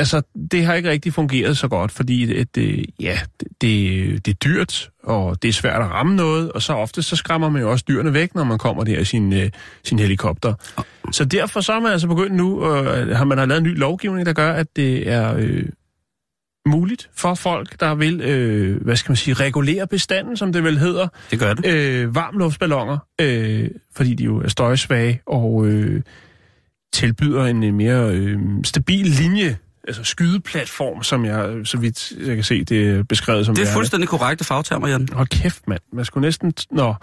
altså, 0.00 0.22
det 0.50 0.64
har 0.66 0.74
ikke 0.74 0.90
rigtig 0.90 1.12
fungeret 1.14 1.56
så 1.58 1.68
godt, 1.68 1.92
fordi 1.92 2.36
at, 2.36 2.56
øh, 2.58 2.84
ja, 3.00 3.18
det, 3.60 4.26
det, 4.26 4.30
er 4.30 4.36
dyrt, 4.44 4.90
og 5.02 5.42
det 5.42 5.48
er 5.48 5.52
svært 5.52 5.82
at 5.82 5.88
ramme 5.90 6.16
noget, 6.16 6.52
og 6.52 6.62
så 6.62 6.72
ofte 6.72 7.02
så 7.02 7.16
skræmmer 7.16 7.48
man 7.48 7.62
jo 7.62 7.70
også 7.70 7.84
dyrene 7.88 8.12
væk, 8.14 8.34
når 8.34 8.44
man 8.44 8.58
kommer 8.58 8.84
der 8.84 8.98
i 8.98 9.04
sin, 9.04 9.32
øh, 9.32 9.50
sin 9.84 9.98
helikopter. 9.98 10.54
Så 11.12 11.24
derfor 11.24 11.60
så 11.60 11.72
er 11.72 11.80
man 11.80 11.92
altså 11.92 12.08
begyndt 12.08 12.36
nu, 12.36 12.64
øh, 12.76 13.16
har 13.16 13.24
man 13.24 13.38
har 13.38 13.46
lavet 13.46 13.58
en 13.60 13.64
ny 13.66 13.78
lovgivning, 13.78 14.26
der 14.26 14.32
gør, 14.32 14.52
at 14.52 14.66
det 14.76 15.08
er 15.08 15.34
øh, 15.38 15.64
muligt 16.66 17.10
for 17.16 17.34
folk, 17.34 17.80
der 17.80 17.94
vil, 17.94 18.20
øh, 18.20 18.82
hvad 18.84 18.96
skal 18.96 19.10
man 19.10 19.16
sige, 19.16 19.34
regulere 19.34 19.86
bestanden, 19.86 20.36
som 20.36 20.52
det 20.52 20.64
vel 20.64 20.78
hedder, 20.78 21.08
Det 21.30 21.38
gør 21.38 21.54
det. 21.54 21.66
øh, 21.66 22.14
varmluftsballoner, 22.14 22.98
øh, 23.20 23.68
fordi 23.96 24.14
de 24.14 24.24
jo 24.24 24.38
er 24.38 24.48
støjsvage 24.48 25.20
og 25.26 25.66
øh, 25.66 26.02
tilbyder 26.92 27.44
en 27.46 27.64
øh, 27.64 27.74
mere 27.74 28.10
øh, 28.14 28.38
stabil 28.64 29.06
linje, 29.06 29.56
altså 29.90 30.04
skydeplatform, 30.04 31.02
som 31.02 31.24
jeg, 31.24 31.54
så 31.64 31.78
vidt 31.78 32.12
jeg 32.26 32.34
kan 32.34 32.44
se, 32.44 32.64
det 32.64 32.88
er 32.98 33.02
beskrevet 33.02 33.46
som 33.46 33.54
Det 33.54 33.62
er 33.62 33.64
værende. 33.64 33.76
fuldstændig 33.76 34.08
korrekte 34.08 34.44
fagtermer, 34.44 34.88
Jan. 34.88 35.08
Hold 35.12 35.26
kæft, 35.26 35.68
mand. 35.68 35.80
Man 35.92 36.04
skulle 36.04 36.26
næsten... 36.26 36.52
Nå, 36.70 36.94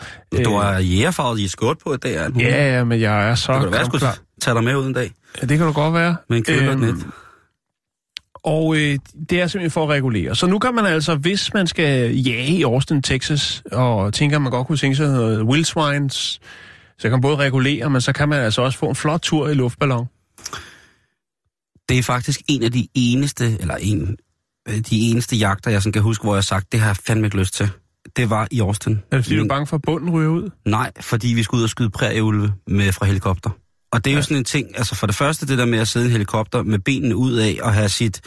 Du 0.45 0.55
har 0.55 0.79
jægerfarvet 0.79 1.39
i 1.39 1.47
skåret 1.47 1.77
på 1.77 1.93
i 1.93 1.97
dag, 1.97 2.29
Ja, 2.39 2.75
ja, 2.77 2.83
men 2.83 3.01
jeg 3.01 3.29
er 3.29 3.35
så... 3.35 3.51
Det 3.53 3.59
kan 3.61 3.65
du 3.65 3.71
være, 3.97 4.07
jeg 4.07 4.13
tage 4.41 4.55
dig 4.55 4.63
med 4.63 4.75
ud 4.75 4.85
en 4.87 4.93
dag 4.93 5.11
Ja, 5.41 5.47
det 5.47 5.57
kan 5.57 5.67
du 5.67 5.73
godt 5.73 5.93
være. 5.93 6.15
med 6.29 6.37
en 6.37 6.43
køle 6.43 6.59
og 6.69 6.73
et 6.73 6.83
Øhm, 6.83 6.95
net. 6.95 7.05
Og 8.43 8.75
øh, 8.75 8.97
det 9.29 9.41
er 9.41 9.47
simpelthen 9.47 9.71
for 9.71 9.83
at 9.83 9.89
regulere. 9.89 10.35
Så 10.35 10.47
nu 10.47 10.59
kan 10.59 10.75
man 10.75 10.85
altså, 10.85 11.15
hvis 11.15 11.53
man 11.53 11.67
skal 11.67 12.15
jage 12.15 12.47
i 12.47 12.63
Austin, 12.63 13.01
Texas, 13.01 13.63
og 13.71 14.13
tænker, 14.13 14.39
man 14.39 14.51
godt 14.51 14.67
kunne 14.67 14.77
tænke 14.77 14.95
sig 14.97 15.07
noget 15.07 15.41
wild 15.43 15.65
swines, 15.65 16.39
så 16.97 17.01
kan 17.01 17.11
man 17.11 17.21
både 17.21 17.35
regulere, 17.37 17.89
men 17.89 18.01
så 18.01 18.13
kan 18.13 18.29
man 18.29 18.39
altså 18.39 18.61
også 18.61 18.77
få 18.79 18.85
en 18.89 18.95
flot 18.95 19.21
tur 19.21 19.47
i 19.49 19.53
luftballon. 19.53 20.05
Det 21.89 21.97
er 21.97 22.03
faktisk 22.03 22.41
en 22.47 22.63
af 22.63 22.71
de 22.71 22.87
eneste, 22.93 23.57
eller 23.59 23.75
en 23.75 24.17
af 24.65 24.83
de 24.83 24.99
eneste 24.99 25.35
jagter, 25.35 25.71
jeg 25.71 25.81
sådan 25.81 25.93
kan 25.93 26.01
huske, 26.01 26.23
hvor 26.23 26.33
jeg 26.33 26.37
har 26.37 26.41
sagt, 26.41 26.71
det 26.71 26.79
har 26.79 26.87
jeg 26.87 26.97
fandme 26.97 27.27
ikke 27.27 27.37
lyst 27.37 27.53
til. 27.53 27.69
Det 28.15 28.29
var 28.29 28.47
i 28.51 28.59
Austin. 28.59 28.93
Er 29.11 29.17
det 29.17 29.25
fordi, 29.25 29.37
du 29.37 29.43
er 29.43 29.47
bange 29.47 29.67
for, 29.67 29.75
at 29.75 29.81
bunden 29.81 30.09
ryger 30.09 30.29
ud? 30.29 30.49
Nej, 30.65 30.91
fordi 31.01 31.27
vi 31.27 31.43
skulle 31.43 31.59
ud 31.59 31.63
og 31.63 31.69
skyde 31.69 31.89
prærieulve 31.89 32.53
med 32.67 32.91
fra 32.91 33.05
helikopter. 33.05 33.49
Og 33.91 34.05
det 34.05 34.11
er 34.11 34.13
ja. 34.13 34.17
jo 34.17 34.23
sådan 34.23 34.37
en 34.37 34.43
ting, 34.43 34.77
altså 34.77 34.95
for 34.95 35.07
det 35.07 35.15
første 35.15 35.47
det 35.47 35.57
der 35.57 35.65
med 35.65 35.79
at 35.79 35.87
sidde 35.87 36.05
i 36.05 36.07
en 36.07 36.11
helikopter 36.11 36.63
med 36.63 36.79
benene 36.79 37.15
ud 37.15 37.33
af 37.33 37.57
og 37.61 37.73
have 37.73 37.89
sit, 37.89 38.21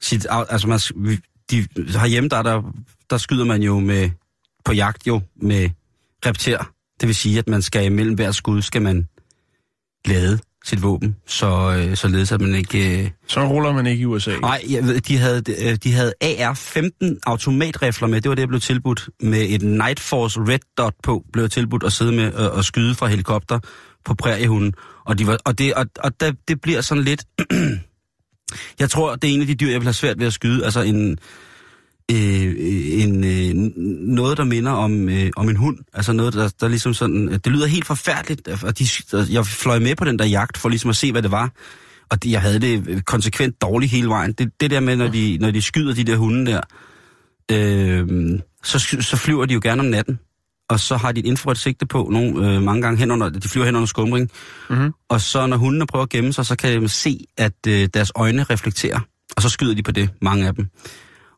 sit 0.00 0.26
altså 0.30 0.66
man, 0.68 0.78
de, 1.50 1.66
herhjemme 1.76 2.28
der, 2.28 2.42
der, 2.42 2.62
der 3.10 3.18
skyder 3.18 3.44
man 3.44 3.62
jo 3.62 3.78
med, 3.80 4.10
på 4.64 4.72
jagt 4.72 5.06
jo 5.06 5.20
med 5.36 5.70
repter. 6.26 6.72
Det 7.00 7.06
vil 7.06 7.14
sige, 7.14 7.38
at 7.38 7.48
man 7.48 7.62
skal 7.62 7.84
imellem 7.84 8.14
hver 8.14 8.32
skud, 8.32 8.62
skal 8.62 8.82
man 8.82 9.08
lade 10.06 10.38
sit 10.64 10.82
våben, 10.82 11.16
så, 11.26 11.76
øh, 11.78 11.96
således 11.96 12.32
at 12.32 12.40
man 12.40 12.54
ikke... 12.54 13.02
Øh, 13.02 13.10
Så 13.28 13.44
ruller 13.46 13.72
man 13.72 13.86
ikke 13.86 14.02
i 14.02 14.04
USA. 14.04 14.36
Nej, 14.40 14.62
jeg 14.70 14.84
ved, 14.84 15.00
de 15.00 15.18
havde, 15.18 15.42
øh, 15.68 15.76
de 15.84 15.92
havde 15.92 16.12
AR-15 16.24 17.18
automatrifler 17.26 18.08
med. 18.08 18.20
Det 18.20 18.28
var 18.28 18.34
det, 18.34 18.40
jeg 18.40 18.48
blev 18.48 18.60
tilbudt. 18.60 19.08
Med 19.20 19.46
et 19.48 19.62
Night 19.62 20.00
Force 20.00 20.40
Red 20.40 20.58
Dot 20.78 20.94
på, 21.02 21.24
blev 21.32 21.48
tilbudt 21.48 21.84
at 21.84 21.92
sidde 21.92 22.12
med 22.12 22.32
og, 22.32 22.50
og 22.50 22.64
skyde 22.64 22.94
fra 22.94 23.06
helikopter 23.06 23.58
på 24.04 24.14
præriehunden. 24.14 24.74
Og, 25.06 25.18
de 25.18 25.26
var, 25.26 25.38
og, 25.44 25.58
det, 25.58 25.74
og, 25.74 25.86
og 25.98 26.20
der, 26.20 26.32
det 26.48 26.60
bliver 26.60 26.80
sådan 26.80 27.04
lidt... 27.04 27.24
jeg 28.80 28.90
tror, 28.90 29.16
det 29.16 29.30
er 29.30 29.34
en 29.34 29.40
af 29.40 29.46
de 29.46 29.54
dyr, 29.54 29.70
jeg 29.70 29.80
vil 29.80 29.86
have 29.86 29.94
svært 29.94 30.18
ved 30.18 30.26
at 30.26 30.32
skyde. 30.32 30.64
Altså 30.64 30.80
en, 30.80 31.18
øh, 32.10 32.54
en, 33.02 33.24
øh, 33.24 33.54
noget, 34.06 34.38
der 34.38 34.44
minder 34.44 34.72
om, 34.72 35.08
øh, 35.08 35.30
om 35.36 35.48
en 35.48 35.56
hund. 35.56 35.78
Altså 35.92 36.12
noget, 36.12 36.34
der, 36.34 36.50
der 36.60 36.68
ligesom 36.68 36.94
sådan... 36.94 37.28
Det 37.28 37.46
lyder 37.46 37.66
helt 37.66 37.86
forfærdeligt. 37.86 38.48
Og 38.48 38.78
de, 38.78 38.86
jeg 39.32 39.46
fløj 39.46 39.78
med 39.78 39.96
på 39.96 40.04
den 40.04 40.18
der 40.18 40.24
jagt 40.24 40.58
for 40.58 40.68
ligesom 40.68 40.90
at 40.90 40.96
se, 40.96 41.12
hvad 41.12 41.22
det 41.22 41.30
var. 41.30 41.50
Og 42.10 42.22
det, 42.22 42.30
jeg 42.30 42.40
havde 42.40 42.58
det 42.58 43.04
konsekvent 43.06 43.62
dårligt 43.62 43.92
hele 43.92 44.08
vejen. 44.08 44.32
Det, 44.32 44.50
det 44.60 44.70
der 44.70 44.80
med, 44.80 44.96
når 44.96 45.08
de, 45.08 45.38
når 45.40 45.50
de 45.50 45.62
skyder 45.62 45.94
de 45.94 46.04
der 46.04 46.16
hunde 46.16 46.52
der, 46.52 46.60
øh, 47.52 48.38
så, 48.64 48.78
så 49.00 49.16
flyver 49.16 49.46
de 49.46 49.54
jo 49.54 49.60
gerne 49.62 49.80
om 49.80 49.86
natten. 49.86 50.18
og 50.72 50.80
så 50.80 50.96
har 50.96 51.12
de 51.12 51.20
et 51.20 51.26
infrarødt 51.26 51.58
sigte 51.58 51.86
på 51.86 52.08
nogle, 52.12 52.48
øh, 52.48 52.62
mange 52.62 52.82
gange 52.82 52.98
hen 52.98 53.10
under, 53.10 53.28
de 53.28 53.48
flyver 53.48 53.66
hen 53.66 53.76
under 53.76 53.86
skumring. 53.86 54.30
Mhm. 54.70 54.92
Og 55.08 55.20
så 55.20 55.46
når 55.46 55.56
hundene 55.56 55.86
prøver 55.86 56.02
at 56.02 56.08
gemme 56.08 56.32
sig, 56.32 56.46
så 56.46 56.56
kan 56.56 56.82
de 56.82 56.88
se, 56.88 57.26
at 57.38 57.66
øh, 57.68 57.88
deres 57.94 58.12
øjne 58.14 58.42
reflekterer. 58.42 59.00
Og 59.36 59.42
så 59.42 59.48
skyder 59.48 59.74
de 59.74 59.82
på 59.82 59.92
det, 59.92 60.10
mange 60.22 60.46
af 60.46 60.54
dem. 60.54 60.68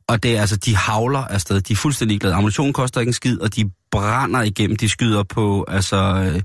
Og 0.09 0.23
det 0.23 0.37
er 0.37 0.41
altså, 0.41 0.57
de 0.57 0.77
havler 0.77 1.19
afsted. 1.19 1.61
De 1.61 1.73
er 1.73 1.77
fuldstændig 1.77 2.21
glade. 2.21 2.35
Ammunition 2.35 2.73
koster 2.73 3.01
ikke 3.01 3.11
en 3.11 3.15
skid, 3.15 3.41
og 3.41 3.57
de 3.57 3.71
brænder 3.91 4.43
igennem. 4.43 4.77
De 4.77 4.89
skyder 4.89 5.23
på, 5.23 5.65
altså... 5.69 5.97
Øh, 5.97 6.43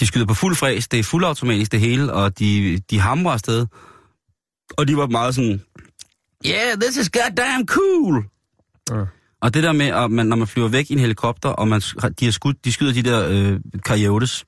de 0.00 0.06
skyder 0.06 0.26
på 0.26 0.34
fuld 0.34 0.56
fræs. 0.56 0.88
Det 0.88 0.98
er 0.98 1.02
fuldautomatisk 1.02 1.72
det 1.72 1.80
hele, 1.80 2.12
og 2.12 2.38
de, 2.38 2.78
de 2.90 3.00
hamrer 3.00 3.32
afsted. 3.32 3.66
Og 4.70 4.88
de 4.88 4.96
var 4.96 5.06
meget 5.06 5.34
sådan... 5.34 5.62
Yeah, 6.46 6.80
this 6.80 6.96
is 6.96 7.10
goddamn 7.10 7.66
cool! 7.66 8.24
Ja. 8.90 9.04
Og 9.40 9.54
det 9.54 9.62
der 9.62 9.72
med, 9.72 9.86
at 9.86 10.10
man, 10.10 10.26
når 10.26 10.36
man 10.36 10.46
flyver 10.46 10.68
væk 10.68 10.90
i 10.90 10.92
en 10.92 10.98
helikopter, 10.98 11.48
og 11.48 11.68
man, 11.68 11.80
de, 12.20 12.24
har 12.24 12.32
skudt, 12.32 12.64
de 12.64 12.72
skyder 12.72 12.92
de 12.92 13.02
der 13.02 13.28
øh, 13.28 13.60
coyotes, 13.78 14.44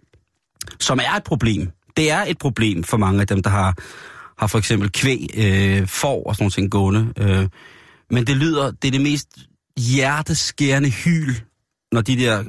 som 0.81 0.98
er 0.98 1.16
et 1.16 1.24
problem. 1.24 1.70
Det 1.96 2.11
er 2.11 2.24
et 2.29 2.38
problem 2.38 2.85
for 2.85 2.96
mange 2.96 3.20
af 3.20 3.26
dem, 3.26 3.42
der 3.42 3.50
har, 3.50 3.74
har 4.38 4.46
for 4.46 4.59
eksempel 4.59 4.92
kvæg, 4.92 5.26
øh, 5.37 5.88
får 5.88 6.22
og 6.22 6.35
sådan 6.35 6.42
nogle 6.42 6.50
ting 6.50 6.70
gående. 6.70 7.12
Øh, 7.18 7.48
men 8.11 8.27
det 8.27 8.37
lyder, 8.37 8.71
det 8.71 8.88
er 8.88 8.92
det 8.92 9.01
mest 9.01 9.29
hjerteskærende 9.79 10.90
hyl, 10.90 11.35
når 11.92 12.01
de 12.01 12.16
der, 12.16 12.45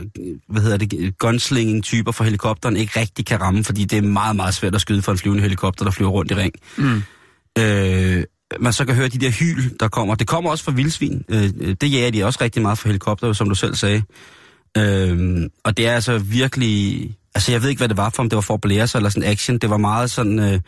hvad 0.50 0.62
hedder 0.62 0.78
det, 0.78 1.18
gunslinging-typer 1.18 2.12
fra 2.12 2.24
helikopteren 2.24 2.78
ikke 2.78 3.00
rigtig 3.00 3.26
kan 3.26 3.42
ramme, 3.42 3.64
fordi 3.64 3.86
det 3.86 3.98
er 3.98 4.02
meget, 4.02 4.36
meget 4.36 4.54
svært 4.54 4.76
at 4.76 4.82
skyde 4.82 5.02
for 5.02 5.12
en 5.12 5.18
flyvende 5.18 5.42
helikopter, 5.42 5.86
der 5.86 5.92
flyver 5.92 6.12
rundt 6.12 6.32
i 6.32 6.36
ring. 6.36 6.54
Mm. 6.78 7.04
Øh, 7.58 8.24
man 8.60 8.74
så 8.74 8.86
kan 8.86 8.96
høre 8.96 9.08
de 9.08 9.18
der 9.18 9.32
hyl, 9.32 9.64
der 9.80 9.88
kommer. 9.88 10.16
Det 10.16 10.28
kommer 10.28 10.50
også 10.50 10.64
fra 10.64 10.72
vildsvin. 10.72 11.24
Øh, 11.30 11.76
det 11.82 11.92
jager 11.92 12.12
de 12.12 12.26
også 12.26 12.40
rigtig 12.42 12.62
meget 12.62 12.78
fra 12.78 12.90
helikopter, 12.90 13.34
som 13.34 13.50
du 13.50 13.56
selv 13.56 13.76
sagde. 13.76 14.04
Øh, 14.78 15.50
og 15.64 15.78
det 15.78 15.88
er 15.88 15.94
altså 15.96 16.18
virkelig... 16.18 17.12
Altså, 17.36 17.52
jeg 17.52 17.62
ved 17.62 17.70
ikke, 17.70 17.80
hvad 17.80 17.90
det 17.90 17.98
var 17.98 18.10
for, 18.10 18.24
om 18.24 18.30
det 18.30 18.36
var 18.36 18.42
for 18.42 18.54
at 18.54 18.62
blære 18.62 18.88
sig 18.88 19.00
eller 19.00 19.10
sådan 19.10 19.30
action. 19.30 19.58
Det 19.58 19.70
var 19.70 19.78
meget 19.78 20.12
sådan... 20.12 20.40
Øh, 20.40 20.60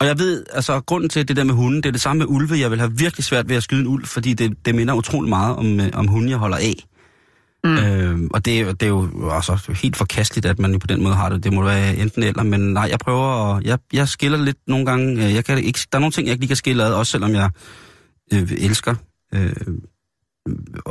og 0.00 0.06
jeg 0.06 0.18
ved, 0.18 0.44
altså, 0.52 0.80
grunden 0.80 1.08
til 1.10 1.28
det 1.28 1.36
der 1.36 1.44
med 1.44 1.54
hunden, 1.54 1.82
det 1.82 1.88
er 1.88 1.92
det 1.92 2.00
samme 2.00 2.18
med 2.18 2.26
ulve. 2.28 2.58
Jeg 2.60 2.70
vil 2.70 2.78
have 2.78 2.92
virkelig 2.98 3.24
svært 3.24 3.48
ved 3.48 3.56
at 3.56 3.62
skyde 3.62 3.80
en 3.80 3.86
ulv, 3.86 4.06
fordi 4.06 4.34
det, 4.34 4.66
det 4.66 4.74
minder 4.74 4.94
utrolig 4.94 5.28
meget 5.28 5.56
om, 5.56 5.80
øh, 5.80 5.90
om 5.94 6.06
hunden, 6.08 6.30
jeg 6.30 6.38
holder 6.38 6.56
af. 6.56 6.74
Mm. 7.64 7.76
Øh, 7.78 8.28
og 8.34 8.44
det, 8.44 8.60
er- 8.60 8.72
det 8.72 8.82
er 8.82 8.88
jo 8.88 9.30
altså, 9.30 9.72
helt 9.82 9.96
forkasteligt, 9.96 10.46
at 10.46 10.58
man 10.58 10.78
på 10.78 10.86
den 10.86 11.02
måde 11.02 11.14
har 11.14 11.28
det. 11.28 11.44
Det 11.44 11.52
må 11.52 11.62
være 11.64 11.96
enten 11.96 12.22
eller, 12.22 12.42
men 12.42 12.60
nej, 12.60 12.88
jeg 12.90 12.98
prøver 12.98 13.54
at... 13.56 13.64
Jeg, 13.64 13.78
jeg 13.92 14.08
skiller 14.08 14.38
lidt 14.38 14.56
nogle 14.66 14.86
gange... 14.86 15.26
øh, 15.26 15.34
Jeg 15.34 15.44
kan 15.44 15.58
ikke, 15.58 15.80
der 15.92 15.98
er 15.98 16.00
nogle 16.00 16.12
ting, 16.12 16.26
jeg 16.26 16.32
ikke 16.32 16.42
lige 16.42 16.48
kan 16.48 16.56
skille 16.56 16.84
ad, 16.84 16.92
også 16.92 17.12
selvom 17.12 17.34
jeg 17.34 17.50
øh, 18.32 18.52
elsker 18.58 18.94
øh, 19.34 19.52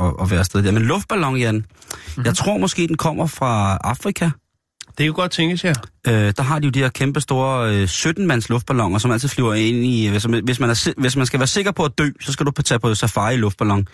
at, 0.00 0.12
at 0.22 0.30
være 0.30 0.38
afsted 0.38 0.62
der. 0.62 0.70
Men 0.72 0.82
luftballon, 0.82 1.36
Jan, 1.36 1.54
mm-hmm. 1.54 2.24
jeg 2.24 2.36
tror 2.36 2.58
måske, 2.58 2.86
den 2.86 2.96
kommer 2.96 3.26
fra 3.26 3.78
Afrika. 3.84 4.30
Det 4.98 5.06
kan 5.06 5.12
godt 5.12 5.30
tænkes 5.32 5.62
her. 5.62 5.74
Øh, 6.08 6.32
der 6.36 6.42
har 6.42 6.58
de 6.58 6.64
jo 6.66 6.70
de 6.70 6.78
her 6.78 6.88
kæmpe 6.88 7.20
store 7.20 7.74
øh, 7.74 7.84
17-mands 7.84 8.48
luftballoner, 8.48 8.98
som 8.98 9.10
altid 9.10 9.28
flyver 9.28 9.54
ind 9.54 9.84
i... 9.84 10.08
Hvis, 10.08 10.28
man- 10.28 10.44
hvis, 10.44 10.60
man 10.60 10.70
er, 10.70 10.92
hvis 11.00 11.16
man 11.16 11.26
skal 11.26 11.40
være 11.40 11.46
sikker 11.46 11.72
på 11.72 11.84
at 11.84 11.98
dø, 11.98 12.08
så 12.20 12.32
skal 12.32 12.46
du 12.46 12.50
på- 12.50 12.62
tage 12.62 12.78
på 12.78 12.94
safari 12.94 13.36
luftballon. 13.36 13.86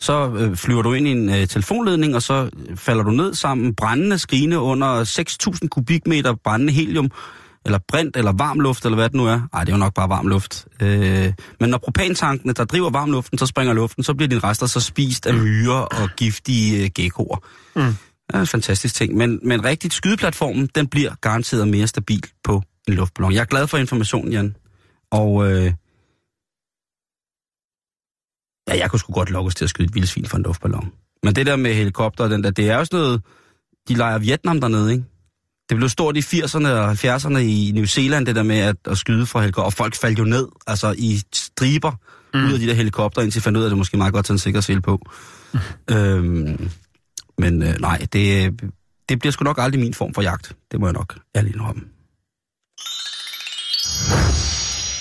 Så 0.00 0.32
øh, 0.38 0.56
flyver 0.56 0.82
du 0.82 0.92
ind 0.92 1.08
i 1.08 1.10
en 1.10 1.28
øh, 1.30 1.46
telefonledning, 1.48 2.14
og 2.14 2.22
så 2.22 2.50
øh, 2.68 2.76
falder 2.76 3.02
du 3.04 3.10
ned 3.10 3.34
sammen, 3.34 3.74
brændende, 3.74 4.18
skrigende 4.18 4.58
under 4.58 5.04
6.000 5.62 5.68
kubikmeter 5.68 6.34
brændende 6.44 6.72
helium, 6.72 7.10
eller 7.66 7.78
brint, 7.88 8.16
eller 8.16 8.32
varm 8.32 8.60
luft, 8.60 8.84
eller 8.84 8.96
hvad 8.96 9.08
det 9.08 9.14
nu 9.16 9.26
er. 9.26 9.40
Ej, 9.52 9.60
det 9.64 9.68
er 9.72 9.76
jo 9.76 9.78
nok 9.80 9.94
bare 9.94 10.08
varm 10.08 10.26
luft. 10.26 10.66
Øh, 10.82 11.32
men 11.60 11.70
når 11.70 11.78
propantankene, 11.78 12.52
der 12.52 12.64
driver 12.64 12.90
varmluften, 12.90 13.38
så 13.38 13.46
springer 13.46 13.74
luften, 13.74 14.04
så 14.04 14.14
bliver 14.14 14.28
dine 14.28 14.40
rester 14.40 14.66
så 14.66 14.80
spist 14.80 15.26
af 15.26 15.34
myrer 15.34 15.74
og 15.80 16.08
giftige 16.16 16.84
øh, 16.84 16.90
geckoer. 16.94 17.36
Mm. 17.76 17.96
Det 18.26 18.36
er 18.36 18.40
en 18.40 18.46
fantastisk 18.46 18.94
ting. 18.94 19.16
Men, 19.16 19.40
men 19.42 19.64
rigtigt, 19.64 19.94
skydeplatformen, 19.94 20.68
den 20.74 20.86
bliver 20.86 21.14
garanteret 21.20 21.68
mere 21.68 21.86
stabil 21.86 22.24
på 22.44 22.62
en 22.88 22.94
luftballon. 22.94 23.32
Jeg 23.32 23.40
er 23.40 23.44
glad 23.44 23.66
for 23.66 23.78
informationen, 23.78 24.32
Jan. 24.32 24.56
Og 25.10 25.50
øh, 25.50 25.72
ja, 28.68 28.78
jeg 28.78 28.90
kunne 28.90 29.00
sgu 29.00 29.12
godt 29.12 29.30
lokkes 29.30 29.54
til 29.54 29.64
at 29.64 29.70
skyde 29.70 29.86
et 29.86 29.94
vildsvin 29.94 30.26
for 30.26 30.36
en 30.36 30.42
luftballon. 30.42 30.92
Men 31.22 31.34
det 31.34 31.46
der 31.46 31.56
med 31.56 31.74
helikopter, 31.74 32.24
og 32.24 32.30
den 32.30 32.44
der, 32.44 32.50
det 32.50 32.70
er 32.70 32.76
jo 32.78 32.84
sådan 32.84 33.00
noget, 33.00 33.22
de 33.88 33.94
leger 33.94 34.18
Vietnam 34.18 34.60
dernede, 34.60 34.92
ikke? 34.92 35.04
Det 35.68 35.76
blev 35.76 35.88
stort 35.88 36.16
i 36.16 36.20
80'erne 36.20 36.68
og 36.68 36.90
70'erne 36.92 37.38
i 37.38 37.72
New 37.74 37.84
Zealand, 37.84 38.26
det 38.26 38.36
der 38.36 38.42
med 38.42 38.58
at, 38.58 38.76
at 38.84 38.98
skyde 38.98 39.26
fra 39.26 39.40
helikopter. 39.40 39.66
Og 39.66 39.72
folk 39.72 39.94
faldt 39.94 40.18
jo 40.18 40.24
ned, 40.24 40.48
altså 40.66 40.94
i 40.98 41.20
striber, 41.34 41.92
mm. 42.34 42.44
ud 42.44 42.52
af 42.52 42.58
de 42.58 42.66
der 42.66 42.74
helikopter, 42.74 43.22
indtil 43.22 43.42
fandt 43.42 43.58
ud 43.58 43.62
af, 43.62 43.66
at 43.66 43.70
det 43.70 43.78
måske 43.78 43.96
meget 43.96 44.12
godt 44.12 44.24
at 44.24 44.26
tage 44.26 44.34
en 44.34 44.38
sikkerhedssele 44.38 44.80
på. 44.80 45.00
Mm. 45.52 45.60
Øhm, 45.94 46.70
men 47.38 47.62
øh, 47.62 47.74
nej, 47.80 48.06
det, 48.12 48.52
det 49.08 49.18
bliver 49.18 49.32
sgu 49.32 49.42
nok 49.44 49.58
aldrig 49.58 49.80
min 49.80 49.94
form 49.94 50.14
for 50.14 50.22
jagt. 50.22 50.56
Det 50.72 50.80
må 50.80 50.86
jeg 50.86 50.92
nok 50.92 51.18
ærligt 51.36 51.54
indrømme. 51.54 51.82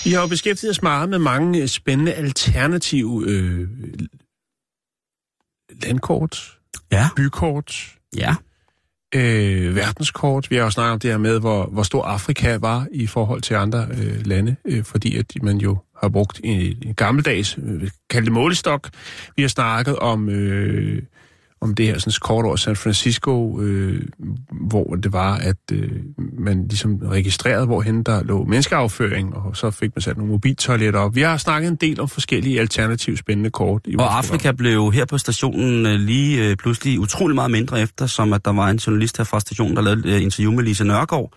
Vi 0.05 0.11
har 0.11 0.21
jo 0.21 0.27
beskæftiget 0.27 0.71
os 0.71 0.81
meget 0.81 1.09
med 1.09 1.19
mange 1.19 1.61
øh, 1.61 1.67
spændende 1.67 2.13
alternative 2.13 3.23
øh, 3.27 3.69
landkort, 5.83 6.57
Ja. 6.91 7.09
bykort, 7.15 7.95
Ja. 8.17 8.35
øh, 9.15 9.75
verdenskort. 9.75 10.49
Vi 10.51 10.55
har 10.55 10.63
jo 10.63 10.69
snakket 10.69 10.93
om 10.93 10.99
det 10.99 11.11
her 11.11 11.17
med, 11.17 11.39
hvor, 11.39 11.65
hvor 11.65 11.83
stor 11.83 12.03
Afrika 12.03 12.57
var 12.57 12.87
i 12.91 13.07
forhold 13.07 13.41
til 13.41 13.53
andre 13.53 13.87
øh, 13.91 14.25
lande, 14.25 14.55
øh, 14.65 14.83
fordi 14.83 15.17
at 15.17 15.33
man 15.43 15.57
jo 15.57 15.77
har 16.01 16.09
brugt 16.09 16.41
en, 16.43 16.77
en 16.81 16.93
gammeldags, 16.93 17.57
øh, 17.63 17.89
kaldt 18.09 18.25
det 18.25 18.33
målestok. 18.33 18.89
Vi 19.35 19.41
har 19.41 19.49
snakket 19.49 19.95
om, 19.99 20.29
øh, 20.29 21.03
om 21.63 21.75
det 21.75 21.85
her 21.85 21.99
sådan, 21.99 22.13
kort 22.21 22.45
over 22.45 22.55
San 22.55 22.75
Francisco, 22.75 23.61
øh, 23.61 24.01
hvor 24.51 24.95
det 24.95 25.13
var, 25.13 25.35
at 25.35 25.57
øh, 25.71 25.91
man 26.39 26.67
ligesom 26.67 26.95
registrerede, 26.95 27.65
hvorhen 27.65 28.03
der 28.03 28.23
lå 28.23 28.43
menneskeafføring, 28.43 29.35
og 29.35 29.57
så 29.57 29.71
fik 29.71 29.95
man 29.95 30.01
sat 30.01 30.17
nogle 30.17 30.31
mobiltoiletter 30.31 30.99
op. 30.99 31.15
Vi 31.15 31.21
har 31.21 31.37
snakket 31.37 31.69
en 31.69 31.75
del 31.75 32.01
om 32.01 32.07
forskellige 32.07 32.59
alternative 32.59 33.17
spændende 33.17 33.49
kort. 33.49 33.81
I 33.85 33.95
Og 33.95 33.99
program. 33.99 34.17
Afrika 34.17 34.51
blev 34.51 34.91
her 34.91 35.05
på 35.05 35.17
stationen 35.17 35.85
øh, 35.85 35.99
lige 35.99 36.49
øh, 36.49 36.55
pludselig 36.55 36.99
utrolig 36.99 37.35
meget 37.35 37.51
mindre 37.51 37.81
efter, 37.81 38.05
som 38.05 38.33
at 38.33 38.45
der 38.45 38.53
var 38.53 38.69
en 38.69 38.77
journalist 38.77 39.17
her 39.17 39.23
fra 39.23 39.39
stationen, 39.39 39.75
der 39.75 39.81
lavede 39.81 40.09
øh, 40.09 40.23
interview 40.23 40.51
med 40.51 40.63
Lise 40.63 40.83
Nørgaard, 40.83 41.33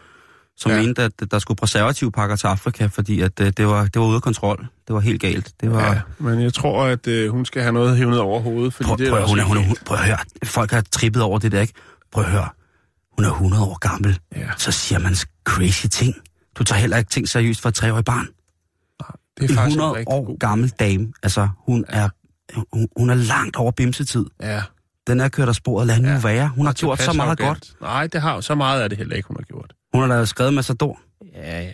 som 0.56 0.70
Ja. 0.70 0.76
ja. 0.76 0.82
mente, 0.82 1.02
at 1.02 1.12
der 1.30 1.38
skulle 1.38 1.56
preservative 1.56 2.12
pakker 2.12 2.36
til 2.36 2.46
Afrika, 2.46 2.86
fordi 2.86 3.20
at 3.20 3.40
øh, 3.40 3.52
det, 3.56 3.66
var, 3.66 3.84
det 3.84 4.00
var 4.00 4.06
ude 4.06 4.16
af 4.16 4.22
kontrol. 4.22 4.66
Det 4.86 4.94
var 4.94 5.00
helt 5.00 5.20
galt. 5.20 5.52
Det 5.60 5.70
var... 5.72 5.92
Ja, 5.92 6.00
men 6.18 6.40
jeg 6.42 6.54
tror, 6.54 6.84
at 6.84 7.06
øh, 7.06 7.30
hun 7.30 7.44
skal 7.44 7.62
have 7.62 7.72
noget 7.72 7.96
hævnet 7.96 8.18
over 8.20 8.40
hovedet, 8.40 8.74
fordi 8.74 8.86
Prøv, 8.86 8.98
det 8.98 9.06
er 9.06 9.10
prøv, 9.10 9.28
hun 9.28 9.38
er, 9.38 9.44
hun 9.44 9.56
er, 9.56 9.60
hun, 9.62 9.76
prøv 9.84 9.96
at 9.98 10.04
høre, 10.04 10.18
folk 10.44 10.70
har 10.70 10.80
trippet 10.80 11.22
over 11.22 11.38
det 11.38 11.52
der, 11.52 11.60
ikke? 11.60 11.72
Prøv 12.12 12.24
at 12.24 12.30
høre, 12.30 12.48
hun 13.18 13.24
er 13.24 13.30
100 13.30 13.62
år 13.64 13.78
gammel. 13.78 14.18
Ja. 14.36 14.48
Så 14.56 14.72
siger 14.72 14.98
man 14.98 15.14
crazy 15.44 15.86
ting. 15.86 16.14
Du 16.58 16.64
tager 16.64 16.78
heller 16.80 16.96
ikke 16.96 17.10
ting 17.10 17.28
seriøst 17.28 17.60
for 17.60 17.68
et 17.68 17.74
treårigt 17.74 18.06
barn. 18.06 18.28
Det 19.36 19.44
er 19.44 19.48
En 19.48 19.54
faktisk 19.54 19.76
100 19.78 20.00
en 20.00 20.04
år 20.08 20.24
god. 20.24 20.38
gammel 20.38 20.68
dame. 20.68 21.12
Altså, 21.22 21.48
hun 21.66 21.84
er, 21.88 22.08
hun, 22.72 22.88
hun 22.96 23.10
er 23.10 23.14
langt 23.14 23.56
over 23.56 23.70
bimsetid. 23.70 24.24
Ja. 24.42 24.62
Den 25.06 25.20
er 25.20 25.28
kørt 25.28 25.48
af 25.48 25.54
sporet. 25.54 25.86
Lad 25.86 26.00
nu 26.00 26.08
Ja. 26.08 26.20
være. 26.22 26.48
Hun 26.48 26.66
har 26.66 26.72
gjort 26.72 27.02
så 27.02 27.12
meget 27.12 27.28
arrogant. 27.28 27.48
godt. 27.48 27.80
Nej, 27.80 28.06
det 28.06 28.20
har 28.22 28.40
så 28.40 28.54
meget 28.54 28.80
af 28.82 28.88
det 28.88 28.98
heller 28.98 29.16
ikke, 29.16 29.26
hun 29.28 29.36
har 29.40 29.44
gjort. 29.44 29.72
Hun 29.96 30.02
har 30.02 30.08
lavet 30.16 30.28
skrevet 30.28 30.54
Massador. 30.54 31.00
Ja, 31.34 31.52
ja, 31.52 31.62
ja. 31.62 31.72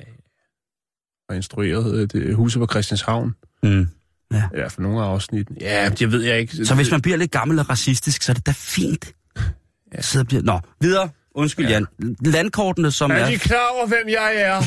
Og 1.29 1.37
instrueret 1.37 1.95
øh, 1.95 2.09
det, 2.09 2.35
huset 2.35 2.61
på 2.61 2.67
Christianshavn. 2.71 3.35
Mm. 3.63 3.89
I 4.31 4.37
hvert 4.55 4.73
fald 4.73 4.83
nogle 4.87 5.01
af 5.03 5.09
afsnitten. 5.09 5.57
Ja, 5.61 5.89
det 5.89 6.13
ved 6.13 6.23
jeg 6.23 6.39
ikke. 6.41 6.67
Så 6.67 6.75
hvis 6.75 6.91
man 6.91 7.01
bliver 7.03 7.17
lidt 7.17 7.31
gammel 7.31 7.59
og 7.59 7.71
racistisk, 7.71 8.23
så 8.23 8.33
er 8.33 8.35
det 8.35 8.47
da 8.47 8.53
fint. 8.57 9.15
Ja. 9.95 10.03
Så 10.03 10.25
bliver... 10.25 10.43
Nå, 10.43 10.61
videre. 10.81 11.09
Undskyld, 11.35 11.67
Ja. 11.67 11.73
ja. 11.73 11.79
Jan. 12.01 12.17
Landkortene, 12.21 12.91
som 12.91 13.11
Er 13.11 13.15
er... 13.15 13.31
de 13.31 13.39
klar 13.39 13.67
over, 13.77 13.87
hvem 13.87 14.09
jeg 14.09 14.33
er? 14.37 14.61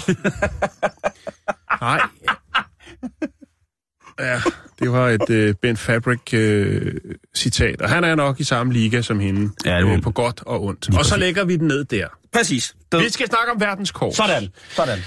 Nej. 1.85 2.01
Ja, 4.19 4.41
det 4.79 4.91
var 4.91 5.09
et 5.09 5.29
uh, 5.49 5.55
Ben 5.61 5.77
Fabric 5.77 6.19
uh, 6.33 7.11
citat, 7.35 7.81
og 7.81 7.89
han 7.89 8.03
er 8.03 8.15
nok 8.15 8.39
i 8.39 8.43
samme 8.43 8.73
liga 8.73 9.01
som 9.01 9.19
hende, 9.19 9.51
Ja, 9.65 9.77
det 9.77 9.85
må- 9.87 9.93
øh, 9.93 10.01
på 10.01 10.11
godt 10.11 10.41
og 10.45 10.63
ondt. 10.63 10.97
Og 10.97 11.05
så 11.05 11.17
lægger 11.17 11.43
vi 11.45 11.55
den 11.55 11.67
ned 11.67 11.85
der. 11.85 12.07
Præcis. 12.33 12.75
Død. 12.91 13.01
Vi 13.01 13.09
skal 13.09 13.27
snakke 13.27 13.51
om 13.51 13.61
verdenskort. 13.61 14.15
Sådan. 14.15 14.49
Sådan. 14.69 14.99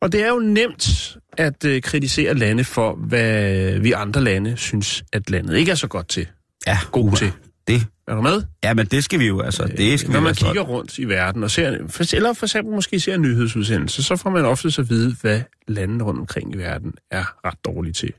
Og 0.00 0.12
det 0.12 0.22
er 0.22 0.28
jo 0.28 0.38
nemt 0.38 1.16
at 1.38 1.64
øh, 1.64 1.82
kritisere 1.82 2.34
lande 2.34 2.64
for, 2.64 2.94
hvad 2.94 3.78
vi 3.78 3.92
andre 3.92 4.20
lande 4.20 4.56
synes, 4.56 5.04
at 5.12 5.30
landet 5.30 5.56
ikke 5.56 5.70
er 5.70 5.74
så 5.74 5.86
godt 5.86 6.08
til. 6.08 6.26
Ja, 6.66 6.78
God 6.92 7.04
uha. 7.04 7.16
til. 7.16 7.32
Det. 7.68 7.86
Er 8.08 8.14
du 8.14 8.20
med? 8.22 8.42
Ja, 8.64 8.74
men 8.74 8.86
det 8.86 9.04
skal 9.04 9.18
vi 9.18 9.26
jo, 9.26 9.40
altså. 9.40 9.64
Det 9.76 10.00
skal 10.00 10.12
Når 10.12 10.20
vi 10.20 10.24
man 10.24 10.34
stolte 10.34 10.52
kigger 10.52 10.62
rundt 10.62 10.98
i 10.98 11.04
verden 11.04 11.44
og 11.44 11.50
ser, 11.50 11.78
for, 11.88 12.14
eller 12.16 12.32
for 12.32 12.46
eksempel 12.46 12.74
måske 12.74 13.00
ser 13.00 13.14
en 13.14 13.22
nyhedsudsendelse, 13.22 14.02
så 14.02 14.16
får 14.16 14.30
man 14.30 14.44
ofte 14.44 14.70
så 14.70 14.80
at 14.80 14.90
vide, 14.90 15.16
hvad 15.20 15.40
landene 15.68 16.04
rundt 16.04 16.20
omkring 16.20 16.54
i 16.54 16.58
verden 16.58 16.92
er 17.10 17.24
ret 17.46 17.58
dårlige 17.64 17.92
til. 17.92 18.12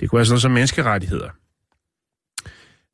Det 0.00 0.10
kunne 0.10 0.16
være 0.16 0.26
sådan 0.26 0.32
noget 0.32 0.42
som 0.42 0.50
menneskerettigheder. 0.50 1.30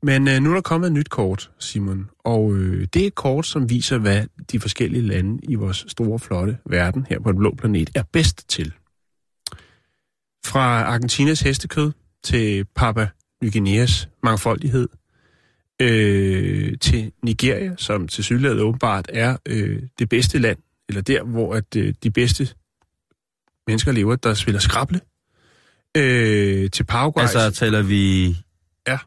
Men 0.06 0.28
øh, 0.28 0.40
nu 0.40 0.50
er 0.50 0.54
der 0.54 0.60
kommet 0.60 0.86
et 0.86 0.92
nyt 0.92 1.10
kort, 1.10 1.50
Simon, 1.58 2.10
og 2.18 2.54
øh, 2.54 2.88
det 2.94 3.02
er 3.02 3.06
et 3.06 3.14
kort, 3.14 3.46
som 3.46 3.70
viser, 3.70 3.98
hvad 3.98 4.26
de 4.52 4.60
forskellige 4.60 5.02
lande 5.02 5.38
i 5.42 5.54
vores 5.54 5.84
store, 5.88 6.18
flotte 6.18 6.58
verden 6.66 7.06
her 7.08 7.20
på 7.20 7.32
den 7.32 7.38
blå 7.38 7.54
planet 7.54 7.90
er 7.94 8.02
bedst 8.12 8.48
til. 8.48 8.72
Fra 10.44 10.82
Argentinas 10.82 11.40
hestekød 11.40 11.92
til 12.24 12.64
Papua 12.64 13.08
Ny 13.42 13.52
Guineas 13.52 14.08
mangfoldighed, 14.22 14.88
øh, 15.82 16.78
til 16.78 17.12
Nigeria, 17.22 17.74
som 17.76 18.08
til 18.08 18.24
sydlandet 18.24 18.60
åbenbart 18.60 19.06
er 19.08 19.36
øh, 19.46 19.82
det 19.98 20.08
bedste 20.08 20.38
land, 20.38 20.58
eller 20.88 21.02
der, 21.02 21.22
hvor 21.22 21.54
at 21.54 21.76
øh, 21.76 21.94
de 22.02 22.10
bedste 22.10 22.48
mennesker 23.66 23.92
lever, 23.92 24.16
der 24.16 24.34
spiller 24.34 24.60
skrable. 24.60 25.00
Øh, 25.96 26.70
til 26.70 26.84
Paraguay. 26.84 27.22
Altså 27.22 27.50
taler 27.50 27.82
vi... 27.82 28.36
Ja. 28.88 28.98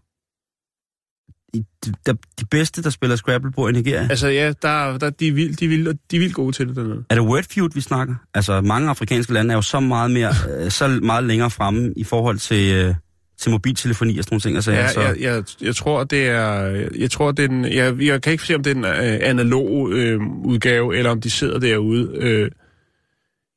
De, 1.55 2.17
de, 2.39 2.45
bedste, 2.51 2.83
der 2.83 2.89
spiller 2.89 3.15
Scrabble 3.15 3.51
på 3.51 3.67
i 3.67 3.71
Nigeria? 3.71 4.07
Altså 4.09 4.27
ja, 4.27 4.53
der, 4.61 4.97
der, 4.97 5.09
de, 5.09 5.27
er 5.27 5.31
vildt, 5.31 5.59
de, 5.59 5.65
er 5.65 5.69
vildt, 5.69 5.99
de 6.11 6.15
er 6.15 6.19
vildt 6.19 6.35
gode 6.35 6.51
til 6.51 6.67
det 6.67 6.75
dernede. 6.75 7.05
Er 7.09 7.15
det 7.15 7.23
Wordfeud, 7.23 7.69
vi 7.73 7.81
snakker? 7.81 8.15
Altså, 8.33 8.61
mange 8.61 8.89
afrikanske 8.89 9.33
lande 9.33 9.51
er 9.51 9.55
jo 9.55 9.61
så 9.61 9.79
meget 9.79 10.11
mere, 10.11 10.33
øh, 10.59 10.71
så 10.71 10.87
meget 10.87 11.23
længere 11.23 11.51
fremme 11.51 11.93
i 11.97 12.03
forhold 12.03 12.37
til, 12.37 12.75
øh, 12.75 12.95
til 13.37 13.51
mobiltelefoni 13.51 14.17
og 14.17 14.23
sådan 14.23 14.33
nogle 14.33 14.41
ting. 14.41 14.55
Altså, 14.55 14.71
Ja, 14.71 14.77
altså, 14.77 15.01
jeg, 15.01 15.19
jeg, 15.19 15.43
jeg 15.61 15.75
tror, 15.75 16.03
det 16.03 16.27
er... 16.27 16.61
Jeg 16.95 17.11
tror, 17.11 17.31
det 17.31 17.43
er 17.43 17.47
den, 17.47 17.65
jeg, 17.65 18.01
jeg 18.01 18.21
kan 18.21 18.31
ikke 18.31 18.43
se, 18.43 18.55
om 18.55 18.63
det 18.63 18.71
er 18.71 18.75
en 18.75 18.85
øh, 18.85 19.19
analog 19.29 19.91
øh, 19.91 20.21
udgave, 20.43 20.97
eller 20.97 21.11
om 21.11 21.21
de 21.21 21.29
sidder 21.29 21.59
derude 21.59 22.11
øh, 22.15 22.51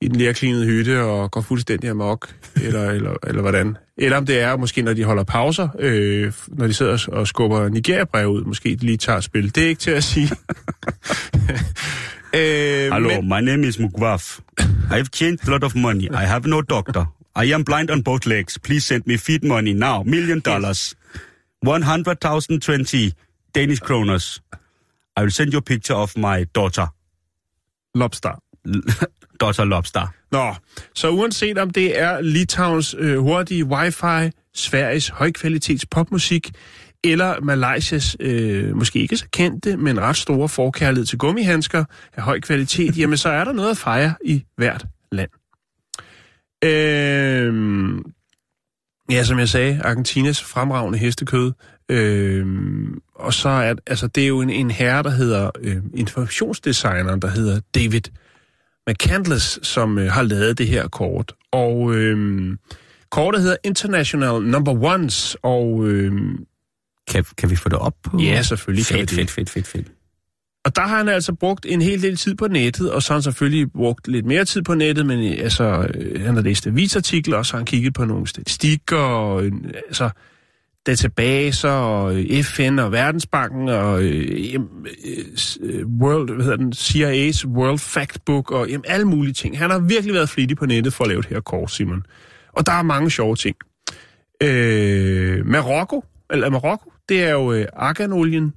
i 0.00 0.08
den 0.08 0.16
lærklinede 0.16 0.66
hytte 0.66 1.02
og 1.02 1.30
går 1.30 1.40
fuldstændig 1.40 1.90
amok, 1.90 2.34
eller, 2.62 2.90
eller, 2.90 3.14
eller 3.26 3.42
hvordan. 3.42 3.76
Eller 3.96 4.16
om 4.16 4.26
det 4.26 4.40
er 4.40 4.56
måske, 4.56 4.82
når 4.82 4.92
de 4.92 5.04
holder 5.04 5.24
pauser, 5.24 5.68
øh, 5.78 6.32
når 6.48 6.66
de 6.66 6.72
sidder 6.72 7.08
og 7.12 7.28
skubber 7.28 7.68
Nigeria-brev 7.68 8.28
ud, 8.28 8.44
måske 8.44 8.76
de 8.76 8.86
lige 8.86 8.96
tager 8.96 9.16
et 9.18 9.24
spil. 9.24 9.54
Det 9.54 9.64
er 9.64 9.68
ikke 9.68 9.80
til 9.80 9.90
at 9.90 10.04
sige. 10.04 10.30
øh, 12.34 12.92
Hello, 12.92 13.20
my 13.20 13.40
name 13.40 13.66
is 13.66 13.78
Mugwaf. 13.78 14.38
I've 14.90 15.08
changed 15.14 15.48
a 15.48 15.50
lot 15.50 15.64
of 15.64 15.74
money. 15.74 16.04
I 16.04 16.26
have 16.26 16.48
no 16.48 16.60
doctor. 16.60 17.04
I 17.44 17.52
am 17.52 17.64
blind 17.64 17.90
on 17.90 18.02
both 18.02 18.26
legs. 18.26 18.58
Please 18.58 18.86
send 18.86 19.02
me 19.06 19.18
feed 19.18 19.42
money 19.42 19.72
now. 19.72 20.02
Million 20.02 20.40
dollars. 20.40 20.94
100,020 21.62 23.12
Danish 23.54 23.82
kroners. 23.82 24.40
I 25.16 25.20
will 25.22 25.30
send 25.30 25.52
you 25.52 25.58
a 25.58 25.62
picture 25.62 25.96
of 25.96 26.16
my 26.16 26.44
daughter. 26.54 26.86
Lobster 27.94 28.38
daughter 29.40 29.64
Lobster. 29.64 30.06
Nå, 30.32 30.54
så 30.94 31.10
uanset 31.10 31.58
om 31.58 31.70
det 31.70 32.00
er 32.00 32.20
Litauens 32.20 32.94
øh, 32.98 33.18
hurtige 33.18 33.64
wifi, 33.64 34.30
Sveriges 34.54 35.08
højkvalitets 35.08 35.86
popmusik, 35.86 36.50
eller 37.04 37.40
Malaysias 37.40 38.16
øh, 38.20 38.76
måske 38.76 38.98
ikke 38.98 39.16
så 39.16 39.26
kendte, 39.32 39.76
men 39.76 40.00
ret 40.00 40.16
store 40.16 40.48
forkærlighed 40.48 41.06
til 41.06 41.18
gummihandsker 41.18 41.84
af 42.16 42.22
høj 42.22 42.40
kvalitet, 42.40 42.96
jamen 43.00 43.16
så 43.16 43.28
er 43.28 43.44
der 43.44 43.52
noget 43.52 43.70
at 43.70 43.76
fejre 43.76 44.14
i 44.24 44.44
hvert 44.56 44.86
land. 45.12 45.30
Øh, 46.64 47.54
ja, 49.10 49.24
som 49.24 49.38
jeg 49.38 49.48
sagde, 49.48 49.80
Argentinas 49.84 50.42
fremragende 50.42 50.98
hestekød. 50.98 51.52
Øh, 51.88 52.46
og 53.14 53.34
så 53.34 53.48
er 53.48 53.74
altså, 53.86 54.06
det 54.06 54.22
er 54.22 54.28
jo 54.28 54.40
en, 54.40 54.50
en 54.50 54.70
herre, 54.70 55.02
der 55.02 55.10
hedder 55.10 55.50
øh, 55.60 55.76
informationsdesigneren, 55.94 57.22
der 57.22 57.28
hedder 57.28 57.60
David 57.74 58.02
McCandless, 58.88 59.58
som 59.66 59.98
øh, 59.98 60.12
har 60.12 60.22
lavet 60.22 60.58
det 60.58 60.66
her 60.66 60.88
kort. 60.88 61.32
Og 61.52 61.94
øh, 61.94 62.56
kortet 63.10 63.42
hedder 63.42 63.56
International 63.64 64.42
Number 64.42 64.84
Ones, 64.84 65.36
og 65.42 65.86
øh, 65.86 66.12
Kan, 67.10 67.24
kan 67.38 67.50
vi 67.50 67.56
få 67.56 67.68
det 67.68 67.78
op 67.78 67.94
på? 68.04 68.18
ja, 68.18 68.42
selvfølgelig 68.42 68.86
kan 68.86 68.94
vi 68.94 69.00
Fedt, 69.00 69.10
det. 69.10 69.16
fedt, 69.18 69.30
fedt, 69.30 69.50
fedt, 69.50 69.66
fedt. 69.66 69.86
Og 70.64 70.76
der 70.76 70.82
har 70.82 70.96
han 70.96 71.08
altså 71.08 71.32
brugt 71.34 71.66
en 71.68 71.82
hel 71.82 72.02
del 72.02 72.16
tid 72.16 72.34
på 72.34 72.48
nettet, 72.48 72.92
og 72.92 73.02
så 73.02 73.12
har 73.12 73.14
han 73.18 73.22
selvfølgelig 73.22 73.72
brugt 73.72 74.08
lidt 74.08 74.26
mere 74.26 74.44
tid 74.44 74.62
på 74.62 74.74
nettet, 74.74 75.06
men 75.06 75.32
øh, 75.32 75.38
altså, 75.44 75.88
øh, 75.94 76.24
han 76.24 76.34
har 76.34 76.42
læst 76.42 76.66
avisartikler, 76.66 77.36
og 77.36 77.46
så 77.46 77.52
har 77.52 77.58
han 77.58 77.66
kigget 77.66 77.94
på 77.94 78.04
nogle 78.04 78.26
statistikker, 78.26 78.96
og 78.96 79.44
øh, 79.44 79.52
altså, 79.88 80.10
databaser, 80.90 81.70
og 81.70 82.16
øh, 82.16 82.42
FN 82.42 82.78
og 82.78 82.92
Verdensbanken, 82.92 83.68
og 83.68 84.02
øh, 84.02 84.54
øh, 85.60 85.86
World, 86.00 86.34
hvad 86.34 86.44
hedder 86.44 86.56
den, 86.56 86.72
CIA's 86.72 87.46
World 87.46 87.78
Factbook, 87.78 88.50
og 88.50 88.68
jamen, 88.68 88.84
alle 88.88 89.04
mulige 89.04 89.34
ting. 89.34 89.58
Han 89.58 89.70
har 89.70 89.78
virkelig 89.78 90.14
været 90.14 90.28
flittig 90.28 90.56
på 90.56 90.66
nettet 90.66 90.92
for 90.92 91.04
at 91.04 91.08
lave 91.08 91.22
det 91.22 91.30
her 91.30 91.40
kort, 91.40 91.70
Simon. 91.70 92.02
Og 92.52 92.66
der 92.66 92.72
er 92.72 92.82
mange 92.82 93.10
sjove 93.10 93.36
ting. 93.36 93.56
Øh, 94.42 95.46
Marokko, 95.46 96.04
eller 96.30 96.50
Marokko, 96.50 96.92
det 97.08 97.24
er 97.24 97.30
jo 97.30 97.52
øh, 97.52 97.66
arganolien, 97.76 98.52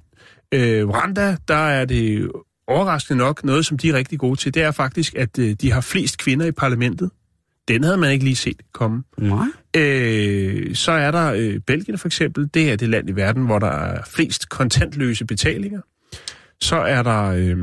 Øh, 0.52 0.88
Rwanda, 0.88 1.36
der 1.48 1.54
er 1.54 1.84
det 1.84 2.30
overraskende 2.66 3.18
nok 3.18 3.44
noget, 3.44 3.66
som 3.66 3.78
de 3.78 3.88
er 3.88 3.94
rigtig 3.94 4.18
gode 4.18 4.36
til. 4.36 4.54
Det 4.54 4.62
er 4.62 4.70
faktisk, 4.70 5.14
at 5.14 5.38
øh, 5.38 5.52
de 5.52 5.72
har 5.72 5.80
flest 5.80 6.18
kvinder 6.18 6.46
i 6.46 6.52
parlamentet. 6.52 7.10
Den 7.68 7.84
havde 7.84 7.96
man 7.96 8.12
ikke 8.12 8.24
lige 8.24 8.36
set 8.36 8.62
komme. 8.72 9.02
Nej. 9.18 9.46
Øh, 9.76 10.74
så 10.74 10.92
er 10.92 11.10
der 11.10 11.32
øh, 11.32 11.60
Belgien 11.60 11.98
for 11.98 12.08
eksempel. 12.08 12.50
Det 12.54 12.72
er 12.72 12.76
det 12.76 12.88
land 12.88 13.10
i 13.10 13.12
verden, 13.12 13.46
hvor 13.46 13.58
der 13.58 13.66
er 13.70 14.02
flest 14.04 14.48
kontantløse 14.48 15.24
betalinger. 15.24 15.80
Så 16.60 16.76
er 16.76 17.02
der, 17.02 17.22
øh, 17.22 17.56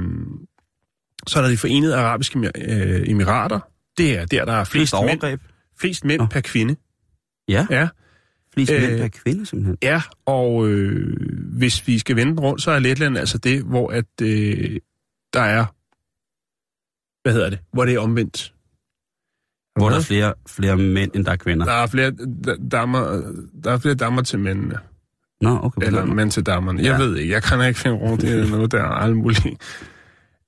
så 1.28 1.40
er 1.40 1.44
der 1.44 1.50
de 1.50 1.58
forenede 1.58 1.96
arabiske 1.96 2.40
øh, 2.40 3.10
emirater. 3.10 3.60
Det 3.98 4.18
er 4.18 4.26
der, 4.26 4.46
der 4.46 4.54
er 4.54 4.64
flest, 4.64 4.72
Flest 4.72 4.94
mænd, 4.94 5.22
overgreb. 5.22 5.42
flest 5.80 6.06
mænd 6.06 6.20
Nå. 6.22 6.26
per 6.28 6.42
kvinde. 6.42 6.76
Ja, 7.48 7.68
Ja. 7.70 7.88
flest 8.54 8.72
Øh, 8.72 8.82
mænd 8.82 9.00
per 9.00 9.08
kvinde 9.08 9.46
simpelthen. 9.46 9.78
Ja, 9.82 10.02
og 10.26 10.68
øh, 10.68 11.18
hvis 11.58 11.88
vi 11.88 12.00
skal 12.00 12.16
vende 12.16 12.42
rundt, 12.42 12.62
så 12.62 12.72
er 12.72 12.80
Letland 12.80 13.18
altså 13.18 13.38
det, 13.38 13.64
hvor 13.64 13.90
at, 13.92 14.06
øh, 14.22 14.80
der 15.34 15.42
er, 15.42 15.66
hvad 17.24 17.34
hedder 17.34 17.50
det, 17.50 17.60
hvor 17.74 17.86
det 17.86 17.94
er 17.94 18.00
omvendt. 18.00 18.54
Hvor 19.80 19.90
der 19.90 19.98
er 19.98 20.02
flere, 20.02 20.34
flere 20.48 20.78
mænd, 20.78 21.12
end 21.16 21.26
der 21.26 21.32
er 21.32 21.36
kvinder. 21.36 21.66
Der 21.66 21.74
er 21.74 21.88
flere 21.88 22.12
damer, 22.72 23.22
der 23.64 23.72
er 23.72 23.78
flere 23.78 23.96
damer 23.96 24.22
til 24.22 24.40
mændene, 24.40 24.78
Nå, 25.42 25.60
okay. 25.64 25.88
eller 25.88 26.06
mænd 26.06 26.32
til 26.32 26.46
damerne. 26.46 26.84
Jeg 26.84 27.00
Ja. 27.00 27.04
ved 27.06 27.18
ikke, 27.18 27.34
jeg 27.34 27.44
kan 27.44 27.68
ikke 27.68 27.80
finde 27.80 27.98
rundt, 27.98 28.24
er 28.24 28.50
noget, 28.56 28.72
der 28.72 28.80
er 28.80 28.84
alt 28.90 29.18
muligt. 29.18 29.46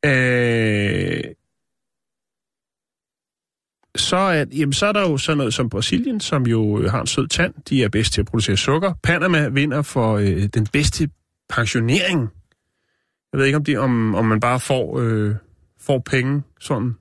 Øh, 0.06 1.24
så 3.96 4.16
er, 4.16 4.46
jamen, 4.54 4.74
så 4.74 4.86
er 4.86 4.92
der 4.92 5.02
jo 5.02 5.18
sådan 5.18 5.38
noget 5.38 5.54
som 5.54 5.70
Brasilien, 5.70 6.20
som 6.20 6.46
jo 6.48 6.88
har 6.90 7.02
en 7.02 7.08
sød 7.08 7.28
tand. 7.28 7.54
De 7.70 7.84
er 7.84 7.90
bedst 7.90 8.14
til 8.14 8.22
at 8.22 8.28
producere 8.28 8.58
sukker. 8.58 8.94
Panama 9.04 9.48
vinder 9.48 9.82
for 9.82 10.14
øh, 10.18 10.44
den 10.54 10.68
bedste 10.74 11.10
pensionering. 11.50 12.30
Jeg 13.34 13.38
ved 13.40 13.46
ikke, 13.46 13.56
om, 13.58 13.64
de, 13.64 13.78
om, 13.78 14.16
om 14.16 14.26
man 14.26 14.40
bare 14.40 14.60
får, 14.60 15.00
øh, 15.00 15.36
får 15.82 16.00
penge, 16.00 16.44
sådan, 16.60 16.96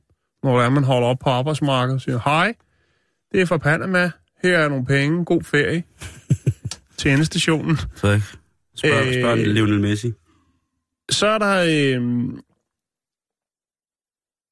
er, 0.48 0.68
man 0.70 0.84
holder 0.84 1.08
op 1.08 1.18
på 1.18 1.30
arbejdsmarkedet 1.30 1.94
og 1.94 2.00
siger, 2.00 2.20
hej, 2.24 2.54
det 3.32 3.40
er 3.40 3.46
fra 3.46 3.58
Panama, 3.58 4.10
her 4.42 4.58
er 4.58 4.68
nogle 4.68 4.84
penge, 4.86 5.24
god 5.24 5.42
ferie 5.42 5.82
til 6.98 7.10
endestationen. 7.10 7.70
ikke? 7.70 8.22
Spørg, 8.76 9.06
Øh, 9.06 9.14
spørg 9.14 9.38
Lionel 9.38 9.80
Messi. 9.80 10.12
Så 11.10 11.26
er 11.26 11.38
der... 11.38 11.64
Øh, 11.68 12.28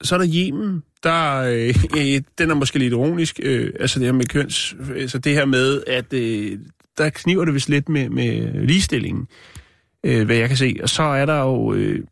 så 0.02 0.14
er 0.14 0.18
der 0.18 0.28
Yemen, 0.34 0.82
der 1.02 1.36
øh, 1.36 1.74
øh, 1.96 2.22
den 2.38 2.50
er 2.50 2.54
måske 2.54 2.78
lidt 2.78 2.92
ironisk, 2.92 3.40
øh, 3.42 3.72
altså 3.80 3.98
det 3.98 4.06
her 4.06 4.12
med 4.12 4.26
køns, 4.26 4.76
altså 4.96 5.18
det 5.18 5.32
her 5.32 5.44
med, 5.44 5.82
at 5.86 6.12
øh, 6.12 6.58
der 6.98 7.10
kniver 7.10 7.44
det 7.44 7.54
vist 7.54 7.68
lidt 7.68 7.88
med, 7.88 8.08
med 8.08 8.52
ligestillingen, 8.66 9.28
øh, 10.04 10.26
hvad 10.26 10.36
jeg 10.36 10.48
kan 10.48 10.56
se. 10.56 10.76
Og 10.82 10.88
så 10.88 11.02
er 11.02 11.26
der 11.26 11.40
jo, 11.40 11.74
øh, 11.74 12.04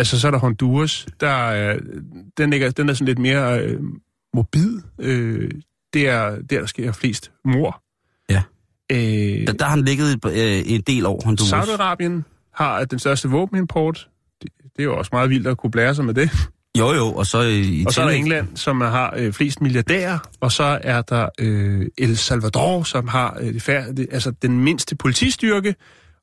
altså 0.00 0.20
så 0.20 0.26
er 0.26 0.30
der 0.30 0.38
Honduras, 0.38 1.06
der 1.20 1.28
er, 1.28 1.78
den, 2.36 2.50
ligger, 2.50 2.70
den 2.70 2.88
er 2.88 2.94
sådan 2.94 3.06
lidt 3.06 3.18
mere 3.18 3.60
øh, 3.62 3.80
morbid. 4.34 4.80
Øh, 5.00 5.50
det 5.94 6.08
er 6.08 6.30
der, 6.50 6.58
der 6.60 6.66
sker 6.66 6.92
flest 6.92 7.30
mor. 7.44 7.82
Ja. 8.30 8.42
Øh, 8.92 9.46
Der, 9.46 9.52
der 9.52 9.64
har 9.64 9.70
han 9.70 9.84
ligget 9.84 10.12
et, 10.12 10.24
øh, 10.24 10.72
en 10.74 10.80
del 10.80 11.06
år, 11.06 11.20
Honduras. 11.24 11.68
Saudi-Arabien 11.68 12.22
har 12.54 12.84
den 12.84 12.98
største 12.98 13.28
våbenimport. 13.28 14.08
Det, 14.42 14.50
det 14.62 14.82
er 14.82 14.84
jo 14.84 14.98
også 14.98 15.10
meget 15.12 15.30
vildt 15.30 15.46
at 15.46 15.58
kunne 15.58 15.70
blære 15.70 15.94
sig 15.94 16.04
med 16.04 16.14
det. 16.14 16.30
Jo, 16.78 16.92
jo, 16.92 17.06
og 17.12 17.26
så 17.26 17.40
i, 17.42 17.84
Og 17.86 17.92
så 17.92 18.00
er 18.02 18.04
der 18.04 18.12
England, 18.14 18.56
som 18.56 18.80
har 18.80 19.14
øh, 19.16 19.32
flest 19.32 19.60
milliardærer. 19.60 20.18
Og 20.40 20.52
så 20.52 20.78
er 20.82 21.02
der 21.02 21.28
øh, 21.38 21.86
El 21.98 22.16
Salvador, 22.16 22.82
som 22.82 23.08
har 23.08 23.36
øh, 23.40 23.54
det 23.54 23.68
fær- 23.68 23.92
det, 23.92 24.06
altså 24.10 24.30
den 24.30 24.60
mindste 24.60 24.96
politistyrke. 24.96 25.74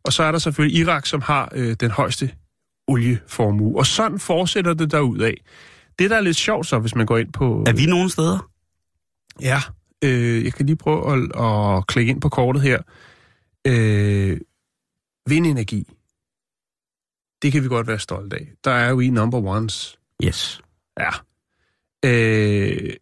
Og 0.03 0.13
så 0.13 0.23
er 0.23 0.31
der 0.31 0.39
selvfølgelig 0.39 0.79
Irak, 0.79 1.05
som 1.05 1.21
har 1.21 1.51
øh, 1.55 1.75
den 1.79 1.91
højeste 1.91 2.31
olieformue. 2.87 3.77
Og 3.77 3.85
sådan 3.85 4.19
fortsætter 4.19 4.73
det 4.73 4.91
derudad. 4.91 5.33
Det, 5.99 6.09
der 6.09 6.15
er 6.15 6.21
lidt 6.21 6.37
sjovt 6.37 6.67
så, 6.67 6.79
hvis 6.79 6.95
man 6.95 7.05
går 7.05 7.17
ind 7.17 7.33
på... 7.33 7.63
Er 7.67 7.73
vi 7.73 7.85
nogen 7.85 8.09
steder? 8.09 8.49
Ja, 9.41 9.59
øh, 10.03 10.43
jeg 10.43 10.53
kan 10.53 10.65
lige 10.65 10.75
prøve 10.75 11.13
at, 11.13 11.41
at 11.43 11.87
klikke 11.87 12.09
ind 12.09 12.21
på 12.21 12.29
kortet 12.29 12.61
her. 12.61 12.81
Øh, 13.67 14.39
vindenergi. 15.29 15.87
Det 17.41 17.51
kan 17.51 17.63
vi 17.63 17.67
godt 17.67 17.87
være 17.87 17.99
stolte 17.99 18.35
af. 18.35 18.47
Der 18.63 18.71
er 18.71 18.89
jo 18.89 18.99
i 18.99 19.09
number 19.09 19.37
ones. 19.37 19.99
Yes. 20.23 20.61
Ja. 20.99 21.09
Øh, 22.05 22.93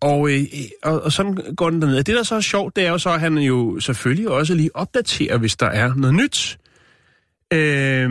og, 0.00 0.30
øh, 0.30 0.44
og, 0.82 1.02
og 1.02 1.12
sådan 1.12 1.54
går 1.56 1.70
den 1.70 1.82
derned. 1.82 2.04
Det, 2.04 2.14
der 2.14 2.22
så 2.22 2.34
er 2.34 2.40
sjovt, 2.40 2.76
det 2.76 2.86
er 2.86 2.90
jo 2.90 2.98
så, 2.98 3.10
at 3.10 3.20
han 3.20 3.38
jo 3.38 3.80
selvfølgelig 3.80 4.28
også 4.28 4.54
lige 4.54 4.76
opdaterer, 4.76 5.38
hvis 5.38 5.56
der 5.56 5.66
er 5.66 5.94
noget 5.94 6.14
nyt. 6.14 6.58
Øh, 7.52 8.10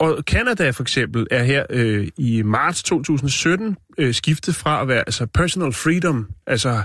og 0.00 0.22
Canada 0.26 0.70
for 0.70 0.82
eksempel 0.82 1.26
er 1.30 1.42
her 1.42 1.66
øh, 1.70 2.08
i 2.18 2.42
marts 2.42 2.82
2017 2.82 3.76
øh, 3.98 4.14
skiftet 4.14 4.54
fra 4.54 4.82
at 4.82 4.88
være 4.88 4.98
altså 4.98 5.26
personal 5.26 5.72
freedom, 5.72 6.28
altså 6.46 6.82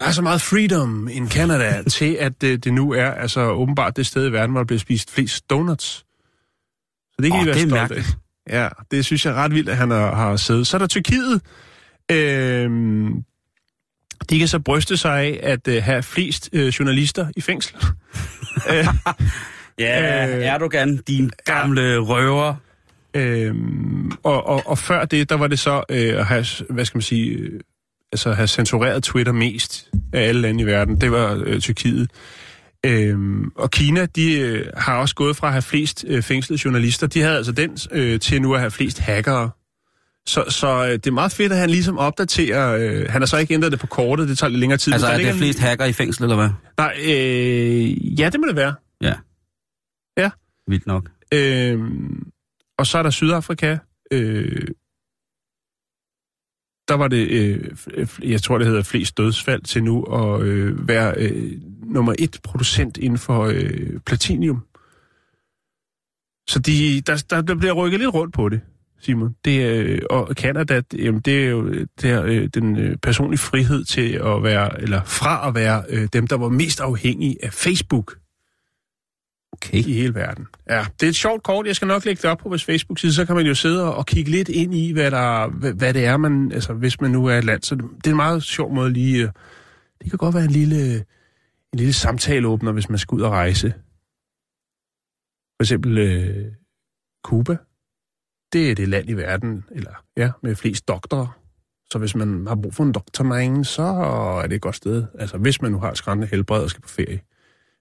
Der 0.00 0.06
er 0.06 0.10
så 0.10 0.22
meget 0.22 0.42
freedom 0.42 1.08
in 1.08 1.30
Canada 1.30 1.82
til, 1.98 2.14
at 2.14 2.40
det, 2.40 2.64
det 2.64 2.72
nu 2.72 2.92
er 2.92 3.10
altså 3.10 3.40
åbenbart 3.40 3.96
det 3.96 4.06
sted 4.06 4.28
i 4.28 4.32
verden, 4.32 4.50
hvor 4.50 4.60
der 4.60 4.66
bliver 4.66 4.80
spist 4.80 5.10
flest 5.10 5.50
donuts. 5.50 5.86
Så 5.86 7.16
det 7.22 7.30
kan 7.30 7.40
oh, 7.40 7.42
I 7.42 7.46
være 7.46 7.54
det 7.54 7.72
er 7.72 7.86
stolt 7.86 7.92
af. 7.92 8.04
Ja, 8.48 8.68
det 8.90 9.04
synes 9.04 9.24
jeg 9.24 9.30
er 9.30 9.34
ret 9.34 9.54
vildt, 9.54 9.68
at 9.68 9.76
han 9.76 9.90
har, 9.90 10.14
har 10.14 10.36
siddet. 10.36 10.66
Så 10.66 10.76
er 10.76 10.78
der 10.78 10.86
Tyrkiet. 10.86 11.42
Øhm, 12.10 13.24
de 14.30 14.38
kan 14.38 14.48
så 14.48 14.58
bryste 14.58 14.96
sig 14.96 15.20
af 15.20 15.40
at 15.42 15.68
øh, 15.68 15.82
have 15.82 16.02
flest 16.02 16.50
øh, 16.52 16.66
journalister 16.66 17.30
i 17.36 17.40
fængsel. 17.40 17.76
Ja, 19.80 20.36
Øh, 20.38 20.44
Erdogan, 20.44 20.96
din 20.96 21.30
gamle 21.44 21.98
røver. 21.98 22.54
Øhm, 23.14 24.10
og, 24.22 24.46
og, 24.46 24.62
og 24.66 24.78
før 24.78 25.04
det, 25.04 25.30
der 25.30 25.36
var 25.36 25.46
det 25.46 25.58
så 25.58 25.82
øh, 25.90 26.18
at 26.18 26.26
have, 26.26 26.44
hvad 26.70 26.84
skal 26.84 26.96
man 26.96 27.02
sige, 27.02 27.30
øh, 27.30 27.60
altså 28.12 28.32
have 28.32 28.46
censureret 28.48 29.02
Twitter 29.02 29.32
mest 29.32 29.86
af 30.12 30.22
alle 30.28 30.40
lande 30.40 30.62
i 30.62 30.66
verden. 30.66 31.00
Det 31.00 31.12
var 31.12 31.42
øh, 31.46 31.60
Tyrkiet. 31.60 32.10
Øhm, 32.86 33.44
og 33.56 33.70
Kina, 33.70 34.06
de 34.06 34.38
øh, 34.40 34.66
har 34.76 34.96
også 34.96 35.14
gået 35.14 35.36
fra 35.36 35.46
at 35.46 35.52
have 35.52 35.62
flest 35.62 36.04
øh, 36.08 36.22
fængslede 36.22 36.60
journalister. 36.64 37.06
De 37.06 37.20
havde 37.20 37.36
altså 37.36 37.52
den 37.52 37.78
øh, 37.92 38.20
til 38.20 38.42
nu 38.42 38.54
at 38.54 38.60
have 38.60 38.70
flest 38.70 38.98
hackere. 38.98 39.50
Så, 40.26 40.44
så 40.48 40.84
øh, 40.86 40.92
det 40.92 41.06
er 41.06 41.10
meget 41.10 41.32
fedt, 41.32 41.52
at 41.52 41.58
han 41.58 41.70
ligesom 41.70 41.98
opdaterer... 41.98 42.76
Øh, 42.76 43.06
han 43.10 43.22
har 43.22 43.26
så 43.26 43.36
ikke 43.38 43.54
ændret 43.54 43.72
det 43.72 43.80
på 43.80 43.86
kortet, 43.86 44.28
det 44.28 44.38
tager 44.38 44.48
lidt 44.48 44.60
længere 44.60 44.76
tid. 44.78 44.92
Altså, 44.92 45.06
Der 45.08 45.12
er 45.14 45.18
det 45.18 45.28
en- 45.28 45.34
flest 45.38 45.58
hacker 45.58 45.84
i 45.84 45.92
fængsel, 45.92 46.22
eller 46.22 46.36
hvad? 46.36 46.48
Nej, 46.78 46.94
øh, 47.04 48.20
ja, 48.20 48.28
det 48.28 48.40
må 48.40 48.46
det 48.46 48.56
være. 48.56 48.74
Ja. 49.02 49.12
Vildt 50.70 50.86
nok. 50.86 51.10
Øhm, 51.34 52.30
og 52.78 52.86
så 52.86 52.98
er 52.98 53.02
der 53.02 53.10
Sydafrika. 53.10 53.78
Øh, 54.12 54.68
der 56.88 56.94
var 56.94 57.08
det, 57.08 57.28
øh, 57.28 57.76
jeg 58.22 58.42
tror 58.42 58.58
det 58.58 58.66
hedder 58.66 58.82
flest 58.82 59.18
dødsfald 59.18 59.62
til 59.62 59.84
nu, 59.84 60.02
at 60.02 60.42
øh, 60.42 60.88
være 60.88 61.14
øh, 61.16 61.52
nummer 61.82 62.14
et 62.18 62.40
producent 62.42 62.98
inden 62.98 63.18
for 63.18 63.44
øh, 63.44 64.00
platinium. 64.06 64.66
Så 66.48 66.58
de, 66.58 67.00
der, 67.00 67.24
der, 67.30 67.42
der 67.42 67.54
bliver 67.54 67.72
rykket 67.72 68.00
lidt 68.00 68.14
rundt 68.14 68.34
på 68.34 68.48
det, 68.48 68.60
Simon. 69.00 69.36
Det, 69.44 69.64
øh, 69.64 70.02
og 70.10 70.34
Canada, 70.34 70.80
det, 70.80 71.04
jamen, 71.04 71.20
det 71.20 71.44
er 71.44 71.50
jo 71.50 71.66
øh, 71.66 71.86
det 72.02 72.10
er, 72.10 72.22
øh, 72.22 72.46
den 72.54 72.78
øh, 72.78 72.96
personlige 72.96 73.38
frihed 73.38 73.84
til 73.84 74.12
at 74.12 74.42
være, 74.42 74.82
eller 74.82 75.04
fra 75.04 75.48
at 75.48 75.54
være 75.54 75.84
øh, 75.88 76.08
dem, 76.12 76.26
der 76.26 76.36
var 76.36 76.48
mest 76.48 76.80
afhængige 76.80 77.44
af 77.44 77.52
Facebook 77.52 78.16
Okay. 79.52 79.78
i 79.78 79.92
hele 79.92 80.14
verden. 80.14 80.46
Ja, 80.68 80.86
det 81.00 81.06
er 81.06 81.10
et 81.10 81.16
sjovt 81.16 81.42
kort. 81.42 81.66
Jeg 81.66 81.76
skal 81.76 81.88
nok 81.88 82.04
lægge 82.04 82.22
det 82.22 82.30
op 82.30 82.38
på 82.38 82.48
vores 82.48 82.64
Facebook-side, 82.64 83.12
så 83.12 83.26
kan 83.26 83.36
man 83.36 83.46
jo 83.46 83.54
sidde 83.54 83.94
og 83.94 84.06
kigge 84.06 84.30
lidt 84.30 84.48
ind 84.48 84.74
i, 84.74 84.92
hvad, 84.92 85.10
der, 85.10 85.48
hvad, 85.48 85.72
hvad 85.72 85.94
det 85.94 86.04
er, 86.04 86.16
man, 86.16 86.52
altså, 86.52 86.72
hvis 86.72 87.00
man 87.00 87.10
nu 87.10 87.26
er 87.26 87.38
et 87.38 87.44
land. 87.44 87.62
Så 87.62 87.74
det, 87.74 87.84
det 87.96 88.06
er 88.06 88.10
en 88.10 88.16
meget 88.16 88.42
sjov 88.42 88.74
måde 88.74 88.92
lige... 88.92 89.22
Øh, 89.22 89.30
det 90.02 90.10
kan 90.10 90.18
godt 90.18 90.34
være 90.34 90.44
en 90.44 90.50
lille, 90.50 90.94
en 91.72 91.78
lille 91.78 91.92
samtaleåbner, 91.92 92.72
hvis 92.72 92.88
man 92.88 92.98
skal 92.98 93.16
ud 93.16 93.20
og 93.20 93.30
rejse. 93.30 93.74
For 95.58 95.62
eksempel 95.62 95.98
øh, 95.98 96.52
Cuba. 97.24 97.56
Det 98.52 98.70
er 98.70 98.74
det 98.74 98.88
land 98.88 99.10
i 99.10 99.12
verden, 99.12 99.64
eller 99.70 100.04
ja, 100.16 100.30
med 100.42 100.56
flest 100.56 100.88
doktorer. 100.88 101.38
Så 101.90 101.98
hvis 101.98 102.16
man 102.16 102.46
har 102.46 102.54
brug 102.54 102.74
for 102.74 102.84
en 102.84 102.92
doktormand, 102.92 103.64
så 103.64 103.82
er 104.42 104.46
det 104.46 104.56
et 104.56 104.62
godt 104.62 104.76
sted. 104.76 105.06
Altså, 105.18 105.38
hvis 105.38 105.62
man 105.62 105.72
nu 105.72 105.78
har 105.78 105.90
et 105.90 105.98
skræmmende 105.98 106.30
helbred 106.30 106.62
og 106.62 106.70
skal 106.70 106.82
på 106.82 106.88
ferie 106.88 107.20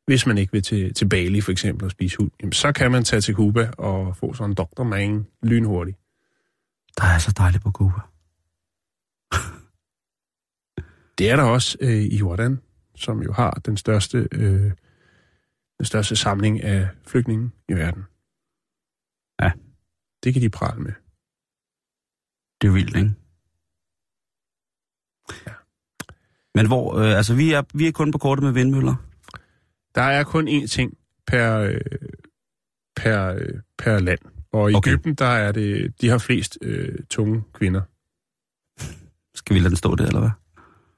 hvis 0.10 0.26
man 0.26 0.38
ikke 0.38 0.52
vil 0.52 0.64
til, 0.64 0.94
til 0.94 1.10
Bali 1.10 1.42
for 1.42 1.52
eksempel 1.52 1.86
og 1.86 1.92
spise 1.92 2.18
hund, 2.18 2.32
jamen, 2.42 2.54
så 2.54 2.72
kan 2.72 2.92
man 2.92 3.04
tage 3.04 3.22
til 3.22 3.36
Cuba 3.36 3.72
og 3.78 4.18
få 4.18 4.34
sådan 4.34 4.52
en 4.52 4.56
doktormang 4.56 5.28
lynhurtigt. 5.44 5.98
Der 6.98 7.04
er 7.04 7.18
så 7.18 7.34
dejligt 7.38 7.64
på 7.64 7.72
Cuba. 7.72 8.00
Det 11.18 11.30
er 11.30 11.36
der 11.36 11.44
også 11.44 11.78
øh, 11.82 11.92
i 11.92 12.18
Jordan, 12.18 12.60
som 12.96 13.24
jo 13.24 13.34
har 13.34 13.52
den 13.52 13.78
største, 13.78 14.28
øh, 14.32 14.72
den 15.78 15.86
største 15.86 16.16
samling 16.16 16.64
af 16.64 16.88
flygtninge 17.08 17.52
i 17.70 17.74
verden. 17.74 18.04
Ja. 19.42 19.52
Det 20.24 20.34
kan 20.34 20.42
de 20.42 20.50
prale 20.50 20.82
med. 20.82 20.94
Det 22.62 22.68
er 22.68 22.72
vildt, 22.72 22.96
ikke? 22.96 23.14
Ja. 25.48 25.54
Men 26.56 26.68
hvor, 26.68 26.98
øh, 26.98 27.18
altså 27.18 27.36
vi 27.36 27.52
er, 27.52 27.64
vi 27.74 27.88
er 27.88 27.92
kun 27.92 28.12
på 28.12 28.18
kortet 28.18 28.44
med 28.44 28.52
vindmøller. 28.52 29.09
Der 29.96 30.02
er 30.02 30.24
kun 30.24 30.48
én 30.48 30.68
ting 30.68 30.98
per, 31.28 31.58
øh, 31.60 31.82
per, 32.96 33.34
øh, 33.34 33.60
per 33.78 34.00
land. 34.00 34.20
Og 34.52 34.72
i 34.72 34.76
Okay. 34.76 34.92
Ægypten, 34.92 35.16
der 35.16 35.26
er 35.26 35.52
det, 35.52 36.02
de 36.02 36.10
har 36.10 36.18
flest 36.18 36.58
øh, 36.62 37.00
tunge 37.10 37.44
kvinder. 37.54 37.82
Skal 39.38 39.54
vi 39.54 39.60
lade 39.60 39.70
den 39.70 39.78
stå 39.78 39.96
der, 39.96 40.06
eller 40.08 40.20
hvad? 40.20 40.30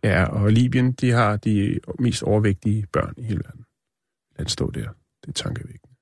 Ja, 0.04 0.24
og 0.24 0.52
Libyen, 0.52 0.92
de 0.92 1.12
har 1.12 1.38
de 1.38 1.80
mest 2.00 2.24
overvægtige 2.24 2.88
børn 2.94 3.14
i 3.18 3.24
hele 3.24 3.42
verden. 3.46 3.66
Lad 4.38 4.46
det 4.46 4.52
stå 4.52 4.72
der. 4.72 4.90
Det 5.22 5.28
er 5.30 5.34
tankevækkende. 5.34 5.96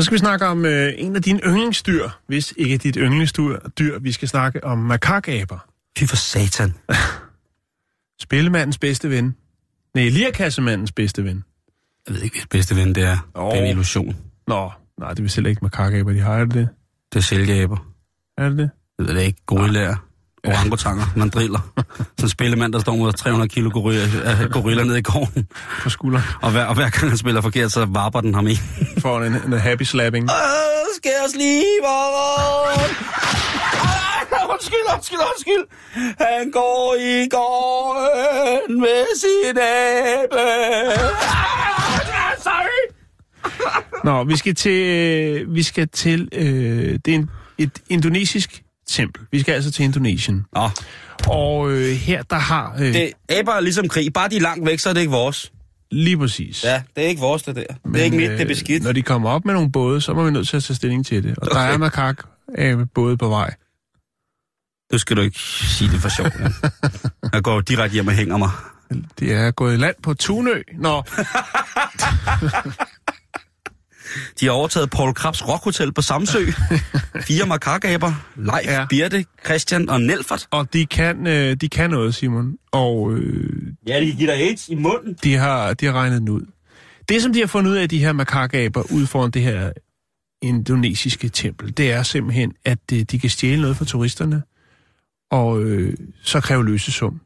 Så 0.00 0.04
skal 0.04 0.14
vi 0.14 0.18
snakke 0.18 0.46
om 0.46 0.64
øh, 0.64 0.92
en 0.96 1.16
af 1.16 1.22
dine 1.22 1.40
yndlingsdyr, 1.46 2.08
hvis 2.26 2.54
ikke 2.56 2.78
dit 2.78 2.96
yndlingsdyr. 2.96 3.58
Dyr. 3.78 3.98
Vi 3.98 4.12
skal 4.12 4.28
snakke 4.28 4.64
om 4.64 4.78
makakaber. 4.78 5.58
Fy 5.98 6.04
for 6.04 6.16
satan. 6.16 6.74
Spillemandens 8.20 8.78
bedste 8.78 9.10
ven. 9.10 9.36
Nej, 9.94 10.08
lirkassemandens 10.08 10.92
bedste 10.92 11.24
ven. 11.24 11.44
Jeg 12.06 12.14
ved 12.14 12.22
ikke, 12.22 12.36
hvis 12.36 12.46
bedste 12.46 12.76
ven 12.76 12.94
det 12.94 13.02
er. 13.02 13.30
Åh. 13.34 13.52
Det 13.52 13.58
er 13.58 13.64
en 13.64 13.70
illusion. 13.70 14.16
Nå, 14.46 14.70
nej, 14.98 15.14
det 15.14 15.24
er 15.24 15.34
heller 15.36 15.50
ikke 15.50 15.60
makakaber, 15.62 16.12
de 16.12 16.20
har, 16.20 16.34
er 16.34 16.44
det 16.44 16.54
det? 16.54 16.68
Det 17.12 17.18
er 17.18 17.22
sælgeaber. 17.22 17.92
Er 18.38 18.48
det 18.48 18.58
det? 18.58 18.70
Jeg 18.98 19.06
ved 19.06 19.14
det 19.14 19.22
ikke. 19.22 19.40
Gorillaer. 19.46 20.09
Orangutanger. 20.46 21.04
Man 21.16 21.28
driller. 21.28 21.60
Så 22.18 22.22
en 22.22 22.28
spillemand, 22.28 22.72
der 22.72 22.80
står 22.80 22.96
mod 22.96 23.12
300 23.12 23.48
kilo 23.48 23.70
gorilla, 23.72 24.04
øh, 24.42 24.50
gorilla 24.50 24.84
nede 24.84 24.98
i 24.98 25.02
gården. 25.02 25.48
På 25.82 25.90
skulderen. 25.90 26.24
Og 26.42 26.50
hver, 26.50 26.64
og 26.64 26.74
hver 26.74 26.90
gang 26.90 27.08
han 27.08 27.18
spiller 27.18 27.40
forkert, 27.40 27.72
så 27.72 27.84
varper 27.84 28.20
den 28.20 28.34
ham 28.34 28.46
i. 28.46 28.54
For 29.02 29.18
en, 29.18 29.34
en 29.34 29.52
happy 29.52 29.82
slapping. 29.82 30.24
Øh, 30.24 30.96
skal 30.96 31.12
jeg 31.20 31.30
slive 31.30 31.86
Undskyld, 34.52 34.94
undskyld, 34.94 35.18
undskyld. 35.18 35.64
Han 36.20 36.50
går 36.50 36.96
i 37.00 37.28
gården 37.28 38.80
med 38.80 39.04
sin 39.20 39.58
abe. 39.58 40.40
Ah, 40.40 42.36
Sorry. 42.38 42.94
Nå, 44.04 44.24
vi 44.24 44.36
skal 44.36 44.54
til, 44.54 45.54
vi 45.54 45.62
skal 45.62 45.88
til 45.88 46.28
øh, 46.32 46.98
det 47.04 47.08
er 47.08 47.18
en, 47.18 47.30
et 47.58 47.70
indonesisk 47.88 48.62
tempel. 48.90 49.22
Vi 49.32 49.40
skal 49.40 49.52
altså 49.54 49.70
til 49.70 49.84
Indonesien. 49.84 50.44
Nå, 50.54 50.70
Og 51.26 51.70
øh, 51.72 51.86
her, 51.96 52.22
der 52.22 52.36
har... 52.36 52.74
Øh, 52.80 52.92
det 52.94 53.12
aber 53.28 53.52
er 53.52 53.60
ligesom 53.60 53.88
krig. 53.88 54.12
Bare 54.12 54.28
de 54.28 54.36
er 54.36 54.40
langt 54.40 54.66
væk, 54.66 54.78
så 54.78 54.88
er 54.88 54.92
det 54.92 55.00
ikke 55.00 55.12
vores. 55.12 55.52
Lige 55.92 56.18
præcis. 56.18 56.64
Ja, 56.64 56.82
det 56.96 57.04
er 57.04 57.08
ikke 57.08 57.20
vores, 57.20 57.42
det 57.42 57.56
der. 57.56 57.62
Det 57.92 58.00
er 58.00 58.04
ikke 58.04 58.16
mit, 58.16 58.30
det 58.30 58.40
er 58.40 58.46
beskidt. 58.46 58.82
Når 58.82 58.92
de 58.92 59.02
kommer 59.02 59.30
op 59.30 59.44
med 59.44 59.54
nogle 59.54 59.72
både, 59.72 60.00
så 60.00 60.14
må 60.14 60.24
vi 60.24 60.30
nødt 60.30 60.48
til 60.48 60.56
at 60.56 60.62
tage 60.64 60.76
stilling 60.76 61.06
til 61.06 61.22
det. 61.22 61.38
Og 61.38 61.46
der 61.50 61.56
Okay. 61.60 61.72
er 61.74 61.78
makak 61.78 62.22
øh, 62.58 62.78
både 62.94 63.16
på 63.16 63.28
vej. 63.28 63.54
Nu 64.92 64.98
skal 64.98 65.16
du 65.16 65.20
ikke 65.22 65.38
sige 65.38 65.90
det 65.90 66.00
for 66.00 66.08
sjov. 66.08 66.26
Jeg 67.32 67.42
går 67.42 67.60
direkte 67.60 67.94
hjem 67.94 68.06
og 68.06 68.12
hænger 68.12 68.36
mig. 68.36 68.50
Det 69.18 69.32
er 69.32 69.50
gået 69.50 69.74
i 69.74 69.76
land 69.76 69.94
på 70.02 70.14
Tunø. 70.14 70.62
Nå, 70.78 71.02
De 74.40 74.46
har 74.46 74.52
overtaget 74.52 74.90
Paul 74.90 75.14
Krabs 75.14 75.48
Rockhotel 75.48 75.92
på 75.92 76.02
Samsø. 76.02 76.38
Fire 77.28 77.46
makakaber. 77.46 78.12
Leif, 78.36 78.66
Ja. 78.66 78.86
Birte, 78.90 79.24
Christian 79.44 79.88
og 79.88 80.00
Nelfert. 80.00 80.46
og 80.50 80.72
de 80.72 80.86
kan, 80.86 81.26
øh, 81.26 81.56
de 81.56 81.68
kan 81.68 81.90
noget, 81.90 82.14
Simon. 82.14 82.54
Og 82.72 83.12
øh, 83.12 83.62
Ja, 83.86 84.00
de 84.00 84.06
kan 84.06 84.16
give 84.16 84.30
dig 84.30 84.36
AIDS 84.36 84.68
i 84.68 84.74
munden. 84.74 85.16
de, 85.24 85.34
har, 85.36 85.74
de 85.74 85.86
har 85.86 85.92
regnet 85.92 86.20
den 86.20 86.28
ud. 86.28 86.42
Det, 87.08 87.22
som 87.22 87.32
de 87.32 87.40
har 87.40 87.46
fundet 87.46 87.70
ud 87.70 87.76
af, 87.76 87.88
de 87.88 87.98
her 87.98 88.12
makakaber, 88.12 88.82
ude 88.92 89.06
foran 89.06 89.30
det 89.30 89.42
her 89.42 89.72
indonesiske 90.42 91.28
tempel, 91.28 91.76
det 91.76 91.92
er 91.92 92.02
simpelthen, 92.02 92.52
at 92.64 92.78
øh, 92.92 93.00
de 93.02 93.18
kan 93.18 93.30
stjæle 93.30 93.60
noget 93.60 93.76
fra 93.76 93.84
turisterne, 93.84 94.42
og 95.30 95.62
øh, 95.62 95.96
så 96.22 96.40
kræve 96.40 96.64
løsesum. 96.64 97.20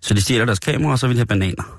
Så 0.00 0.14
de 0.14 0.20
stjæler 0.20 0.44
deres 0.44 0.58
kamera, 0.58 0.92
og 0.92 0.98
så 0.98 1.06
vil 1.06 1.16
de 1.16 1.18
have 1.18 1.26
bananer. 1.26 1.78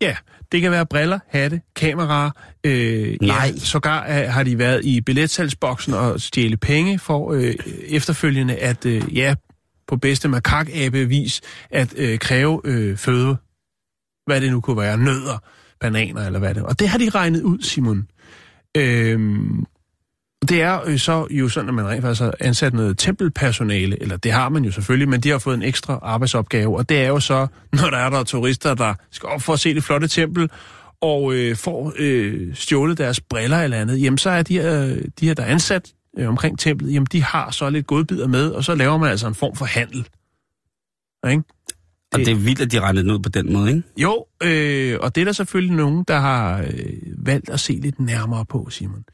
Ja, 0.00 0.16
det 0.52 0.60
kan 0.60 0.70
være 0.70 0.86
briller, 0.86 1.18
hatte, 1.28 1.60
kameraer. 1.76 2.30
Øh, 2.64 3.16
Nej. 3.22 3.52
Ja, 3.54 3.58
sågar 3.58 4.02
øh, 4.02 4.28
har 4.32 4.42
de 4.42 4.58
været 4.58 4.84
i 4.84 5.00
billetsalgsboksen 5.00 5.94
og 5.94 6.20
stjæle 6.20 6.56
penge 6.56 6.98
for 6.98 7.32
øh, 7.32 7.54
efterfølgende 7.88 8.56
at, 8.56 8.86
øh, 8.86 9.16
ja, 9.16 9.34
på 9.88 9.96
bedste 9.96 10.28
makakabe-vis, 10.28 11.40
at 11.70 11.94
øh, 11.96 12.18
kræve 12.18 12.60
øh, 12.64 12.96
føde. 12.96 13.36
Hvad 14.26 14.40
det 14.40 14.50
nu 14.50 14.60
kunne 14.60 14.76
være. 14.76 14.98
Nødder, 14.98 15.38
bananer 15.80 16.26
eller 16.26 16.38
hvad 16.38 16.54
det 16.54 16.62
Og 16.62 16.78
det 16.78 16.88
har 16.88 16.98
de 16.98 17.10
regnet 17.10 17.42
ud, 17.42 17.62
Simon. 17.62 18.08
Øhm, 18.76 19.64
Det 20.48 20.62
er 20.62 20.80
øh, 20.86 20.98
så 20.98 21.26
jo 21.30 21.48
sådan, 21.48 21.68
at 21.68 21.74
man 21.74 21.86
rent 21.86 22.02
faktisk 22.02 22.22
har 22.22 22.34
ansat 22.40 22.74
noget 22.74 22.98
tempelpersonale, 22.98 24.02
eller 24.02 24.16
det 24.16 24.32
har 24.32 24.48
man 24.48 24.64
jo 24.64 24.70
selvfølgelig, 24.70 25.08
men 25.08 25.20
de 25.20 25.28
har 25.28 25.38
fået 25.38 25.54
en 25.54 25.62
ekstra 25.62 25.98
arbejdsopgave, 26.02 26.76
og 26.76 26.88
det 26.88 27.02
er 27.02 27.08
jo 27.08 27.20
så, 27.20 27.46
når 27.82 27.90
der 27.90 27.98
er 27.98 28.10
der 28.10 28.24
turister, 28.24 28.74
der 28.74 28.94
skal 29.10 29.28
op 29.28 29.42
for 29.42 29.52
at 29.52 29.60
se 29.60 29.74
det 29.74 29.84
flotte 29.84 30.08
tempel, 30.08 30.50
og 31.00 31.34
øh, 31.34 31.56
får 31.56 31.92
øh, 31.98 32.54
stjålet 32.54 32.98
deres 32.98 33.20
briller 33.20 33.62
eller 33.62 33.76
andet, 33.76 34.02
jamen 34.02 34.18
så 34.18 34.30
er 34.30 34.42
de 34.42 34.60
her, 34.60 34.96
de 35.20 35.26
her 35.26 35.34
der 35.34 35.42
er 35.42 35.46
ansat 35.46 35.92
øh, 36.18 36.28
omkring 36.28 36.58
templet, 36.58 36.92
jamen 36.92 37.06
de 37.12 37.22
har 37.22 37.50
så 37.50 37.70
lidt 37.70 37.86
godbidder 37.86 38.28
med, 38.28 38.50
og 38.50 38.64
så 38.64 38.74
laver 38.74 38.96
man 38.96 39.10
altså 39.10 39.28
en 39.28 39.34
form 39.34 39.56
for 39.56 39.64
handel. 39.64 40.08
Ikke? 41.30 41.42
Og 42.12 42.18
det 42.18 42.28
er 42.28 42.34
vildt, 42.34 42.60
at 42.60 42.72
de 42.72 42.80
regnede 42.80 43.14
ud 43.14 43.18
på 43.18 43.28
den 43.28 43.52
måde, 43.52 43.68
ikke? 43.68 43.82
Jo, 43.96 44.26
øh, 44.42 44.98
og 45.00 45.14
det 45.14 45.20
er 45.20 45.24
der 45.24 45.32
selvfølgelig 45.32 45.76
nogen, 45.76 46.04
der 46.08 46.18
har 46.18 46.60
øh, 46.60 46.92
valgt 47.16 47.50
at 47.50 47.60
se 47.60 47.72
lidt 47.72 48.00
nærmere 48.00 48.44
på, 48.44 48.70
Simon. 48.70 49.04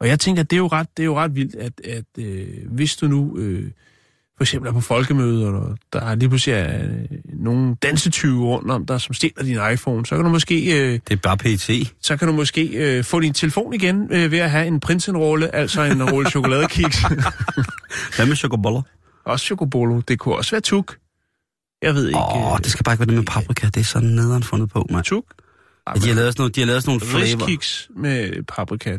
Og 0.00 0.08
jeg 0.08 0.20
tænker, 0.20 0.42
det 0.42 0.52
er 0.56 0.60
jo 0.60 0.66
ret, 0.66 0.86
det 0.96 1.02
er 1.02 1.06
jo 1.06 1.18
ret 1.18 1.34
vildt, 1.34 1.54
at, 1.54 1.72
at 1.84 2.04
øh, 2.18 2.46
hvis 2.70 2.96
du 2.96 3.06
nu 3.08 3.38
øh, 3.38 3.70
for 4.36 4.42
eksempel 4.44 4.68
er 4.68 4.72
på 4.72 4.80
folkemøder, 4.80 5.52
og 5.52 5.78
der 5.92 6.00
er 6.00 6.14
lige 6.14 6.28
pludselig 6.28 6.54
er, 6.54 6.84
øh, 6.84 7.18
nogle 7.24 7.74
dansetyve 7.82 8.44
rundt 8.44 8.70
om 8.70 8.86
dig, 8.86 9.00
som 9.00 9.14
stjæler 9.14 9.42
din 9.42 9.58
iPhone, 9.72 10.06
så 10.06 10.16
kan 10.16 10.24
du 10.24 10.30
måske... 10.30 10.80
Øh, 10.80 10.92
Det 11.08 11.10
er 11.10 11.16
bare 11.16 11.36
PT. 11.36 11.94
så 12.02 12.16
kan 12.16 12.28
du 12.28 12.34
måske 12.34 12.66
øh, 12.66 13.04
få 13.04 13.20
din 13.20 13.32
telefon 13.32 13.74
igen 13.74 14.08
øh, 14.12 14.30
ved 14.32 14.38
at 14.38 14.50
have 14.50 14.66
en 14.66 14.80
prinsenrolle, 14.80 15.54
altså 15.54 15.82
en 15.82 16.10
rulle 16.10 16.30
chokoladekiks. 16.34 17.02
Hvad 18.16 18.26
med 18.26 18.36
chokoboller? 18.36 18.82
også 19.24 19.44
chocobolo. 19.46 20.00
Det 20.00 20.18
kunne 20.18 20.36
også 20.36 20.50
være 20.50 20.60
tuk. 20.60 20.96
Jeg 21.82 21.94
ved 21.94 22.06
ikke... 22.06 22.18
Åh, 22.18 22.52
oh, 22.52 22.58
det 22.58 22.66
skal 22.70 22.84
bare 22.84 22.92
ikke 22.94 23.00
være 23.00 23.06
det 23.06 23.14
med 23.14 23.24
paprika. 23.24 23.66
Det 23.66 23.76
er 23.76 23.84
sådan 23.84 24.08
nederen 24.08 24.42
fundet 24.42 24.70
på, 24.70 24.86
mand. 24.90 25.04
Tuk? 25.04 25.24
Ja, 25.88 25.92
de 25.92 26.08
har 26.08 26.14
lavet 26.14 26.32
sådan 26.32 26.40
nogle, 26.42 26.52
de 26.52 26.60
har 26.60 26.66
lavet 26.66 26.82
sådan 26.82 27.00
nogle 27.10 27.26
flavor. 27.26 28.00
Med 28.00 28.42
paprika, 28.42 28.98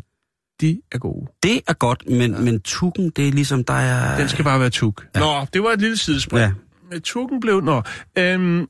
de 0.61 0.81
er 0.91 0.97
gode. 0.97 1.27
Det 1.43 1.61
er 1.67 1.73
godt, 1.73 2.03
men, 2.09 2.33
ja. 2.33 2.39
men 2.39 2.61
tukken, 2.61 3.09
det 3.09 3.27
er 3.27 3.31
ligesom, 3.31 3.63
der 3.63 3.73
er... 3.73 4.17
Den 4.17 4.29
skal 4.29 4.43
bare 4.43 4.59
være 4.59 4.69
tuk. 4.69 5.07
Ja. 5.15 5.19
Nå, 5.19 5.45
det 5.53 5.63
var 5.63 5.69
et 5.69 5.81
lille 5.81 5.97
sidespring. 5.97 6.41
Ja. 6.41 6.51
Med 6.91 6.99
tukken 6.99 7.39
blev... 7.39 7.61
Nå, 7.61 7.81
øhm, 8.17 8.59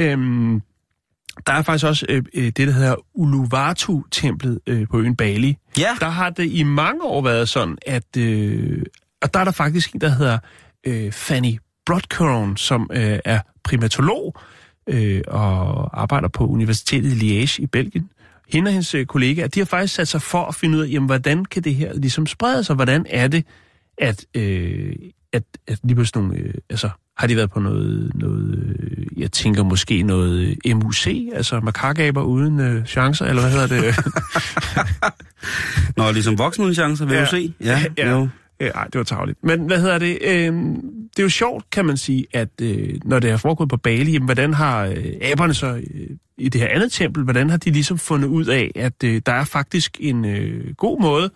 øhm, 0.00 0.62
der 1.46 1.52
er 1.52 1.62
faktisk 1.62 1.84
også 1.84 2.06
øh, 2.08 2.22
øh, 2.34 2.44
det, 2.44 2.56
der 2.56 2.70
hedder 2.70 2.94
Uluwatu-templet 3.14 4.60
øh, 4.66 4.88
på 4.88 5.00
øen 5.00 5.16
Bali. 5.16 5.56
Ja. 5.78 5.96
Der 6.00 6.08
har 6.08 6.30
det 6.30 6.52
i 6.52 6.62
mange 6.62 7.02
år 7.02 7.22
været 7.22 7.48
sådan, 7.48 7.78
at... 7.86 8.16
Øh, 8.18 8.82
og 9.22 9.34
der 9.34 9.40
er 9.40 9.44
der 9.44 9.52
faktisk 9.52 9.94
en, 9.94 10.00
der 10.00 10.08
hedder 10.08 10.38
øh, 10.86 11.12
Fanny 11.12 11.58
Brodkorn, 11.86 12.56
som 12.56 12.90
øh, 12.92 13.18
er 13.24 13.40
primatolog 13.64 14.36
øh, 14.88 15.22
og 15.28 16.00
arbejder 16.00 16.28
på 16.28 16.46
Universitetet 16.46 17.22
i 17.22 17.44
Liège 17.44 17.62
i 17.62 17.66
Belgien. 17.66 18.10
Hende 18.48 18.68
og 18.68 18.72
hendes 18.72 18.94
øh, 18.94 19.06
kollegaer, 19.06 19.46
de 19.48 19.60
har 19.60 19.64
faktisk 19.64 19.94
sat 19.94 20.08
sig 20.08 20.22
for 20.22 20.44
at 20.44 20.54
finde 20.54 20.78
ud 20.78 20.82
af, 20.82 20.88
jamen, 20.90 21.06
hvordan 21.06 21.44
kan 21.44 21.62
det 21.64 21.74
her 21.74 21.94
ligesom 21.94 22.26
sprede 22.26 22.64
sig? 22.64 22.74
Hvordan 22.76 23.06
er 23.10 23.28
det, 23.28 23.44
at, 23.98 24.24
øh, 24.34 24.92
at, 25.32 25.42
at 25.68 25.78
lige 25.84 25.94
pludselig 25.94 26.22
nogle... 26.22 26.38
Øh, 26.38 26.54
altså, 26.70 26.90
har 27.18 27.26
de 27.26 27.36
været 27.36 27.50
på 27.50 27.60
noget, 27.60 28.12
noget 28.14 28.76
øh, 28.80 29.06
jeg 29.20 29.32
tænker 29.32 29.62
måske 29.62 30.02
noget 30.02 30.56
øh, 30.66 30.76
MUC, 30.76 31.06
altså 31.34 31.60
makakaber 31.60 32.22
uden 32.22 32.60
øh, 32.60 32.84
chancer, 32.86 33.26
eller 33.26 33.42
hvad 33.42 33.50
hedder 33.52 33.66
det? 33.66 33.94
Nå, 35.96 36.10
ligesom 36.12 36.38
voksen 36.38 36.62
uden 36.64 36.74
chancer, 36.74 37.06
vil 37.06 37.14
Ja. 37.14 37.20
du 37.24 37.26
se? 37.30 37.54
Ja, 37.60 37.84
Ja. 37.98 38.10
Jo. 38.10 38.28
Ja, 38.60 38.66
ej, 38.68 38.84
det 38.84 38.94
var 38.98 39.04
tageligt. 39.04 39.38
Men 39.44 39.60
hvad 39.60 39.80
hedder 39.80 39.98
det? 39.98 40.18
Øh, 40.24 40.54
det 41.16 41.22
er 41.22 41.24
jo 41.24 41.28
sjovt, 41.28 41.70
kan 41.70 41.84
man 41.84 41.96
sige, 41.96 42.26
at 42.32 42.48
øh, 42.62 42.94
når 43.04 43.18
det 43.18 43.30
er 43.30 43.36
foregået 43.36 43.68
på 43.68 43.76
Bali, 43.76 44.12
jamen, 44.12 44.24
hvordan 44.24 44.54
har 44.54 44.84
øh, 44.84 45.04
aberne 45.22 45.54
så 45.54 45.66
øh, 45.66 46.10
i 46.38 46.48
det 46.48 46.60
her 46.60 46.68
andet 46.68 46.92
tempel, 46.92 47.22
hvordan 47.24 47.50
har 47.50 47.56
de 47.56 47.70
ligesom 47.70 47.98
fundet 47.98 48.28
ud 48.28 48.44
af, 48.46 48.70
at 48.74 49.04
øh, 49.04 49.22
der 49.26 49.32
er 49.32 49.44
faktisk 49.44 49.96
en 50.00 50.24
øh, 50.24 50.74
god 50.74 51.00
måde 51.00 51.30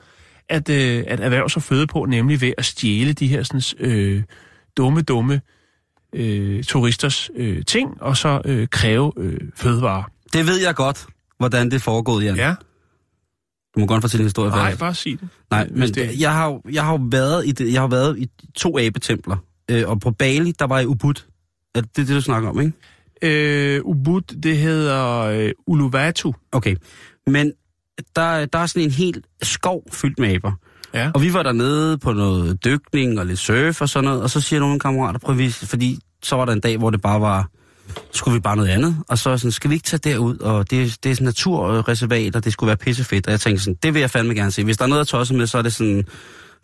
at, 0.49 0.69
øh, 0.69 1.05
at 1.07 1.21
erhverve 1.21 1.51
sig 1.51 1.63
føde 1.63 1.87
på, 1.87 2.05
nemlig 2.05 2.41
ved 2.41 2.53
at 2.59 2.65
stjæle 2.65 3.13
de 3.13 3.27
her 3.27 3.43
sådan, 3.43 3.87
øh, 3.91 4.23
dumme, 4.77 5.03
dumme 5.03 5.41
øh, 6.15 6.65
turisters 6.65 7.31
øh, 7.37 7.65
ting, 7.67 8.03
og 8.03 8.17
så 8.17 8.41
øh, 8.45 8.69
kræve 8.69 9.13
øh, 9.17 9.41
fødevarer. 9.57 10.03
Det 10.33 10.47
ved 10.47 10.61
jeg 10.61 10.75
godt, 10.75 11.07
hvordan 11.39 11.67
det 11.67 11.75
er 11.77 11.81
foregået, 11.81 12.25
Jan. 12.25 12.37
Ja, 12.37 12.55
Du 13.75 13.81
må 13.81 13.87
godt 13.87 14.01
fortælle 14.03 14.23
en 14.23 14.27
historie 14.27 14.51
nej, 14.51 14.77
bare 14.77 14.95
sig 14.95 15.13
det. 15.21 15.29
Nej, 15.51 15.69
men 15.75 15.95
det- 15.95 16.21
jeg 16.21 16.33
har, 16.33 16.47
jo- 16.47 16.63
jeg 16.73 16.85
har 16.85 17.09
været 17.11 17.47
i, 17.47 17.53
det, 17.53 17.73
jeg 17.73 17.81
har 17.81 17.89
været 17.89 18.19
i 18.19 18.29
to 18.57 18.79
abetempler. 18.79 19.37
Øh, 19.71 19.89
og 19.89 20.01
på 20.01 20.11
Bali, 20.11 20.53
der 20.59 20.67
var 20.67 20.81
i 20.81 20.87
Ubud. 20.87 21.15
Er 21.75 21.81
det 21.81 21.97
det, 21.97 22.09
du 22.09 22.21
snakker 22.21 22.49
om, 22.49 22.61
ikke? 22.61 22.73
Øh, 23.23 23.81
Ubud, 23.85 24.21
det 24.21 24.57
hedder 24.57 25.19
øh, 25.21 25.51
Uluwatu. 25.67 26.33
Okay. 26.53 26.77
Men 27.27 27.53
der, 28.17 28.47
der 28.47 28.59
er 28.59 28.67
sådan 28.67 28.83
en 28.83 28.91
helt 28.91 29.27
skov 29.43 29.83
fyldt 29.93 30.19
med 30.19 30.35
aber. 30.35 30.53
Ja. 30.95 31.11
Og 31.15 31.23
vi 31.23 31.33
var 31.33 31.43
dernede 31.43 31.99
på 31.99 32.13
noget 32.13 32.65
dykning 32.65 33.19
og 33.19 33.27
lidt 33.27 33.39
surf 33.39 33.81
og 33.81 33.89
sådan 33.89 34.05
noget, 34.05 34.23
og 34.23 34.31
så 34.31 34.41
siger 34.41 34.61
nogle 34.61 34.81
kammerater, 34.81 35.19
prøv 35.19 35.39
at 35.39 35.53
fordi 35.53 35.99
så 36.23 36.37
var 36.37 36.45
der 36.45 36.53
en 36.53 36.61
dag, 36.61 36.79
hvor 36.79 36.91
det 36.91 37.01
bare 37.01 37.21
var, 37.21 37.49
skulle 38.13 38.35
vi 38.35 38.41
bare 38.41 38.57
noget 38.57 38.69
andet, 38.69 38.97
og 39.09 39.19
så 39.19 39.37
sådan, 39.37 39.53
skal 39.53 39.71
vi 39.71 39.75
ikke 39.75 39.85
tage 39.85 40.13
derud, 40.13 40.39
og 40.39 40.71
det, 40.71 40.97
det 41.05 41.11
er 41.11 41.15
sådan 41.15 41.25
naturreservat, 41.25 42.37
og 42.37 42.45
det 42.45 42.53
skulle 42.53 42.69
være 42.69 42.77
pissefedt, 42.77 43.27
og 43.27 43.31
jeg 43.31 43.41
tænkte 43.41 43.65
sådan, 43.65 43.79
det 43.83 43.95
vil 43.95 44.01
jeg 44.01 44.11
fandme 44.11 44.35
gerne 44.35 44.51
se. 44.51 44.65
Hvis 44.65 44.77
der 44.77 44.85
er 44.85 44.89
noget 44.89 45.01
at 45.01 45.07
tosse 45.07 45.35
med, 45.35 45.47
så 45.47 45.59
er 45.59 45.63
det 45.63 45.73
sådan 45.73 46.05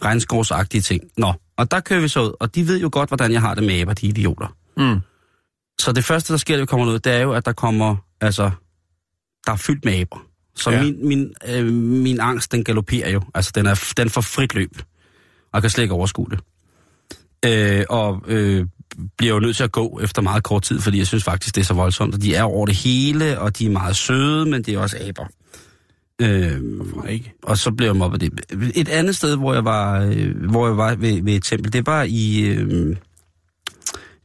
regnskovsagtige 0.05 0.81
ting. 0.81 1.03
Nå, 1.17 1.33
og 1.57 1.71
der 1.71 1.81
kører 1.81 2.01
vi 2.01 2.09
så 2.09 2.23
ud, 2.23 2.33
og 2.41 2.55
de 2.55 2.69
ved 2.69 2.81
jo 2.81 2.89
godt, 2.93 3.11
hvordan 3.11 3.33
jeg 3.33 3.41
har 3.41 3.55
det 3.55 3.65
med 3.65 3.81
aber, 3.81 3.95
de 3.95 4.07
idioter. 4.07 4.57
Mm. 4.77 5.01
Så 5.81 5.93
det 5.93 6.05
første, 6.05 6.33
der 6.33 6.39
sker, 6.39 6.55
da 6.55 6.61
vi 6.61 6.67
kommer 6.67 6.87
ud, 6.87 6.99
det 6.99 7.13
er 7.13 7.21
jo, 7.21 7.33
at 7.33 7.47
der 7.47 7.53
kommer, 7.53 7.97
altså, 8.21 8.51
der 9.47 9.53
er 9.53 9.57
fyldt 9.57 9.85
med 9.85 10.01
aber. 10.01 10.23
Så 10.57 10.71
ja. 10.71 10.83
min, 10.83 11.09
min, 11.09 11.35
øh, 11.49 11.67
min 11.75 12.21
angst, 12.21 12.53
den 12.53 12.65
galopperer 12.65 13.11
jo. 13.11 13.23
Altså, 13.35 13.53
den, 13.55 13.67
er, 13.67 13.93
den 13.97 14.11
får 14.11 14.21
frit 14.21 14.55
løb. 14.55 14.73
Og 14.77 15.51
jeg 15.55 15.63
kan 15.63 15.71
slet 15.71 15.85
ikke 15.85 15.95
overskue 15.95 16.27
det. 16.31 16.41
Øh, 17.47 17.85
og 17.89 18.23
øh, 18.27 18.67
bliver 19.19 19.35
jo 19.35 19.41
nødt 19.41 19.57
til 19.57 19.65
at 19.65 19.73
gå 19.73 20.01
efter 20.03 20.23
meget 20.23 20.43
kort 20.43 20.63
tid, 20.63 20.81
fordi 20.81 20.99
jeg 20.99 21.07
synes 21.07 21.25
faktisk, 21.25 21.55
det 21.55 21.61
er 21.61 21.65
så 21.65 21.75
voldsomt. 21.75 22.15
Og 22.15 22.23
de 22.23 22.35
er 22.35 22.43
over 22.43 22.67
det 22.67 22.77
hele, 22.77 23.41
og 23.41 23.59
de 23.59 23.67
er 23.67 23.71
meget 23.71 23.97
søde, 23.97 24.47
men 24.47 24.63
det 24.63 24.75
er 24.75 24.79
også 24.79 24.97
aber. 25.09 25.27
Øh, 26.23 26.64
Hvorfor 26.77 27.07
ikke? 27.07 27.33
og 27.43 27.59
så 27.59 27.71
blev 27.71 27.87
jeg 27.87 27.97
mobbet 27.97 28.21
det. 28.21 28.33
Et 28.75 28.89
andet 28.89 29.17
sted, 29.17 29.37
hvor 29.37 29.55
jeg 29.55 29.64
var, 29.64 30.01
øh, 30.01 30.51
hvor 30.51 30.67
jeg 30.67 30.77
var 30.77 30.95
ved, 30.95 31.23
ved 31.23 31.35
et 31.35 31.45
tempel, 31.45 31.73
det 31.73 31.87
var 31.87 32.03
i... 32.09 32.41
Øh, 32.41 32.97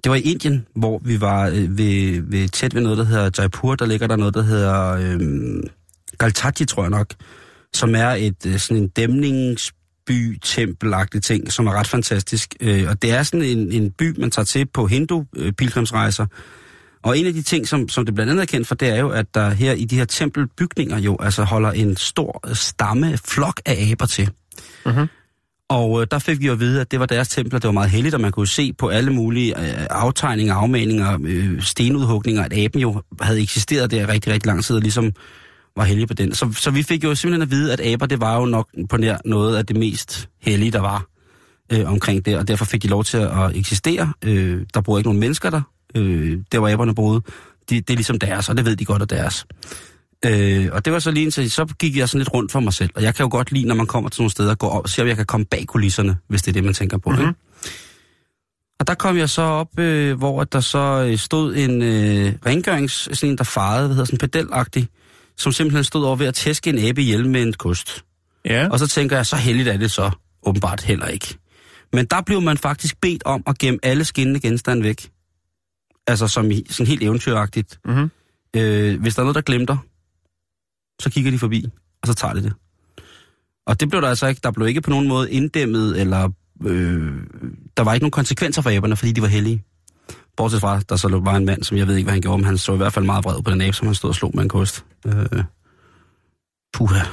det 0.03 0.09
var 0.09 0.15
i 0.15 0.21
Indien, 0.21 0.67
hvor 0.75 1.01
vi 1.03 1.21
var 1.21 1.47
øh, 1.47 1.77
ved, 1.77 2.21
ved, 2.21 2.49
tæt 2.49 2.75
ved 2.75 2.81
noget, 2.81 2.97
der 2.97 3.03
hedder 3.03 3.29
Jaipur. 3.37 3.75
Der 3.75 3.85
ligger 3.85 4.07
der 4.07 4.15
noget, 4.15 4.33
der 4.33 4.41
hedder 4.41 4.91
øh, 4.91 5.63
Galtaji, 6.19 6.65
tror 6.65 6.83
jeg 6.83 6.89
nok, 6.89 7.13
som 7.73 7.95
er 7.95 8.09
et 8.09 8.45
øh, 8.45 8.57
sådan 8.57 8.83
en 8.83 8.87
dæmningsby 8.87 10.39
tempelagtig 10.43 11.23
ting, 11.23 11.51
som 11.51 11.67
er 11.67 11.71
ret 11.71 11.87
fantastisk. 11.87 12.55
Øh, 12.59 12.89
og 12.89 13.01
det 13.01 13.11
er 13.11 13.23
sådan 13.23 13.45
en, 13.45 13.71
en 13.71 13.91
by, 13.91 14.19
man 14.19 14.31
tager 14.31 14.45
til 14.45 14.65
på 14.65 14.87
hindu-pilgrimsrejser. 14.87 16.25
Og 17.03 17.17
en 17.17 17.25
af 17.25 17.33
de 17.33 17.41
ting, 17.41 17.67
som, 17.67 17.89
som 17.89 18.05
det 18.05 18.15
blandt 18.15 18.31
andet 18.31 18.41
er 18.41 18.45
kendt 18.45 18.67
for, 18.67 18.75
det 18.75 18.89
er 18.89 18.99
jo, 18.99 19.09
at 19.09 19.25
der 19.33 19.49
her 19.49 19.73
i 19.73 19.85
de 19.85 19.97
her 19.97 20.05
tempelbygninger 20.05 20.97
jo 20.97 21.17
altså 21.19 21.43
holder 21.43 21.71
en 21.71 21.97
stor 21.97 22.53
stamme, 22.53 23.17
flok 23.25 23.61
af 23.65 23.89
aber 23.91 24.05
til. 24.05 24.29
Mhm. 24.85 25.07
Og 25.69 26.01
øh, 26.01 26.07
der 26.11 26.19
fik 26.19 26.39
vi 26.39 26.45
jo 26.45 26.51
at 26.51 26.59
vide, 26.59 26.81
at 26.81 26.91
det 26.91 26.99
var 26.99 27.05
deres 27.05 27.29
templer, 27.29 27.59
det 27.59 27.67
var 27.67 27.71
meget 27.71 27.89
heldigt, 27.89 28.15
og 28.15 28.21
man 28.21 28.31
kunne 28.31 28.47
se 28.47 28.73
på 28.73 28.87
alle 28.87 29.13
mulige 29.13 29.59
øh, 29.59 29.87
aftegninger, 29.89 30.55
afmalinger, 30.55 31.19
øh, 31.23 31.61
stenudhugninger, 31.61 32.43
at 32.43 32.53
aben 32.57 32.81
jo 32.81 33.01
havde 33.21 33.41
eksisteret 33.41 33.91
der 33.91 34.09
rigtig, 34.09 34.33
rigtig 34.33 34.47
lang 34.47 34.63
tid, 34.63 34.75
og 34.75 34.81
ligesom 34.81 35.11
var 35.77 35.83
heldig 35.83 36.07
på 36.07 36.13
den. 36.13 36.35
Så, 36.35 36.53
så 36.53 36.71
vi 36.71 36.83
fik 36.83 37.03
jo 37.03 37.15
simpelthen 37.15 37.41
at 37.41 37.51
vide, 37.51 37.73
at 37.73 37.79
aber, 37.79 38.05
det 38.05 38.21
var 38.21 38.39
jo 38.39 38.45
nok 38.45 38.69
på 38.89 38.97
nær 38.97 39.17
noget 39.25 39.57
af 39.57 39.65
det 39.65 39.75
mest 39.77 40.29
hellige, 40.41 40.71
der 40.71 40.79
var 40.79 41.05
øh, 41.71 41.91
omkring 41.91 42.25
det, 42.25 42.37
og 42.37 42.47
derfor 42.47 42.65
fik 42.65 42.83
de 42.83 42.87
lov 42.87 43.03
til 43.03 43.17
at 43.17 43.55
eksistere. 43.55 44.13
Øh, 44.25 44.61
der 44.73 44.81
boede 44.81 44.99
ikke 44.99 45.07
nogen 45.07 45.19
mennesker 45.19 45.49
der, 45.49 45.61
øh, 45.95 46.37
der 46.51 46.59
hvor 46.59 46.69
aberne 46.69 46.95
boede. 46.95 47.21
De, 47.69 47.75
det 47.75 47.89
er 47.89 47.95
ligesom 47.95 48.19
deres, 48.19 48.49
og 48.49 48.57
det 48.57 48.65
ved 48.65 48.75
de 48.75 48.85
godt 48.85 49.01
er 49.01 49.05
deres. 49.05 49.45
Øh, 50.25 50.69
og 50.71 50.85
det 50.85 50.93
var 50.93 50.99
så 50.99 51.11
lige 51.11 51.23
indtil, 51.23 51.51
så 51.51 51.65
gik 51.65 51.97
jeg 51.97 52.09
sådan 52.09 52.19
lidt 52.19 52.33
rundt 52.33 52.51
for 52.51 52.59
mig 52.59 52.73
selv. 52.73 52.89
Og 52.95 53.03
jeg 53.03 53.15
kan 53.15 53.23
jo 53.23 53.29
godt 53.31 53.51
lide, 53.51 53.67
når 53.67 53.75
man 53.75 53.85
kommer 53.85 54.09
til 54.09 54.21
nogle 54.21 54.31
steder, 54.31 54.55
gå 54.55 54.67
op 54.67 54.83
og 54.83 54.89
se, 54.89 55.01
om 55.01 55.07
jeg 55.07 55.15
kan 55.15 55.25
komme 55.25 55.45
bag 55.45 55.65
kulisserne, 55.67 56.17
hvis 56.27 56.41
det 56.41 56.51
er 56.51 56.53
det, 56.53 56.63
man 56.63 56.73
tænker 56.73 56.97
på. 56.97 57.09
Mm-hmm. 57.09 57.27
Ikke? 57.27 57.39
Og 58.79 58.87
der 58.87 58.93
kom 58.93 59.17
jeg 59.17 59.29
så 59.29 59.41
op, 59.41 59.79
øh, 59.79 60.17
hvor 60.17 60.43
der 60.43 60.59
så 60.59 61.07
øh, 61.09 61.17
stod 61.17 61.55
en 61.55 61.81
øh, 61.81 62.33
rengørings, 62.45 62.93
sådan 62.93 63.29
en, 63.29 63.37
der 63.37 63.43
farede, 63.43 63.87
hvad 63.87 63.95
hedder 63.95 64.05
sådan 64.05 64.29
pedelagtig, 64.29 64.87
som 65.37 65.51
simpelthen 65.51 65.83
stod 65.83 66.05
over 66.05 66.15
ved 66.15 66.27
at 66.27 66.33
tæske 66.33 66.69
en 66.69 66.79
abe 66.79 67.01
ihjel 67.01 67.29
med 67.29 67.43
en 67.43 67.53
kost. 67.53 68.05
Ja. 68.45 68.67
Og 68.69 68.79
så 68.79 68.87
tænker 68.87 69.15
jeg, 69.15 69.25
så 69.25 69.35
heldigt 69.35 69.69
er 69.69 69.77
det 69.77 69.91
så 69.91 70.11
åbenbart 70.43 70.81
heller 70.81 71.07
ikke. 71.07 71.37
Men 71.93 72.05
der 72.05 72.21
blev 72.21 72.41
man 72.41 72.57
faktisk 72.57 73.01
bedt 73.01 73.23
om 73.25 73.43
at 73.47 73.57
gemme 73.57 73.79
alle 73.83 74.05
skinnende 74.05 74.39
genstande 74.39 74.83
væk. 74.83 75.09
Altså 76.07 76.27
som 76.27 76.51
i, 76.51 76.65
sådan 76.69 76.87
helt 76.87 77.03
eventyragtigt. 77.03 77.79
Mhm. 77.85 78.11
Øh, 78.55 79.01
hvis 79.01 79.15
der 79.15 79.21
er 79.21 79.23
noget, 79.23 79.35
der 79.35 79.41
glemter, 79.41 79.77
så 81.01 81.09
kigger 81.09 81.31
de 81.31 81.39
forbi, 81.39 81.65
og 82.01 82.07
så 82.07 82.13
tager 82.13 82.33
de 82.33 82.43
det. 82.43 82.53
Og 83.67 83.79
det 83.79 83.89
blev 83.89 84.01
der 84.01 84.07
altså 84.07 84.27
ikke, 84.27 84.41
der 84.43 84.51
blev 84.51 84.67
ikke 84.67 84.81
på 84.81 84.89
nogen 84.89 85.07
måde 85.07 85.31
inddæmmet, 85.31 86.01
eller 86.01 86.29
øh, 86.65 87.13
der 87.77 87.83
var 87.83 87.93
ikke 87.93 88.03
nogen 88.03 88.11
konsekvenser 88.11 88.61
for 88.61 88.69
aberne, 88.69 88.95
fordi 88.95 89.11
de 89.11 89.21
var 89.21 89.27
heldige. 89.27 89.63
Bortset 90.37 90.61
fra, 90.61 90.79
der 90.79 90.95
så 90.95 91.07
var 91.07 91.35
en 91.35 91.45
mand, 91.45 91.63
som 91.63 91.77
jeg 91.77 91.87
ved 91.87 91.95
ikke, 91.95 92.05
hvad 92.05 92.13
han 92.13 92.21
gjorde, 92.21 92.37
men 92.37 92.45
han 92.45 92.57
så 92.57 92.73
i 92.73 92.77
hvert 92.77 92.93
fald 92.93 93.05
meget 93.05 93.25
vred 93.25 93.41
på 93.41 93.51
den 93.51 93.61
abe, 93.61 93.73
som 93.73 93.87
han 93.87 93.95
stod 93.95 94.09
og 94.09 94.15
slog 94.15 94.31
med 94.33 94.43
en 94.43 94.49
kost. 94.49 94.85
Øh, 95.05 95.43
puha. 96.73 97.03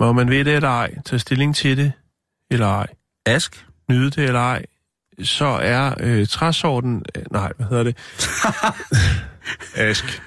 Må 0.00 0.12
man 0.12 0.30
ved 0.30 0.44
det 0.44 0.54
eller 0.54 0.68
ej, 0.68 0.94
tage 1.04 1.20
stilling 1.20 1.56
til 1.56 1.76
det 1.76 1.92
eller 2.50 2.66
ej, 2.66 2.86
Ask? 3.26 3.66
nyde 3.90 4.10
det 4.10 4.24
eller 4.24 4.40
ej, 4.40 4.64
så 5.22 5.44
er 5.44 5.94
øh, 6.00 6.26
træsorten... 6.26 7.02
Øh, 7.16 7.22
nej, 7.30 7.52
hvad 7.56 7.66
hedder 7.66 7.82
det? 7.82 7.96
Ask. 9.88 10.22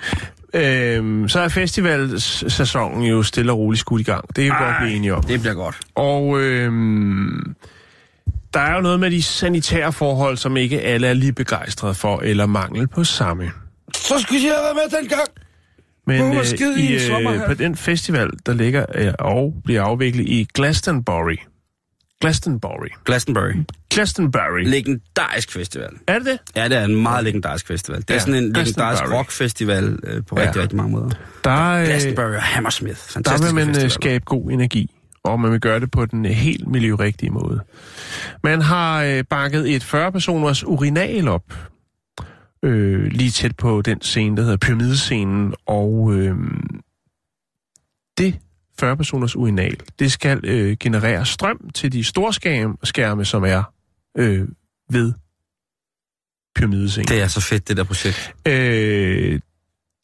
Øhm, 0.53 1.30
så 1.30 1.39
er 1.39 1.47
festivalsæsonen 1.47 3.03
jo 3.03 3.24
stille 3.24 3.51
og 3.51 3.57
roligt 3.57 3.80
skudt 3.80 4.01
i 4.01 4.03
gang. 4.03 4.36
Det 4.36 4.47
er 4.47 4.59
vi 4.59 4.63
godt 4.65 4.76
blive 4.82 4.95
enige 4.95 5.15
om. 5.15 5.24
Det 5.24 5.39
bliver 5.39 5.53
godt. 5.53 5.80
Og 5.95 6.39
øhm, 6.41 7.55
der 8.53 8.59
er 8.59 8.76
jo 8.76 8.82
noget 8.82 8.99
med 8.99 9.11
de 9.11 9.24
sanitære 9.24 9.93
forhold, 9.93 10.38
som 10.38 10.57
ikke 10.57 10.82
alle 10.82 11.07
er 11.07 11.13
lige 11.13 11.34
begejstrede 11.34 11.93
for, 11.93 12.19
eller 12.19 12.45
mangel 12.45 12.88
på 12.88 13.03
samme. 13.03 13.51
Så 13.95 14.19
skulle 14.19 14.41
jeg 14.43 14.53
have 14.53 14.63
været 14.63 14.89
med 14.91 14.99
dengang. 14.99 15.28
Men 16.08 16.22
øh, 16.22 16.80
i 16.80 16.93
øh, 17.12 17.45
på 17.47 17.54
den 17.54 17.76
festival, 17.76 18.30
der 18.45 18.54
ligger 18.54 18.86
øh, 18.95 19.14
og 19.20 19.54
bliver 19.66 19.82
afviklet 19.84 20.26
i 20.30 20.47
Glastonbury. 20.54 21.36
Glastonbury. 22.22 22.88
Glastonbury. 23.06 23.51
Glastonbury. 23.89 24.64
Legendarisk 24.64 25.51
festival. 25.51 25.89
er 26.08 26.18
det 26.20 26.26
det? 26.26 26.39
Ja, 26.56 26.68
det 26.68 26.78
er 26.78 26.84
en 26.86 27.01
meget 27.04 27.24
legendarisk 27.24 27.68
festival. 27.68 28.01
Det 28.01 28.10
er 28.10 28.14
Ja, 28.14 28.20
sådan 28.20 28.36
en 28.43 28.54
legendarisk 28.54 29.04
rockfestival 29.12 29.99
øh, 30.04 30.24
på 30.26 30.39
Ja. 30.39 30.45
rigtig, 30.45 30.62
rigtig 30.62 30.78
mange 30.78 30.91
måder. 30.91 31.10
Der, 31.43 31.70
øh, 31.72 31.86
Glastonbury 31.86 32.34
og 32.36 32.41
Hammersmith. 32.41 32.95
der 32.95 33.12
Fantastisk 33.14 33.47
vil 33.47 33.54
man 33.56 33.68
øh, 33.70 33.74
festival. 33.76 33.91
skabe 33.91 34.26
god 34.26 34.51
energi, 34.51 34.91
og 35.24 35.39
man 35.39 35.51
vil 35.51 35.60
gøre 35.60 35.80
det 35.80 35.91
på 35.91 36.06
den 36.06 36.26
øh, 36.26 36.32
helt 36.32 36.68
miljørigtige 36.68 37.30
måde. 37.30 37.60
Man 38.43 38.62
har 38.62 39.04
øh, 39.04 39.24
bakket 39.30 39.76
et 39.76 39.84
40-personers 39.84 40.64
urinal 40.64 41.28
op, 41.28 41.43
øh, 42.64 43.05
lige 43.05 43.32
tæt 43.32 43.55
på 43.55 43.82
den 43.82 44.01
scene, 44.01 44.38
der 44.38 44.43
hedder 44.43 44.57
pyramidescenen, 44.57 45.53
og 45.66 46.14
øh, 46.14 46.36
det 48.18 48.39
40-personers 48.82 49.36
urinal, 49.36 49.78
det 49.99 50.11
skal 50.11 50.39
øh, 50.43 50.78
generere 50.80 51.26
strøm 51.26 51.70
til 51.74 51.91
de 51.91 52.03
store 52.03 52.34
skærme, 52.34 52.76
skærme 52.84 53.26
som 53.26 53.43
er 53.43 53.64
øh, 54.18 54.47
ved 54.89 55.14
pyramidescenen. 56.55 57.07
Det 57.07 57.22
er 57.22 57.28
så 57.28 57.41
fedt, 57.41 57.68
det 57.68 57.78
der 57.78 57.84
projekt. 57.84 58.36
Øh, 58.47 59.39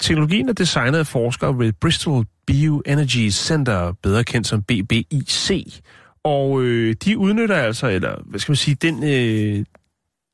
teknologien 0.01 0.49
er 0.49 0.53
designet 0.53 0.99
af 0.99 1.07
forskere 1.07 1.59
ved 1.59 1.73
Bristol 1.73 2.25
Bioenergy 2.47 3.29
Center, 3.29 3.91
bedre 4.03 4.23
kendt 4.23 4.47
som 4.47 4.63
BBIC. 4.63 5.81
Og 6.23 6.61
øh, 6.63 6.95
de 7.05 7.17
udnytter 7.17 7.55
altså, 7.55 7.87
eller 7.87 8.15
hvad 8.25 8.39
skal 8.39 8.51
man 8.51 8.57
sige, 8.57 8.75
den, 8.75 9.03
øh, 9.03 9.65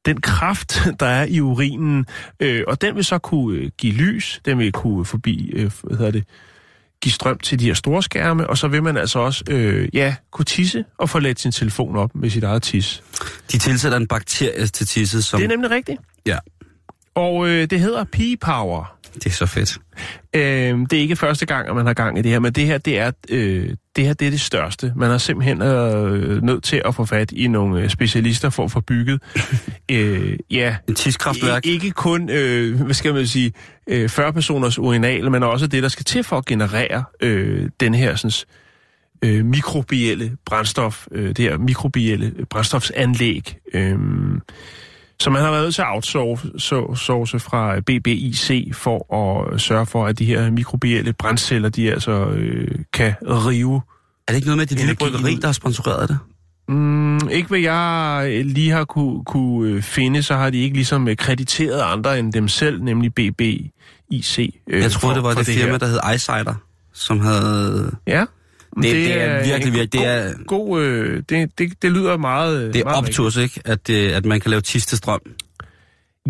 den 0.06 0.22
kraft, 0.22 0.78
der 1.00 1.06
er 1.06 1.26
i 1.26 1.42
urinen, 1.42 2.06
øh, 2.40 2.64
og 2.68 2.82
den 2.82 2.96
vil 2.96 3.06
så 3.06 3.18
kunne 3.18 3.58
øh, 3.58 3.72
give 3.78 3.94
lys, 3.94 4.42
den 4.46 4.58
vil 4.60 4.72
kunne 4.72 5.06
forbi, 5.06 5.52
øh, 5.54 5.72
hvad 5.84 5.98
hedder 5.98 6.12
det, 6.12 6.24
give 7.02 7.14
strøm 7.14 7.38
til 7.38 7.60
de 7.60 7.66
her 7.66 7.74
store 7.74 8.04
skærme, 8.04 8.50
og 8.50 8.58
så 8.58 8.68
vil 8.68 8.84
man 8.84 8.98
altså 8.98 9.20
også, 9.20 9.44
øh, 9.50 9.90
ja, 9.94 10.16
kunne 10.32 10.46
tisse 10.46 10.86
og 10.98 11.10
få 11.10 11.20
ladt 11.20 11.40
sin 11.40 11.52
telefon 11.52 11.96
op 11.96 12.16
med 12.16 12.30
sit 12.30 12.44
eget 12.44 12.64
tis. 12.64 13.04
De 13.52 13.58
tilsætter 13.58 13.98
en 13.98 14.08
bakterie 14.08 14.68
til 14.68 14.88
tisset, 14.88 15.24
som... 15.24 15.40
Det 15.40 15.46
er 15.46 15.50
nemlig 15.50 15.72
rigtigt. 15.72 16.02
Ja, 16.26 16.38
Og 17.16 17.48
øh, 17.48 17.70
det 17.70 17.80
hedder 17.80 18.04
P-Power. 18.16 18.95
Det 19.24 19.26
er 19.26 19.34
så 19.34 19.46
fedt. 19.46 19.78
Øh, 20.36 20.80
det 20.90 20.94
er 20.94 21.02
ikke 21.02 21.16
første 21.16 21.46
gang, 21.46 21.70
at 21.70 21.76
man 21.76 21.86
har 21.86 21.94
gang 21.94 22.20
i 22.20 22.22
det 22.22 22.32
her, 22.32 22.40
men 22.40 22.54
det 22.54 22.66
her, 22.66 22.78
det 22.78 23.00
er, 23.00 23.12
øh, 23.30 23.70
det 23.96 24.06
her, 24.06 24.14
det 24.14 24.28
er 24.28 24.32
det 24.32 24.42
største. 24.42 24.94
Man 24.96 25.12
er 25.12 25.18
simpelthen 25.18 25.62
øh, 25.62 26.44
nødt 26.44 26.64
til 26.64 26.82
at 26.86 26.96
få 26.96 27.06
fat 27.06 27.32
i 27.32 27.48
nogle 27.48 27.82
øh, 27.82 27.90
specialister 27.90 28.50
for 28.50 28.64
at 28.64 28.72
få 28.72 28.80
bygget, 28.80 29.22
øh, 29.92 30.38
ja, 30.52 30.76
En 30.88 30.96
tidskraftværk. 30.96 31.66
Ikke 31.66 31.92
kun, 31.92 32.30
øh, 32.30 32.82
hvad 32.82 32.94
skal 32.94 33.14
man 33.14 33.28
sige, 33.28 33.54
øh, 33.88 34.10
40 34.10 34.34
personers 34.34 34.80
urinal, 34.80 35.32
men 35.32 35.44
også 35.44 35.68
det, 35.68 35.84
der 35.84 35.90
skal 35.90 36.06
til 36.06 36.24
for 36.24 36.38
at 36.38 36.46
generere 36.46 37.04
øh, 37.22 37.70
den 37.80 37.94
her 37.94 38.16
sådan, 38.16 38.32
øh, 39.22 39.46
mikrobielle 39.46 40.38
brændstof, 40.46 41.08
øh, 41.12 41.28
det 41.28 41.38
her 41.38 41.58
mikrobielle 41.58 42.46
brændstofsanlæg. 42.50 43.58
Øh, 43.74 44.00
så 45.20 45.30
man 45.30 45.42
har 45.42 45.52
været 45.52 45.64
nødt 45.64 45.76
til 45.76 45.82
at 45.82 45.88
outsource 45.88 47.40
fra 47.40 47.80
BBIC 47.80 48.72
for 48.76 49.16
at 49.54 49.62
sørge 49.62 49.86
for, 49.86 50.06
at 50.06 50.20
de 50.20 50.26
her 50.26 50.52
mikrobielle 50.52 51.14
brændceller, 51.14 51.70
de 51.70 51.92
altså 51.92 52.26
øh, 52.26 52.68
kan 52.94 53.14
rive. 53.24 53.82
Er 54.28 54.32
det 54.32 54.36
ikke 54.36 54.48
noget 54.48 54.58
med, 54.58 54.64
at 54.64 54.70
det 54.70 54.78
lille 54.80 54.96
bryggeri, 54.96 55.36
der 55.36 55.48
har 55.48 55.54
sponsoreret 55.54 56.10
det? 56.10 56.18
Mm, 56.68 57.30
ikke 57.30 57.48
hvad 57.48 57.60
jeg 57.60 58.26
øh, 58.32 58.46
lige 58.46 58.72
har 58.72 58.84
kunne, 58.86 59.24
kunne 59.26 59.70
øh, 59.72 59.82
finde, 59.82 60.24
så 60.24 60.36
har 60.36 60.50
de 60.50 60.58
ikke 60.58 60.76
ligesom 60.76 61.08
øh, 61.08 61.16
krediteret 61.18 61.82
andre 61.82 62.20
end 62.20 62.34
dem 62.34 62.48
selv, 62.48 62.84
nemlig 62.84 63.14
BBIC. 63.14 64.40
Øh, 64.68 64.82
Jeg 64.82 64.92
troede, 64.92 65.00
for- 65.00 65.14
det 65.14 65.24
var 65.24 65.34
for 65.34 65.40
det 65.40 65.48
firma, 65.48 65.72
her. 65.72 65.78
der 65.78 65.88
hed 65.88 66.00
Eyesider, 66.12 66.54
som 66.94 67.20
havde... 67.20 67.96
Ja. 68.08 68.26
Det- 68.76 68.84
det 68.84 69.22
er 69.22 69.44
virkelig, 69.46 69.74
virkelig- 69.74 69.94
det 69.94 70.06
er- 70.06 70.34
God, 70.48 70.82
øh, 70.82 71.24
det, 71.30 71.58
det, 71.60 71.82
det 71.82 71.92
lyder 71.92 72.18
meget... 72.18 72.62
øh, 72.68 72.74
Det 72.74 72.80
er 72.80 72.84
meget 72.84 72.98
opturs, 72.98 73.38
ikke? 73.38 73.62
At, 73.66 73.90
øh, 73.90 74.16
at 74.18 74.26
man 74.26 74.40
kan 74.40 74.50
lave 74.52 74.62
tis 74.62 74.86
til 74.86 74.98
strøm. 74.98 75.20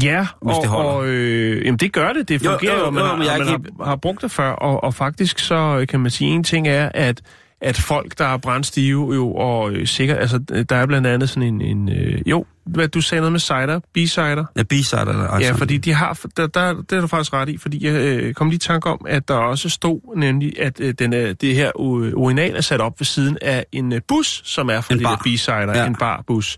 Ja, 0.03 0.27
Hvis 0.41 0.55
og, 0.55 0.61
det 0.61 0.69
holder. 0.69 0.89
og 0.91 1.07
øh, 1.07 1.65
jamen 1.65 1.77
det 1.77 1.93
gør 1.93 2.13
det. 2.13 2.29
Det 2.29 2.45
Jo, 2.45 2.49
fungerer 2.51 2.73
jo, 2.73 2.79
jo, 2.79 2.85
jo, 2.85 2.91
man, 2.91 3.01
jo, 3.03 3.07
har, 3.09 3.17
man 3.17 3.47
ikke 3.57 3.69
har, 3.79 3.85
har 3.85 3.95
brugt 3.95 4.21
det 4.21 4.31
før, 4.31 4.49
og, 4.51 4.83
og 4.83 4.93
faktisk 4.93 5.39
så 5.39 5.77
øh, 5.81 5.87
kan 5.87 5.99
man 5.99 6.11
sige, 6.11 6.29
en 6.31 6.43
ting 6.43 6.67
er, 6.67 6.89
at 6.93 7.21
at 7.61 7.77
folk, 7.77 8.17
der 8.17 8.25
er 8.25 8.37
brændstive 8.37 9.13
jo, 9.15 9.33
og 9.33 9.71
øh, 9.71 9.87
sikkert, 9.87 10.17
altså 10.17 10.37
der 10.69 10.75
er 10.75 10.85
blandt 10.85 11.07
andet 11.07 11.29
sådan 11.29 11.43
en, 11.43 11.61
en 11.61 11.89
øh, 11.89 12.21
jo, 12.25 12.45
hvad 12.65 12.87
du 12.87 13.01
sagde 13.01 13.19
noget 13.19 13.31
med 13.31 13.39
cider, 13.39 13.79
b-cider, 13.93 14.45
Ja, 14.57 14.63
B-Sider 14.63 15.05
eller 15.05 15.39
Ja, 15.39 15.51
fordi 15.51 15.77
de 15.77 15.93
har, 15.93 16.19
der, 16.37 16.47
der, 16.47 16.73
det 16.89 16.91
er 16.97 17.01
du 17.01 17.07
faktisk 17.07 17.33
ret 17.33 17.49
i, 17.49 17.57
fordi 17.57 17.85
jeg 17.85 17.93
øh, 17.93 18.33
kom 18.33 18.49
lige 18.49 18.55
i 18.55 18.59
tanke 18.59 18.89
om, 18.89 19.05
at 19.09 19.27
der 19.27 19.33
også 19.35 19.69
stod 19.69 20.17
nemlig, 20.17 20.61
at 20.61 20.79
øh, 20.79 20.93
den 20.99 21.13
er, 21.13 21.33
det 21.33 21.55
her 21.55 21.69
u- 21.71 22.13
urinal 22.13 22.55
er 22.55 22.61
sat 22.61 22.81
op 22.81 22.99
ved 22.99 23.05
siden 23.05 23.37
af 23.41 23.65
en 23.71 23.93
øh, 23.93 24.01
bus, 24.07 24.41
som 24.45 24.69
er 24.69 24.81
fra 24.81 24.93
En 24.93 24.99
det 24.99 25.03
bar. 25.05 25.15
der 25.15 25.21
B-sider, 25.23 25.55
Ja. 25.55 25.79
ja. 25.79 25.85
en 25.85 25.95
barbus. 25.95 26.57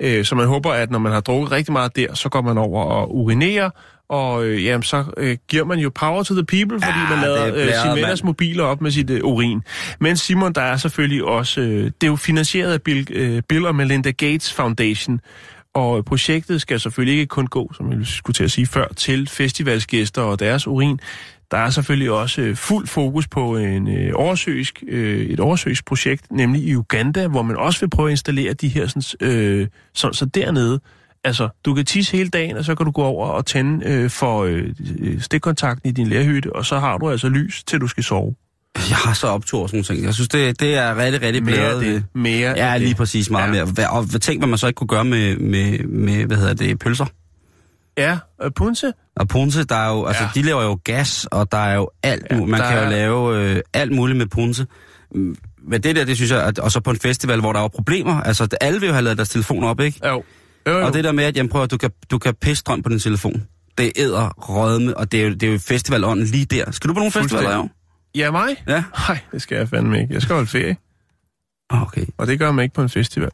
Øh, 0.00 0.24
så 0.24 0.34
man 0.34 0.46
håber, 0.46 0.72
at 0.72 0.90
når 0.90 0.98
man 0.98 1.12
har 1.12 1.20
drukket 1.20 1.52
rigtig 1.52 1.72
meget 1.72 1.96
der, 1.96 2.14
så 2.14 2.28
går 2.28 2.40
man 2.42 2.58
over 2.58 2.84
og 2.84 3.16
urinerer, 3.16 3.70
og 4.08 4.44
øh, 4.44 4.64
jamen, 4.64 4.82
så 4.82 5.04
øh, 5.16 5.36
giver 5.48 5.64
man 5.64 5.78
jo 5.78 5.90
power 5.94 6.22
to 6.22 6.34
the 6.34 6.44
people, 6.44 6.80
fordi 6.80 6.98
Ja, 6.98 7.10
man 7.10 7.18
er 7.18 7.50
lader 7.50 7.90
øh, 7.90 7.96
venners 7.96 8.24
mobiler 8.24 8.64
op 8.64 8.80
med 8.80 8.90
sit 8.90 9.10
øh, 9.10 9.20
urin. 9.24 9.62
Men 10.00 10.16
Simon, 10.16 10.52
der 10.52 10.62
er 10.62 10.76
selvfølgelig 10.76 11.24
også, 11.24 11.60
øh, 11.60 11.84
det 11.84 12.02
er 12.02 12.06
jo 12.06 12.16
finansieret 12.16 12.72
af 12.72 12.82
Bill, 12.82 13.08
øh, 13.10 13.42
Bill 13.48 13.66
og 13.66 13.74
Melinda 13.74 14.10
Gates 14.10 14.52
Foundation, 14.52 15.20
og 15.74 16.04
projektet 16.04 16.60
skal 16.60 16.80
selvfølgelig 16.80 17.20
ikke 17.20 17.28
kun 17.28 17.46
gå, 17.46 17.72
som 17.76 17.92
jeg 17.92 17.98
skulle 18.06 18.34
til 18.34 18.44
at 18.44 18.50
sige 18.50 18.66
før, 18.66 18.86
til 18.96 19.28
festivalsgæster 19.28 20.22
og 20.22 20.40
deres 20.40 20.66
urin. 20.66 21.00
Der 21.50 21.56
er 21.56 21.70
selvfølgelig 21.70 22.10
også 22.10 22.40
øh, 22.40 22.56
fuld 22.56 22.86
fokus 22.86 23.28
på 23.28 23.56
en 23.56 23.88
øh, 23.88 24.12
oversøisk, 24.14 24.82
øh, 24.88 25.26
et 25.26 25.40
oversøisk 25.40 25.84
projekt, 25.84 26.32
nemlig 26.32 26.62
i 26.62 26.76
Uganda, 26.76 27.26
hvor 27.26 27.42
man 27.42 27.56
også 27.56 27.80
vil 27.80 27.90
prøve 27.90 28.08
at 28.08 28.10
installere 28.10 28.52
de 28.52 28.68
her, 28.68 28.86
sådan, 28.86 29.28
øh, 29.28 29.68
sådan, 29.94 30.14
så 30.14 30.24
dernede, 30.24 30.80
altså 31.26 31.48
du 31.64 31.74
kan 31.74 31.84
tisse 31.84 32.16
hele 32.16 32.28
dagen, 32.28 32.56
og 32.56 32.64
så 32.64 32.74
kan 32.74 32.86
du 32.86 32.92
gå 32.92 33.02
over 33.02 33.26
og 33.28 33.46
tænde 33.46 33.86
øh, 33.86 34.10
for 34.10 34.44
øh, 34.44 34.64
øh, 35.00 35.20
stikkontakten 35.20 35.88
i 35.88 35.92
din 35.92 36.06
lærhytte, 36.06 36.56
og 36.56 36.66
så 36.66 36.78
har 36.78 36.98
du 36.98 37.10
altså 37.10 37.28
lys, 37.28 37.64
til 37.64 37.80
du 37.80 37.88
skal 37.88 38.04
sove. 38.04 38.34
Jeg 38.88 38.96
har 38.96 39.14
så 39.14 39.26
optur 39.26 39.62
og 39.62 39.68
sådan 39.68 39.84
ting. 39.84 40.04
Jeg 40.04 40.14
synes, 40.14 40.28
det, 40.28 40.60
det 40.60 40.74
er 40.74 40.96
rigtig, 40.96 41.22
rigtig 41.22 41.42
Mere 41.42 41.54
blæret. 41.54 41.80
det. 41.82 42.04
Mere 42.14 42.50
Ja, 42.56 42.76
lige 42.76 42.88
det. 42.88 42.96
præcis 42.96 43.30
meget 43.30 43.46
Ja. 43.46 43.52
mere. 43.52 43.64
Hvad- 43.64 43.86
Og 43.86 44.02
hvad- 44.02 44.20
tænk, 44.20 44.40
hvad 44.40 44.48
man 44.48 44.58
så 44.58 44.66
ikke 44.66 44.76
kunne 44.78 44.88
gøre 44.88 45.04
med, 45.04 45.36
med, 45.36 45.78
med 45.78 46.24
hvad 46.26 46.36
hedder 46.36 46.54
det, 46.54 46.78
pølser. 46.78 47.06
Ja, 47.98 48.18
øh, 48.42 48.50
punse. 48.56 48.92
Og 49.16 49.28
punse, 49.28 49.64
der 49.64 49.76
er 49.76 49.88
jo, 49.92 50.04
altså, 50.06 50.22
Ja. 50.22 50.28
de 50.34 50.42
laver 50.42 50.62
jo 50.62 50.78
gas, 50.84 51.26
og 51.30 51.52
der 51.52 51.58
er 51.58 51.74
jo 51.74 51.90
alt 52.02 52.26
Ja, 52.30 52.36
Man 52.36 52.60
kan 52.60 52.72
jo 52.74 52.80
er- 52.84 52.90
lave 52.90 53.36
øh, 53.56 53.60
alt 53.74 53.92
muligt 53.92 54.18
med 54.18 54.26
punse. 54.26 54.66
Men 55.68 55.82
det 55.82 55.96
der, 55.96 56.04
det 56.04 56.16
synes 56.16 56.30
jeg, 56.30 56.42
at, 56.42 56.58
og 56.58 56.72
så 56.72 56.80
på 56.80 56.90
en 56.90 56.98
festival, 56.98 57.40
hvor 57.40 57.52
der 57.52 57.60
er 57.60 57.68
problemer, 57.68 58.20
altså 58.20 58.48
alle 58.60 58.80
vil 58.80 58.86
jo 58.86 58.92
have 58.92 59.02
lavet 59.04 59.18
deres 59.18 59.28
telefon 59.28 59.64
op, 59.64 59.80
ikke? 59.80 60.08
Jo. 60.08 60.22
Jo, 60.66 60.72
jo. 60.78 60.86
Og 60.86 60.92
det 60.92 61.04
der 61.04 61.12
med, 61.12 61.24
at 61.24 61.36
jamen, 61.36 61.50
prøv, 61.50 61.62
at 61.62 61.70
du 61.70 61.76
kan, 61.76 61.90
du 62.10 62.18
kan 62.18 62.34
pisse 62.34 62.60
strøm 62.60 62.82
på 62.82 62.88
din 62.88 62.98
telefon. 62.98 63.46
Det 63.78 63.92
æder 63.96 64.28
rødme, 64.38 64.96
og 64.96 65.12
det 65.12 65.20
er 65.20 65.24
jo, 65.24 65.34
det 65.34 65.42
er 65.42 65.52
jo 65.52 65.58
festivalånden 65.58 66.26
lige 66.26 66.44
der. 66.44 66.70
Skal 66.70 66.88
du 66.88 66.94
på 66.94 66.98
nogle 66.98 67.12
festivaler, 67.12 67.54
jo? 67.56 67.68
Ja, 68.14 68.30
mig? 68.30 68.48
Ja. 68.68 68.84
Nej, 69.08 69.18
det 69.32 69.42
skal 69.42 69.56
jeg 69.58 69.68
fandme 69.68 70.00
ikke. 70.00 70.14
Jeg 70.14 70.22
skal 70.22 70.34
holde 70.34 70.48
ferie, 70.48 70.76
Ah, 71.70 71.82
Okay. 71.82 72.06
og 72.18 72.26
det 72.26 72.38
gør 72.38 72.52
man 72.52 72.62
ikke 72.62 72.74
på 72.74 72.82
en 72.82 72.88
festival. 72.88 73.30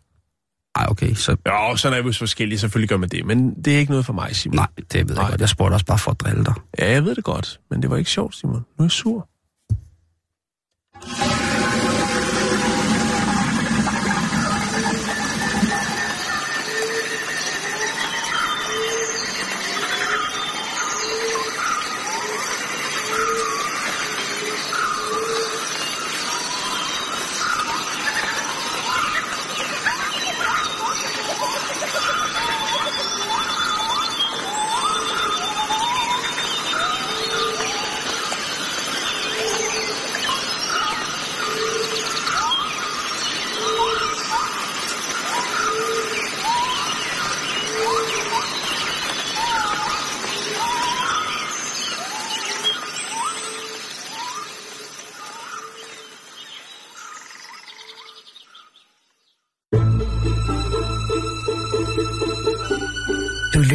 Ej, 0.74 0.86
okay, 0.88 1.14
så... 1.14 1.36
Jo, 1.48 1.76
så 1.76 1.88
er 1.88 2.02
vi 2.02 2.12
forskellige, 2.12 2.58
selvfølgelig 2.58 2.88
gør 2.88 2.96
man 2.96 3.08
det, 3.08 3.24
men 3.26 3.54
det 3.64 3.74
er 3.74 3.78
ikke 3.78 3.90
noget 3.90 4.06
for 4.06 4.12
mig, 4.12 4.36
Simon. 4.36 4.56
Nej, 4.56 4.66
det 4.92 5.08
ved 5.08 5.14
jeg 5.16 5.22
Nej. 5.22 5.30
godt. 5.30 5.40
Jeg 5.40 5.48
spurgte 5.48 5.74
også 5.74 5.86
bare 5.86 5.98
for 5.98 6.10
at 6.10 6.20
drille 6.20 6.44
dig. 6.44 6.54
Ja, 6.78 6.90
jeg 6.90 7.04
ved 7.04 7.14
det 7.14 7.24
godt, 7.24 7.60
men 7.70 7.82
det 7.82 7.90
var 7.90 7.96
ikke 7.96 8.10
sjovt, 8.10 8.34
Simon. 8.36 8.54
Nu 8.54 8.62
er 8.78 8.84
jeg 8.84 8.90
sur. 8.90 9.28